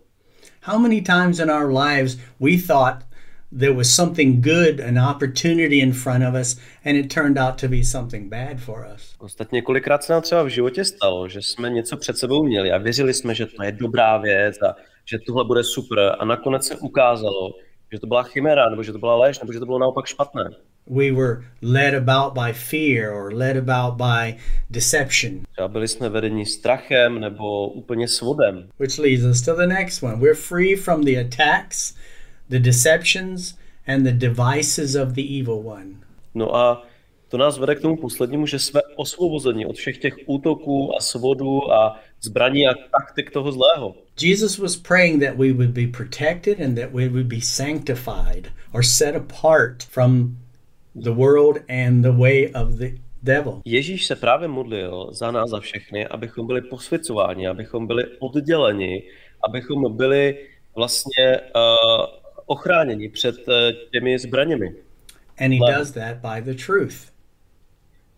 How 0.62 0.78
many 0.78 1.02
times 1.02 1.40
in 1.40 1.50
our 1.50 1.72
lives 1.72 2.18
we 2.40 2.58
thought 2.58 3.04
there 3.52 3.74
was 3.74 3.96
something 3.96 4.42
good, 4.42 4.80
an 4.80 4.98
opportunity 4.98 5.80
in 5.80 5.94
front 5.94 6.24
of 6.24 6.36
us, 6.36 6.58
and 6.86 6.98
it 6.98 7.10
turned 7.10 7.38
out 7.38 7.58
to 7.60 7.70
be 7.70 7.84
something 7.84 8.30
bad 8.30 8.60
for 8.60 8.86
us? 8.96 9.16
Ostatně 9.20 9.62
kolikrát 9.62 10.04
se 10.04 10.14
nám 10.14 10.22
třeba 10.22 10.44
v 10.44 10.48
životě 10.48 10.86
stalo, 10.86 11.30
že 11.30 11.42
jsme 11.42 11.70
něco 11.70 11.98
před 11.98 12.18
sebou 12.18 12.44
měli 12.44 12.72
a 12.72 12.78
věřili 12.78 13.14
jsme, 13.14 13.36
že 13.36 13.46
to 13.46 13.64
je 13.64 13.72
dobrá 13.72 14.18
věc 14.18 14.62
a 14.62 14.76
že 15.06 15.18
tohle 15.28 15.46
bude 15.46 15.64
super 15.64 16.16
a 16.20 16.26
nakonec 16.26 16.68
se 16.68 16.76
ukázalo, 16.76 17.52
že 17.94 18.00
to 18.00 18.08
byla 18.08 18.24
chimera, 18.24 18.70
nebo 18.70 18.84
že 18.84 18.92
to 18.92 19.00
byla 19.00 19.16
lež, 19.16 19.40
nebo 19.40 19.54
že 19.54 19.60
to 19.60 19.66
bylo 19.66 19.80
naopak 19.80 20.06
špatné. 20.06 20.44
We 20.88 21.12
were 21.12 21.44
led 21.62 21.94
about 21.94 22.34
by 22.34 22.54
fear 22.54 23.14
or 23.14 23.34
led 23.34 23.58
about 23.70 23.94
by 23.98 24.36
deception, 24.70 25.40
Třeba 25.52 25.68
byli 25.68 25.88
jsme 25.88 26.10
vedeni 26.10 26.46
strachem 26.46 27.20
nebo 27.20 27.68
úplně 27.70 28.08
svodem. 28.08 28.70
which 28.80 28.98
leads 29.00 29.24
us 29.24 29.42
to 29.42 29.54
the 29.56 29.68
next 29.68 30.04
one. 30.04 30.16
We're 30.16 30.36
free 30.36 30.76
from 30.76 31.04
the 31.04 31.20
attacks, 31.20 31.96
the 32.50 32.60
deceptions, 32.60 33.56
and 33.88 34.04
the 34.04 34.12
devices 34.28 34.96
of 34.96 35.10
the 35.10 35.40
evil 35.40 35.68
one. 35.68 35.86
No 36.36 36.56
a 36.56 36.84
to 37.30 37.38
nás 37.38 37.58
vede 37.58 37.76
k 37.76 37.82
tomu 37.82 37.98
poslednímu, 37.98 38.46
že 38.46 38.60
jsme 38.60 38.82
osvobozeni 38.96 39.66
od 39.66 39.76
všech 39.76 39.98
těch 39.98 40.14
útoků 40.26 40.96
a 40.98 41.00
svodů 41.02 41.72
a 41.74 42.00
zbraní 42.22 42.68
a 42.68 42.74
taktik 43.00 43.32
toho 43.32 43.52
zlého. 43.52 43.96
Jesus 44.20 44.60
was 44.60 44.76
praying 44.76 45.20
that 45.20 45.38
we 45.38 45.54
would 45.54 45.74
be 45.74 45.88
protected 45.88 46.60
and 46.60 46.78
that 46.78 46.92
we 46.92 47.08
would 47.08 47.30
be 47.30 47.40
sanctified 47.40 48.52
or 48.74 48.84
set 48.84 49.16
apart 49.16 49.88
from 49.90 50.38
the 50.94 51.14
world 51.14 51.60
and 51.70 52.04
the 52.04 52.12
way 52.12 52.52
of 52.52 52.78
the 52.78 53.00
devil. 53.24 53.62
Ježíš 53.66 54.06
se 54.06 54.16
právě 54.16 54.48
modlil 54.48 55.10
za 55.12 55.32
nás, 55.32 55.50
za 55.50 55.60
všechny, 55.60 56.08
abychom 56.08 56.48
byli 56.48 56.62
posvěcováni, 56.62 57.48
abychom 57.48 57.88
byli 57.88 58.04
odděleni, 58.20 59.04
abychom 59.48 59.98
byli 59.98 60.48
vlastně 60.76 61.40
uh, 61.40 62.06
ochráněni 62.46 63.10
před 63.10 63.36
uh, 63.48 63.54
těmi 63.92 64.20
zbraněmi. 64.20 64.76
And 65.38 65.54
he 65.54 65.60
does 65.78 65.92
that 65.92 66.18
by 66.18 66.42
the 66.42 66.64
truth. 66.66 67.12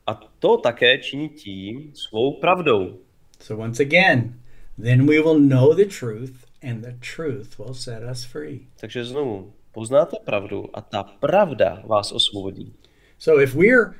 A 0.07 0.13
to 0.39 0.57
také 0.57 0.97
činí 0.97 1.29
tím 1.29 1.91
svou 1.93 2.33
pravdou. 2.33 2.97
So, 3.39 3.63
once 3.63 3.83
again, 3.83 4.40
then 4.77 5.05
we 5.05 5.19
will 5.19 5.39
know 5.39 5.73
the 5.73 5.85
truth, 5.85 6.45
and 6.61 6.83
the 6.83 6.95
truth 6.99 7.59
will 7.59 7.73
set 7.73 8.03
us 8.03 8.23
free. 8.23 8.67
Takže 8.79 9.05
znovu, 9.05 9.53
poznáte 9.71 10.17
pravdu 10.25 10.69
a 10.73 10.81
ta 10.81 11.03
pravda 11.03 11.83
vás 11.85 12.11
osvobodí. 12.11 12.73
So, 13.19 13.43
if 13.43 13.55
we're 13.55 13.93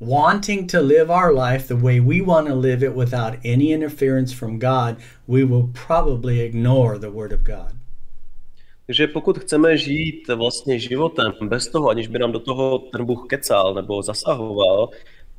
wanting 0.00 0.70
to 0.70 0.80
live 0.80 1.10
our 1.10 1.32
life 1.32 1.68
the 1.68 1.76
way 1.76 2.00
we 2.00 2.20
want 2.20 2.48
to 2.48 2.54
live 2.54 2.82
it 2.82 2.94
without 2.94 3.34
any 3.44 3.72
interference 3.72 4.32
from 4.32 4.58
God, 4.58 4.96
we 5.26 5.44
will 5.44 5.68
probably 5.86 6.40
ignore 6.40 6.98
the 6.98 7.10
Word 7.10 7.32
of 7.32 7.40
God. 7.40 7.72
Takže 8.86 9.06
pokud 9.06 9.38
chceme 9.38 9.76
žít 9.76 10.28
vlastně 10.28 10.78
životem 10.78 11.32
bez 11.42 11.68
toho, 11.68 11.88
aniž 11.88 12.08
by 12.08 12.18
nám 12.18 12.32
do 12.32 12.38
toho 12.38 12.78
ten 12.78 13.04
Bůh 13.04 13.26
kecal 13.28 13.74
nebo 13.74 14.02
zasahoval, 14.02 14.88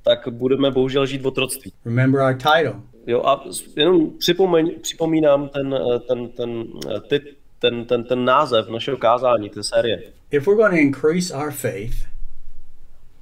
tak 0.03 0.27
budeme 0.27 0.71
bohužel 0.71 1.05
žít 1.05 1.21
v 1.21 1.27
otroctví. 1.27 1.73
Remember 1.85 2.21
our 2.21 2.33
title 2.33 2.81
Jo, 3.07 3.21
a 3.25 3.43
jenom 3.75 4.17
připomeň, 4.17 4.79
připomínám 4.81 5.49
ten, 5.49 5.73
eh, 5.73 5.99
ten, 5.99 6.27
ten, 6.29 6.63
eh, 6.95 6.99
ty, 6.99 7.21
ten, 7.59 7.85
ten, 7.85 8.03
ten 8.03 8.25
název 8.25 8.69
našeho 8.69 8.97
kázání, 8.97 9.49
té 9.49 9.63
série. 9.63 10.03
if 10.31 10.47
we're 10.47 10.57
going 10.57 10.71
to 10.71 10.77
increase 10.77 11.35
our 11.35 11.51
faith, 11.51 11.95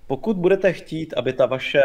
Pokud 0.08 0.38
budete 0.38 0.74
chtít, 0.74 1.14
aby 1.18 1.34
ta 1.34 1.46
vaše 1.46 1.82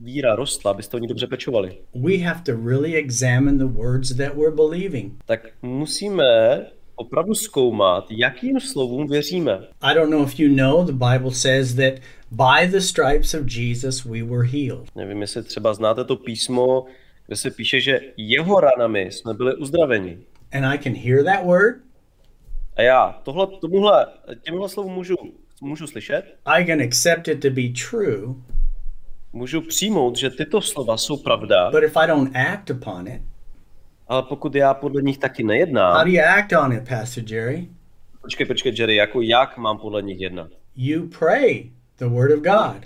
víra 0.00 0.34
rostla, 0.34 0.70
abyste 0.70 0.96
o 0.96 1.00
ní 1.00 1.06
dobře 1.06 1.26
pečovali, 1.26 1.76
we 1.94 2.16
have 2.16 2.40
to 2.44 2.52
really 2.66 2.96
examine 2.96 3.58
the 3.58 3.78
words 3.78 4.16
that 4.16 4.34
we're 4.34 4.56
believing. 4.56 5.12
tak 5.26 5.40
musíme 5.62 6.24
opravdu 6.96 7.34
zkoumat, 7.34 8.06
jakým 8.10 8.60
slovům 8.60 9.06
věříme. 9.06 9.60
I 9.80 9.94
don't 9.94 10.10
know 10.10 10.22
if 10.22 10.40
you 10.40 10.56
know, 10.56 10.86
the 10.86 10.92
Bible 10.92 11.30
says 11.30 11.74
that 11.74 11.94
by 12.30 12.68
the 12.70 12.78
stripes 12.78 13.34
of 13.34 13.56
Jesus 13.56 14.04
we 14.04 14.22
were 14.22 14.48
healed. 14.48 14.88
Nevím, 14.96 15.20
jestli 15.20 15.42
třeba 15.42 15.74
znáte 15.74 16.04
to 16.04 16.16
písmo, 16.16 16.84
kde 17.28 17.36
se 17.36 17.50
píše, 17.50 17.80
že 17.80 18.00
jeho 18.16 18.60
ranami 18.60 19.00
jsme 19.00 19.34
byli 19.34 19.56
uzdraveni. 19.56 20.18
And 20.52 20.64
I 20.64 20.78
can 20.78 20.94
hear 20.94 21.24
that 21.24 21.44
word, 21.44 21.76
A 22.76 22.82
já 22.82 23.20
tohle, 23.22 23.46
tomuhle, 23.60 24.06
těmhle 24.42 24.68
slovům 24.68 24.92
můžu, 24.92 25.14
můžu 25.60 25.86
slyšet, 25.86 26.22
I 26.44 26.66
can 26.66 26.80
accept 26.82 27.28
it 27.28 27.42
to 27.42 27.50
be 27.50 27.62
true, 27.90 28.34
můžu 29.32 29.60
přijmout, 29.60 30.16
že 30.16 30.30
tyto 30.30 30.60
slova 30.60 30.96
jsou 30.96 31.16
pravda, 31.16 31.70
but 31.70 31.82
if 31.82 31.96
I 31.96 32.06
don't 32.06 32.36
act 32.36 32.70
upon 32.70 33.08
it, 33.08 33.22
ale 34.08 34.22
pokud 34.22 34.54
já 34.54 34.74
podle 34.74 35.02
nich 35.02 35.18
taky 35.18 35.42
how 35.42 35.48
nejednám, 35.48 36.06
do 36.06 36.12
you 36.12 36.22
act 36.38 36.52
on 36.52 36.72
it, 36.72 36.88
Pastor 36.88 37.24
Jerry? 37.26 37.68
počkej, 38.20 38.46
počkej, 38.46 38.72
Jerry, 38.78 38.96
jako 38.96 39.20
jak 39.20 39.58
mám 39.58 39.78
podle 39.78 40.02
nich 40.02 40.20
jednat? 40.20 40.50
You 40.76 41.08
pray 41.18 41.70
the 41.98 42.06
word 42.06 42.32
of 42.32 42.40
God. 42.40 42.82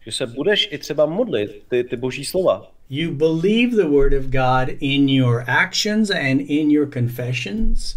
Že 0.00 0.12
se 0.12 0.26
budeš 0.26 0.68
i 0.72 0.78
třeba 0.78 1.06
modlit 1.06 1.64
ty, 1.68 1.84
ty 1.84 1.96
boží 1.96 2.24
slova. 2.24 2.73
You 2.90 3.12
believe 3.12 3.76
the 3.76 3.88
word 3.88 4.12
of 4.12 4.30
God 4.30 4.76
in 4.80 5.08
your 5.08 5.44
actions 5.46 6.10
and 6.10 6.40
in 6.40 6.70
your 6.70 6.86
confessions. 6.86 7.96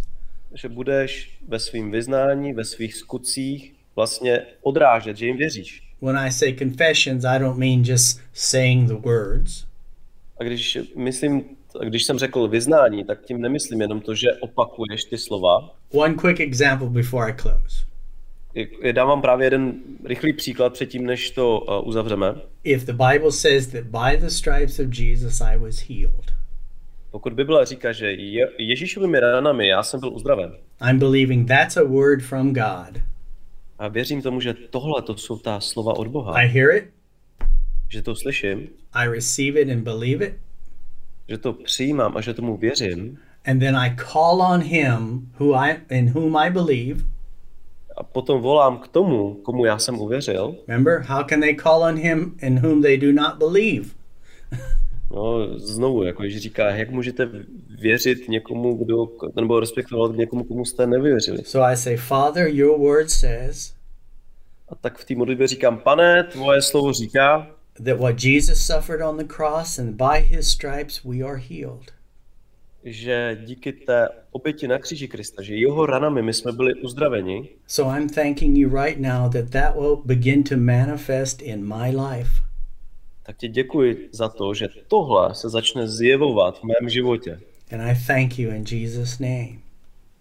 Že 0.53 0.69
budeš 0.69 1.39
ve 1.47 1.59
svém 1.59 1.91
vyznání, 1.91 2.53
ve 2.53 2.65
svých 2.65 2.95
skutcích 2.95 3.73
vlastně 3.95 4.41
odrážet, 4.61 5.17
že 5.17 5.25
jim 5.25 5.38
věříš. 5.38 5.83
When 6.01 6.17
I 6.17 6.31
say 6.31 6.53
confessions, 6.53 7.25
I 7.25 7.39
don't 7.39 7.57
mean 7.57 7.83
just 7.85 8.21
saying 8.33 8.88
the 8.88 8.95
words. 8.95 9.65
A 10.39 10.43
když 10.43 10.77
myslím, 10.95 11.43
když 11.83 12.03
jsem 12.03 12.19
řekl 12.19 12.47
vyznání, 12.47 13.03
tak 13.05 13.25
tím 13.25 13.41
nemyslím 13.41 13.81
jenom 13.81 14.01
to, 14.01 14.15
že 14.15 14.33
opakuješ 14.33 15.03
ty 15.03 15.17
slova. 15.17 15.75
One 15.91 16.13
quick 16.13 16.39
example 16.39 16.89
before 16.89 17.31
I 17.31 17.33
close. 17.33 17.85
Dám 18.91 19.08
vám 19.08 19.22
právě 19.22 19.45
jeden 19.45 19.74
rychlý 20.05 20.34
příklad 20.34 20.74
předtím, 20.74 21.05
než 21.05 21.32
to 21.32 21.60
uh, 21.60 21.88
uzavřeme. 21.88 22.36
If 22.64 22.86
the 22.86 22.93
Bible 22.93 23.32
says 23.32 23.68
that 23.68 23.84
by 23.84 24.18
the 24.18 24.28
stripes 24.28 24.80
of 24.80 24.99
Jesus 24.99 25.41
I 25.41 25.58
was 25.58 25.80
healed, 25.89 26.32
Pokud 27.12 27.34
Bible 27.34 27.66
říká, 27.66 27.91
že 27.91 28.12
je, 28.12 28.47
Ježíšovými 28.58 29.20
ranami 29.20 29.68
já 29.68 29.84
jsem 29.84 29.99
byl 29.99 30.14
uzdraven, 30.14 30.51
I'm 30.89 30.99
believing 30.99 31.47
that's 31.47 31.78
a 31.78 31.84
word 31.84 32.22
from 32.24 32.53
God. 32.53 33.01
a 33.80 33.88
věřím 33.88 34.22
tomu, 34.22 34.41
že 34.41 34.53
tohle 34.53 35.01
to 35.01 35.18
jsou 35.18 35.38
ta 35.38 35.60
slova 35.60 35.97
od 35.97 36.08
Boha, 36.08 36.34
I 36.34 36.47
hear 36.47 36.76
it, 36.76 36.84
že 37.89 38.01
to 38.01 38.16
slyším, 38.16 38.68
I 38.93 39.08
receive 39.10 39.60
it 39.62 39.70
and 39.70 39.84
believe 39.84 40.26
it, 40.26 40.34
že 41.30 41.38
to 41.38 41.53
přijímám 41.53 42.18
a 42.18 42.22
že 42.22 42.34
tomu 42.34 42.58
věřím, 42.58 43.20
and 43.45 43.60
then 43.60 43.78
I 43.78 43.95
call 44.12 44.41
on 44.41 44.62
him 44.62 45.30
who 45.39 45.55
I 45.55 45.76
in 45.89 46.10
whom 46.14 46.38
I 46.38 46.49
believe. 46.49 47.03
A 47.98 48.04
potom 48.04 48.41
volám 48.41 48.78
k 48.78 48.88
tomu, 48.88 49.34
komu 49.34 49.66
já 49.66 49.80
jsem 49.80 50.00
uvěřil. 50.00 50.56
Remember, 50.68 51.00
how 51.00 51.24
can 51.24 51.41
they 51.41 51.56
call 51.56 51.84
on 51.84 51.95
him 51.95 52.38
in 52.41 52.60
whom 52.60 52.82
they 52.82 52.98
do 52.98 53.12
not 53.12 53.38
believe? 53.38 53.89
No, 55.12 55.60
znovu, 55.60 56.04
jako 56.04 56.24
Ježíš 56.24 56.41
říká, 56.41 56.70
jak 56.70 56.89
můžete 56.89 57.30
věřit 57.80 58.30
někomu, 58.30 58.76
kdo, 58.76 59.08
nebo 59.36 59.60
respektovat 59.60 60.16
někomu, 60.16 60.43
komu 60.43 60.66
jste 60.66 60.88
nevěřili. 60.88 61.38
So 61.43 61.72
I 61.72 61.78
say, 61.78 61.98
Father, 61.98 62.48
your 62.48 62.80
word 62.80 63.10
says 63.10 63.74
A 64.70 64.76
tak 64.76 64.98
v 64.98 65.06
té 65.06 65.16
modlitbě 65.16 65.48
říkám, 65.48 65.78
pane, 65.80 66.24
tvoje 66.24 66.62
slovo 66.62 66.93
říká, 66.93 67.48
that 67.86 68.00
what 68.00 68.24
Jesus 68.24 68.66
suffered 68.66 69.02
on 69.02 69.18
the 69.18 69.24
cross 69.24 69.80
and 69.80 69.95
by 69.95 70.20
his 70.20 70.52
stripes 70.52 71.04
we 71.04 71.22
are 71.22 71.38
healed. 71.38 71.97
Že 72.93 73.38
díky 73.45 73.71
té 73.73 74.09
oběti 74.31 74.67
na 74.67 74.77
kříži 74.77 75.07
Krista, 75.07 75.41
že 75.43 75.55
jeho 75.55 75.85
ranami 75.85 76.21
my 76.21 76.33
jsme 76.33 76.51
byli 76.51 76.73
uzdraveni, 76.73 77.49
So 77.67 77.97
I'm 77.99 78.09
thanking 78.09 78.57
you 78.57 78.83
right 78.83 78.99
now 78.99 79.29
that 79.31 79.49
that 79.49 79.75
will 79.75 79.95
begin 80.05 80.43
to 80.43 80.57
manifest 80.57 81.41
in 81.41 81.67
my 81.75 81.89
life. 81.89 82.31
tak 83.25 83.38
ti 83.38 83.47
děkuji 83.47 84.09
za 84.11 84.29
to, 84.29 84.53
že 84.53 84.67
tohle 84.88 85.35
se 85.35 85.49
začne 85.49 85.88
zjevovat 85.88 86.59
v 86.59 86.63
mém 86.63 86.89
životě. 86.89 87.39
And 87.71 87.81
I 87.81 87.95
thank 88.07 88.39
you 88.39 88.51
in 88.51 88.63
Jesus' 88.71 89.19
name. 89.19 89.59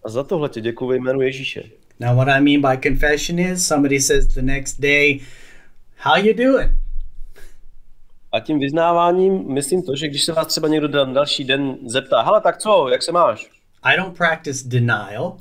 A 0.04 0.08
za 0.08 0.22
tohle 0.24 0.48
ti 0.48 0.60
děkuji 0.60 0.86
ve 0.88 0.96
jménu 0.96 1.20
Ježíše. 1.20 1.62
Now, 2.00 2.16
what 2.16 2.28
I 2.28 2.40
mean 2.40 2.60
by 2.60 2.88
confession 2.88 3.38
is 3.38 3.66
somebody 3.66 4.00
says 4.00 4.26
the 4.26 4.42
next 4.42 4.80
day, 4.80 5.20
How 5.98 6.16
you 6.16 6.34
doing? 6.34 6.70
A 8.36 8.40
tím 8.40 8.58
vyznáváním 8.58 9.54
myslím 9.54 9.82
to, 9.82 9.96
že 9.96 10.08
když 10.08 10.24
se 10.24 10.32
vás 10.32 10.46
třeba 10.46 10.68
někdo 10.68 10.88
další 11.04 11.44
den 11.44 11.76
zeptá, 11.86 12.22
hele, 12.22 12.40
tak 12.40 12.58
co, 12.58 12.88
jak 12.88 13.02
se 13.02 13.12
máš? 13.12 13.50
I 13.82 13.96
don't 13.96 14.16
practice 14.16 14.68
denial. 14.68 15.36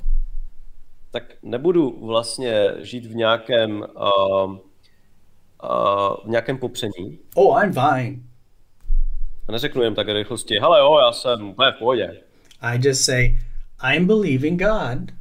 Tak 1.10 1.22
nebudu 1.42 2.06
vlastně 2.06 2.72
žít 2.78 3.06
v 3.06 3.14
nějakém, 3.14 3.80
uh, 3.80 4.52
uh, 4.52 4.58
v 6.24 6.28
nějakém 6.28 6.58
popření. 6.58 7.18
Oh, 7.34 7.62
I'm 7.62 7.72
fine. 7.72 8.22
A 9.48 9.52
neřeknu 9.52 9.82
jen 9.82 9.94
tak 9.94 10.08
rychlosti, 10.08 10.58
hele 10.60 10.78
jo, 10.78 10.98
já 11.06 11.12
jsem 11.12 11.48
úplně 11.48 11.72
v 11.72 11.78
pohodě. 11.78 12.22
I 12.60 12.80
just 12.82 13.04
say, 13.04 13.38
I'm 13.94 14.06
believing 14.06 14.62
God 14.62 15.12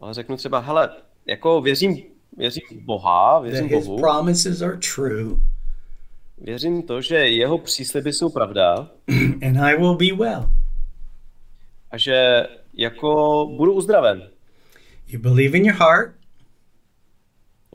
Ale 0.00 0.14
řeknu 0.14 0.36
třeba, 0.36 0.58
hele, 0.58 0.90
jako 1.26 1.60
věřím, 1.60 2.02
věřím 2.36 2.62
v 2.70 2.84
Boha, 2.84 3.32
that 3.34 3.42
věřím 3.42 3.68
his 3.68 3.86
Bohu, 3.86 4.00
promises 4.00 4.62
are 4.62 4.78
true 4.94 5.49
věřím 6.40 6.82
to, 6.82 7.00
že 7.00 7.14
jeho 7.16 7.58
přísliby 7.58 8.12
jsou 8.12 8.30
pravda 8.30 8.74
and 9.46 9.56
I 9.58 9.76
will 9.76 9.94
be 9.94 10.12
well. 10.12 10.50
a 11.90 11.98
že 11.98 12.42
jako 12.74 13.08
budu 13.56 13.72
uzdraven. 13.72 14.30
You 15.08 15.18
believe 15.20 15.58
in 15.58 15.64
your 15.64 15.76
heart, 15.76 16.14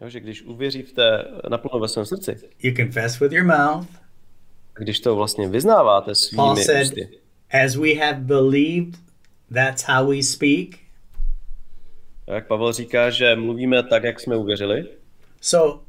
Jo, 0.01 0.09
že 0.09 0.19
když 0.19 0.41
uvěří 0.43 0.81
v 0.81 0.93
té 0.93 1.25
naplno 1.49 1.79
ve 1.79 1.87
svém 1.87 2.05
srdci, 2.05 2.35
you 2.63 2.73
confess 2.75 3.19
with 3.19 3.31
your 3.31 3.45
mouth. 3.45 3.87
a 4.75 4.79
když 4.79 4.99
to 4.99 5.15
vlastně 5.15 5.47
vyznáváte 5.49 6.11
Paul 6.35 6.55
svými 6.55 6.63
said, 6.65 6.83
ústy, 6.83 7.09
As 7.65 7.75
we 7.75 7.93
have 7.93 8.19
believed, 8.19 8.95
that's 9.53 9.83
how 9.83 10.09
we 10.09 10.23
speak. 10.23 10.79
jak 12.27 12.47
Pavel 12.47 12.73
říká, 12.73 13.09
že 13.09 13.35
mluvíme 13.35 13.83
tak, 13.83 14.03
jak 14.03 14.19
jsme 14.19 14.35
uvěřili, 14.37 14.85
So 15.41 15.79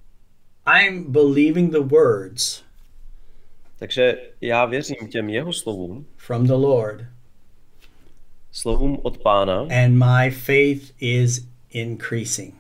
I'm 0.81 1.12
believing 1.12 1.72
the 1.72 1.81
words 1.81 2.62
takže 3.79 4.16
já 4.41 4.64
věřím 4.64 5.09
těm 5.09 5.29
jeho 5.29 5.53
slovům, 5.53 6.07
from 6.16 6.47
the 6.47 6.53
Lord, 6.53 7.05
slovům 8.53 8.99
od 9.03 9.18
pána 9.18 9.61
and 9.61 9.95
my 9.99 10.31
faith 10.31 10.93
is 11.01 11.49
increasing. 11.70 12.55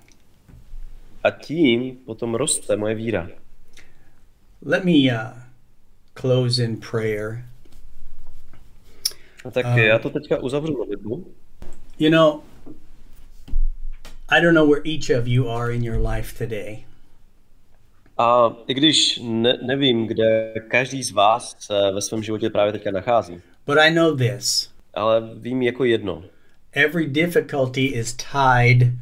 a 1.24 1.30
tím 1.30 1.96
potom 1.96 2.34
roste 2.34 2.76
moje 2.76 2.94
víra. 2.94 3.28
Let 4.62 4.84
me 4.84 4.92
uh, 4.92 5.38
close 6.14 6.64
in 6.64 6.76
prayer. 6.90 7.44
No 9.44 9.50
tak 9.50 9.66
Um, 9.66 9.78
já 9.78 9.98
to 9.98 10.10
teďka 10.10 10.38
uzavřu 10.42 10.76
modlitbu. 10.78 11.26
You 11.98 12.10
know, 12.10 12.40
I 14.28 14.40
don't 14.40 14.54
know 14.54 14.70
where 14.70 14.82
each 14.84 15.10
of 15.20 15.26
you 15.26 15.48
are 15.48 15.74
in 15.74 15.84
your 15.84 16.08
life 16.08 16.46
today, 16.46 16.85
A 18.18 18.56
i 18.66 18.74
když 18.74 19.20
ne, 19.22 19.58
nevím, 19.62 20.06
kde 20.06 20.54
každý 20.68 21.02
z 21.02 21.12
vás 21.12 21.56
se 21.58 21.90
ve 21.94 22.00
svém 22.00 22.22
životě 22.22 22.50
právě 22.50 22.72
teďka 22.72 22.90
nachází, 22.90 23.40
but 23.66 23.78
I 23.78 23.90
know 23.94 24.16
this. 24.16 24.70
ale 24.94 25.22
vím 25.34 25.62
jako 25.62 25.84
jedno. 25.84 26.24
Every 26.72 27.06
difficulty 27.06 27.84
is 27.84 28.16
tied 28.16 28.92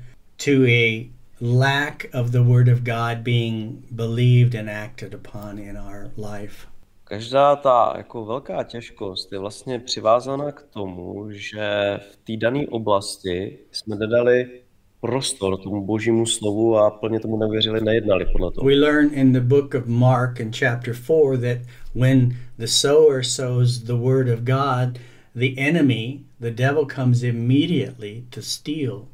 to 0.45 0.51
a 0.67 1.11
lack 1.41 2.07
of 2.21 2.31
the 2.31 2.41
Word 2.41 2.69
of 2.69 2.79
God 2.81 3.19
being 3.23 3.85
believed 3.91 4.55
and 4.55 4.71
acted 4.71 5.15
upon 5.15 5.59
in 5.59 5.77
our 5.79 6.11
life. 6.33 6.67
Každá 7.05 7.57
ta 7.57 7.95
jako 7.97 8.25
velká 8.25 8.62
těžkost 8.62 9.33
je 9.33 9.39
vlastně 9.39 9.79
přivázána 9.79 10.53
k 10.53 10.62
tomu, 10.62 11.27
že 11.31 12.01
v 12.12 12.17
té 12.17 12.37
dané 12.37 12.67
oblasti 12.71 13.59
jsme 13.73 13.97
nedali 13.97 14.64
prostor 15.05 15.57
tomu 15.57 15.85
božímu 15.85 16.27
slovu 16.27 16.77
a 16.77 16.91
plně 16.91 17.21
tomu 17.21 17.37
nevěřili, 17.37 17.81
nejednali 17.81 18.27
podle 18.33 18.53
toho. 18.53 18.67
We 18.67 18.75
learn 18.75 19.11
in 19.13 19.33
the 19.33 19.41
book 19.41 19.75
of 19.75 19.87
Mark 19.87 20.41
in 20.41 20.53
chapter 20.53 20.95
4 20.95 21.39
that 21.39 21.59
when 21.95 22.37
the 22.59 22.67
sower 22.67 23.23
sows 23.23 23.79
the 23.79 23.93
Word 23.93 24.29
of 24.29 24.41
God, 24.41 24.99
the 25.37 25.61
enemy, 25.61 26.21
the 26.41 26.51
devil, 26.51 26.87
comes 26.87 27.23
immediately 27.23 28.25
to 28.31 28.43
steal 28.43 29.05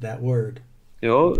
that 0.00 0.20
Word. 0.20 0.60
Jo, 1.02 1.36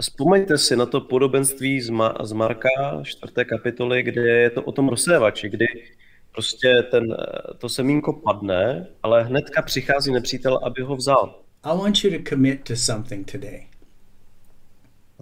vzpomeňte 0.00 0.58
si 0.58 0.76
na 0.76 0.86
to 0.86 1.00
podobenství 1.00 1.80
z, 1.80 1.90
Ma- 1.90 2.18
z 2.22 2.32
Marka 2.32 3.02
4. 3.02 3.32
kapitoly, 3.44 4.02
kde 4.02 4.28
je 4.28 4.50
to 4.50 4.62
o 4.62 4.72
tom 4.72 4.88
rozsévači, 4.88 5.48
kdy 5.48 5.66
prostě 6.32 6.68
ten, 6.90 7.04
eh, 7.12 7.54
to 7.58 7.68
semínko 7.68 8.12
padne, 8.12 8.86
ale 9.02 9.24
hnedka 9.24 9.62
přichází 9.62 10.12
nepřítel, 10.12 10.58
aby 10.62 10.82
ho 10.82 10.96
vzal. 10.96 11.43
I 11.64 11.76
want 11.76 12.04
you 12.04 12.10
to 12.18 12.30
commit 12.30 12.64
to 12.64 12.76
something 12.76 13.32
today. 13.32 13.66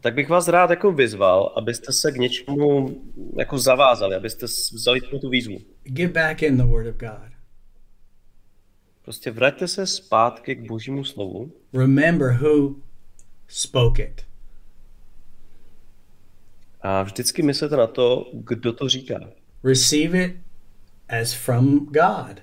Tak 0.01 0.15
bych 0.15 0.29
vás 0.29 0.49
rád 0.49 0.71
jako 0.71 0.93
vyzval, 0.93 1.53
abyste 1.57 1.93
se 1.93 2.13
k 2.13 2.17
něčemu 2.17 3.01
jako 3.39 3.59
zavázali, 3.59 4.15
abyste 4.15 4.47
vzali 4.47 5.01
tu 5.01 5.29
výzvu. 5.29 5.59
Get 5.85 6.13
back 6.13 6.43
in 6.43 6.57
the 6.57 6.63
Word 6.63 6.87
of 6.87 6.97
God. 6.97 7.33
Prostě 9.05 9.31
vraťte 9.31 9.69
se 9.69 9.87
zpátky 9.87 10.55
k 10.55 10.69
božímu 10.69 11.05
slovu 11.05 11.53
Remember 11.73 12.39
who 12.43 12.75
spoke 13.49 14.03
it. 14.03 14.23
a 16.81 17.03
vždycky 17.03 17.43
myslete 17.43 17.77
na 17.77 17.87
to, 17.87 18.31
kdo 18.33 18.73
to 18.73 18.89
říká. 18.89 19.21
Receive 19.65 20.25
it 20.25 20.37
as 21.09 21.33
from 21.33 21.79
God, 21.79 22.41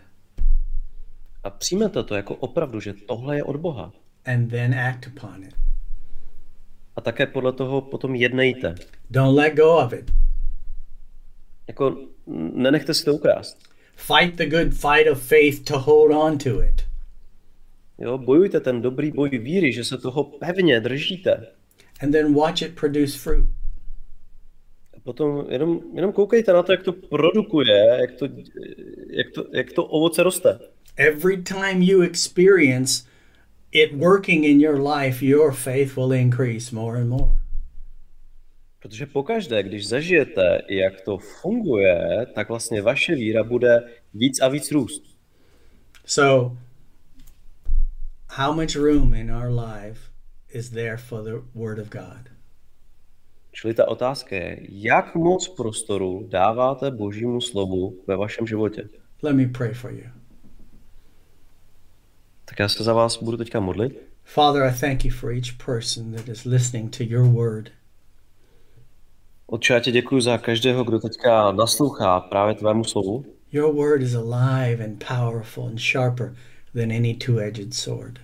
A 1.50 1.52
přijmete 1.52 2.04
to 2.04 2.16
jako 2.16 2.36
opravdu, 2.36 2.80
že 2.80 2.94
tohle 2.94 3.36
je 3.36 3.44
od 3.44 3.56
Boha. 3.56 3.92
and 4.26 4.50
then 4.50 4.80
act 4.80 5.08
upon 5.08 5.44
it. 5.44 5.56
A 6.96 7.02
také 7.02 7.26
podle 7.26 7.54
toho 7.54 7.82
potom 7.82 8.16
jednejte. 8.16 8.76
Don't 9.10 9.38
let 9.38 9.56
go 9.56 9.78
of 9.78 9.94
it. 9.94 10.12
Jako 11.68 11.98
nenechte 12.54 12.94
si 12.94 13.06
to 13.06 13.14
ukrást. 13.14 13.58
Fight 13.96 14.36
the 14.36 14.46
good 14.46 14.74
fight 14.74 15.12
of 15.12 15.28
faith 15.28 15.64
to 15.64 15.80
hold 15.80 16.12
on 16.12 16.38
to 16.38 16.64
it. 16.64 16.82
Jo, 17.98 18.18
bojujte 18.18 18.60
ten 18.60 18.82
dobrý 18.82 19.12
boj 19.12 19.30
víry, 19.30 19.74
že 19.74 19.84
se 19.84 19.98
toho 19.98 20.24
pevně 20.24 20.80
držíte. 20.80 21.48
And 22.02 22.12
then 22.12 22.34
watch 22.34 22.62
it 22.62 22.76
produce 22.76 23.18
fruit. 23.18 23.46
A 24.98 25.00
potom 25.04 25.46
jenom, 25.50 25.80
jenom 25.94 26.14
koukejte 26.14 26.54
na 26.54 26.64
to, 26.64 26.72
jak 26.72 26.84
to 26.84 26.94
produkuje, 26.94 27.98
jak 28.02 28.12
to, 28.12 28.26
jak 29.10 29.32
to, 29.36 29.46
jak 29.54 29.72
to 29.72 29.86
ovoce 29.86 30.24
roste. 30.24 30.60
Every 31.00 31.42
time 31.44 31.82
you 31.82 32.02
experience 32.02 33.06
it 33.72 33.98
working 33.98 34.44
in 34.44 34.60
your 34.60 34.78
life, 34.78 35.26
your 35.26 35.54
faith 35.54 35.96
will 35.96 36.12
increase 36.12 36.76
more 36.76 36.98
and 36.98 37.10
more. 37.10 37.38
Protože 38.80 39.06
pokaždé, 39.06 39.64
když 39.64 39.88
zažijete, 39.88 40.62
jak 40.70 41.02
to 41.02 41.18
funguje, 41.18 42.26
tak 42.36 42.50
vlastně 42.50 42.82
vaše 42.82 43.16
víra 43.16 43.44
bude 43.44 43.80
víc 44.14 44.42
a 44.42 44.48
víc 44.48 44.72
růst. 44.72 45.04
So, 46.06 46.58
how 48.30 48.54
much 48.54 48.76
room 48.76 49.14
in 49.14 49.32
our 49.32 49.50
life 49.50 50.02
is 50.50 50.70
there 50.70 50.98
for 50.98 51.24
the 51.24 51.60
Word 51.60 51.80
of 51.80 51.90
God? 51.90 52.30
Čili 53.52 53.74
ta 53.74 53.88
otázka 53.88 54.36
je, 54.36 54.58
jak 54.70 55.16
moc 55.16 55.48
prostoru 55.48 56.28
dáváte 56.30 56.92
božímu 56.92 57.42
slovu 57.42 58.04
ve 58.08 58.16
vašem 58.16 58.48
životě? 58.48 58.90
Let 59.24 59.36
me 59.36 59.48
pray 59.48 59.74
for 59.74 59.92
you. 59.92 60.19
Tak 62.50 62.60
já 62.60 62.70
se 62.70 62.84
za 62.84 62.94
vás 62.94 63.24
budu 63.24 63.38
teďka 63.38 63.60
modlit. 63.60 64.02
Father, 64.24 64.64
I 64.64 64.80
thank 64.80 65.06
you 65.06 65.12
for 65.12 65.32
each 65.32 65.58
person 65.66 66.12
that 66.12 66.30
is 66.30 66.44
listening 66.46 66.98
to 66.98 67.04
your 67.04 67.26
word. 67.26 67.72
Otče, 69.48 69.74
já 69.74 69.80
ti 69.80 69.92
děkuji 69.92 70.22
za 70.22 70.38
každého, 70.38 70.84
kdo 70.84 71.00
teďka 71.00 71.52
naslouchá 71.52 72.20
právě 72.20 72.56
tvému 72.56 72.84
slovu. 72.84 73.26
Your 73.52 73.76
word 73.76 74.02
is 74.02 74.16
alive 74.16 74.86
and 74.86 75.04
powerful 75.08 75.68
and 75.68 75.80
sharper 75.80 76.36
than 76.74 76.92
any 76.92 77.14
two 77.14 77.40
edged 77.40 77.74
sword. 77.74 78.20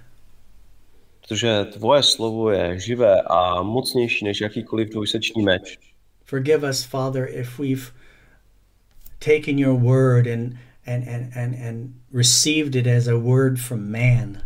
Protože 1.21 1.65
tvoje 1.65 2.03
slovo 2.03 2.51
je 2.51 2.79
živé 2.79 3.21
a 3.21 3.63
mocnější 3.63 4.25
než 4.25 4.41
jakýkoliv 4.41 4.89
dvojsečný 4.89 5.43
meč. 5.43 5.79
Forgive 6.25 6.69
us, 6.69 6.83
Father, 6.83 7.27
if 7.31 7.59
we've 7.59 7.91
taken 9.19 9.59
your 9.59 9.79
word 9.79 10.27
and, 10.27 10.53
and, 10.87 11.07
and, 11.07 11.31
and, 11.35 11.55
and 11.55 11.93
received 12.13 12.75
it 12.75 12.87
as 12.87 13.07
a 13.07 13.17
word 13.17 13.59
from 13.59 13.91
man. 13.91 14.41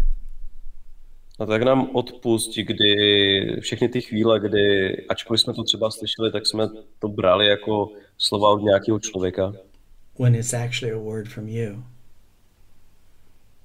A 1.40 1.46
tak 1.46 1.64
nám 1.64 1.90
odpust, 1.94 2.56
kdy 2.56 3.62
všechny 3.62 3.90
ty 3.90 4.02
chvíle, 4.02 4.40
kdy, 4.40 4.96
ačkoliv 5.10 5.42
jsme 5.42 5.54
to 5.54 5.64
třeba 5.64 5.92
slyšeli, 5.92 6.32
tak 6.32 6.48
jsme 6.48 6.68
to 7.00 7.08
brali 7.08 7.48
jako 7.48 7.92
slova 8.18 8.50
od 8.50 8.62
nějakého 8.62 9.00
člověka, 9.00 9.54
when 10.20 10.36
it's 10.36 10.54
actually 10.54 10.92
a 10.94 10.98
word 10.98 11.28
from 11.28 11.48
you. 11.48 11.84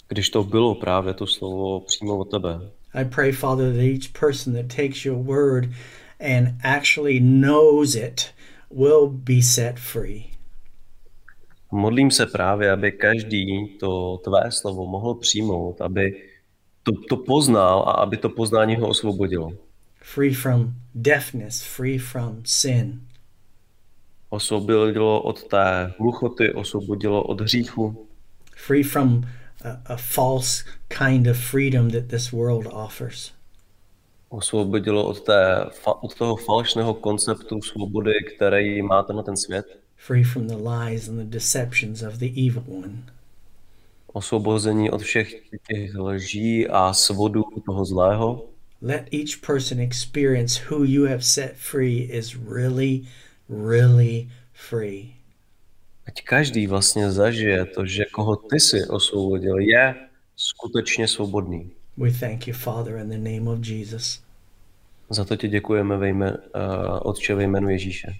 když 0.09 0.31
to 0.31 0.45
bylo 0.45 0.75
právě 0.75 1.15
to 1.15 1.27
slovo 1.27 1.81
přímo 1.81 2.19
od 2.19 2.31
tebe. 2.31 2.61
I 2.95 3.05
pray, 3.05 3.33
Father, 3.33 3.73
that 3.73 3.83
each 3.83 4.13
person 4.21 4.55
that 4.55 4.77
takes 4.77 5.05
your 5.05 5.25
word 5.25 5.69
and 6.21 6.49
actually 6.63 7.21
knows 7.21 7.95
it 7.95 8.31
will 8.71 9.09
be 9.09 9.43
set 9.43 9.79
free. 9.79 10.34
Modlím 11.75 12.11
se 12.11 12.27
právě, 12.27 12.71
aby 12.71 12.93
každý 12.93 13.69
to 13.81 14.19
tvé 14.25 14.51
slovo 14.51 14.87
mohl 14.87 15.15
přijmout, 15.15 15.81
aby 15.81 16.23
to, 16.83 16.93
to 17.09 17.17
poznal 17.17 17.79
a 17.79 17.93
aby 17.93 18.17
to 18.17 18.29
poznání 18.29 18.77
ho 18.77 18.89
osvobodilo. 18.89 19.53
Free 20.03 20.35
from 20.35 20.75
deafness, 20.95 21.63
free 21.63 21.99
from 21.99 22.43
sin, 22.45 23.01
Osvobodilo 24.31 25.23
od 25.23 25.43
té 25.43 25.93
hluchoty, 25.99 26.53
osvobodilo 26.53 27.23
od 27.23 27.41
hříchu, 27.41 28.07
free 28.57 28.83
from 28.83 29.23
a, 29.65 29.93
a 29.93 29.97
false 29.97 30.65
kind 30.89 31.27
of 31.27 31.37
freedom 31.37 31.91
that 31.91 32.05
this 32.07 32.33
world 32.33 32.67
offers. 32.73 33.33
osvobodilo 34.29 35.07
od, 35.07 35.21
té, 35.21 35.67
od 36.01 36.15
toho 36.15 36.37
falešného 36.37 36.95
konceptu 36.95 37.63
svobody, 37.63 38.13
který 38.37 38.83
máte 38.83 39.13
na 39.13 39.23
ten 39.23 39.37
svět, 39.37 39.84
free 40.07 40.25
from 40.25 40.49
the 40.49 40.57
lies 40.57 41.09
and 41.09 41.19
the 41.19 41.39
deceptions 41.39 42.03
of 42.03 42.19
the 42.19 42.33
evil 42.47 42.63
one. 42.67 43.03
osvobození 44.15 44.91
od 44.91 45.03
všech 45.03 45.35
těch 45.69 45.95
lží 45.95 46.69
a 46.69 46.93
svodů 46.93 47.43
toho 47.67 47.85
zlého. 47.85 48.47
Let 48.83 49.09
each 49.13 49.41
person 49.47 49.81
experience 49.81 50.61
who 50.71 50.85
you 50.85 51.05
have 51.05 51.23
set 51.23 51.53
free 51.57 51.99
is 52.13 52.37
really, 52.37 53.03
really 53.49 54.29
free. 54.53 55.15
Ať 56.07 56.23
každý 56.23 56.67
vlastně 56.67 57.11
zažije 57.13 57.65
to, 57.65 57.87
že 57.87 58.05
koho 58.05 58.37
ty 58.37 58.61
si 58.61 58.87
osvobodil, 58.87 59.59
je 59.59 59.95
skutečně 60.37 61.09
svobodný. 61.09 61.71
We 61.97 62.11
thank 62.11 62.49
you, 62.49 62.55
Father, 62.55 62.97
in 62.97 63.09
the 63.09 63.31
name 63.31 63.51
of 63.51 63.69
Jesus. 63.69 64.21
Za 65.11 65.25
to 65.25 65.37
ti 65.37 65.49
děkujeme 65.49 65.97
ve 65.97 66.09
jme, 66.09 66.33
uh, 66.33 66.39
Otče 67.03 67.35
ve 67.35 67.45
jménu 67.45 67.69
Ježíše. 67.69 68.15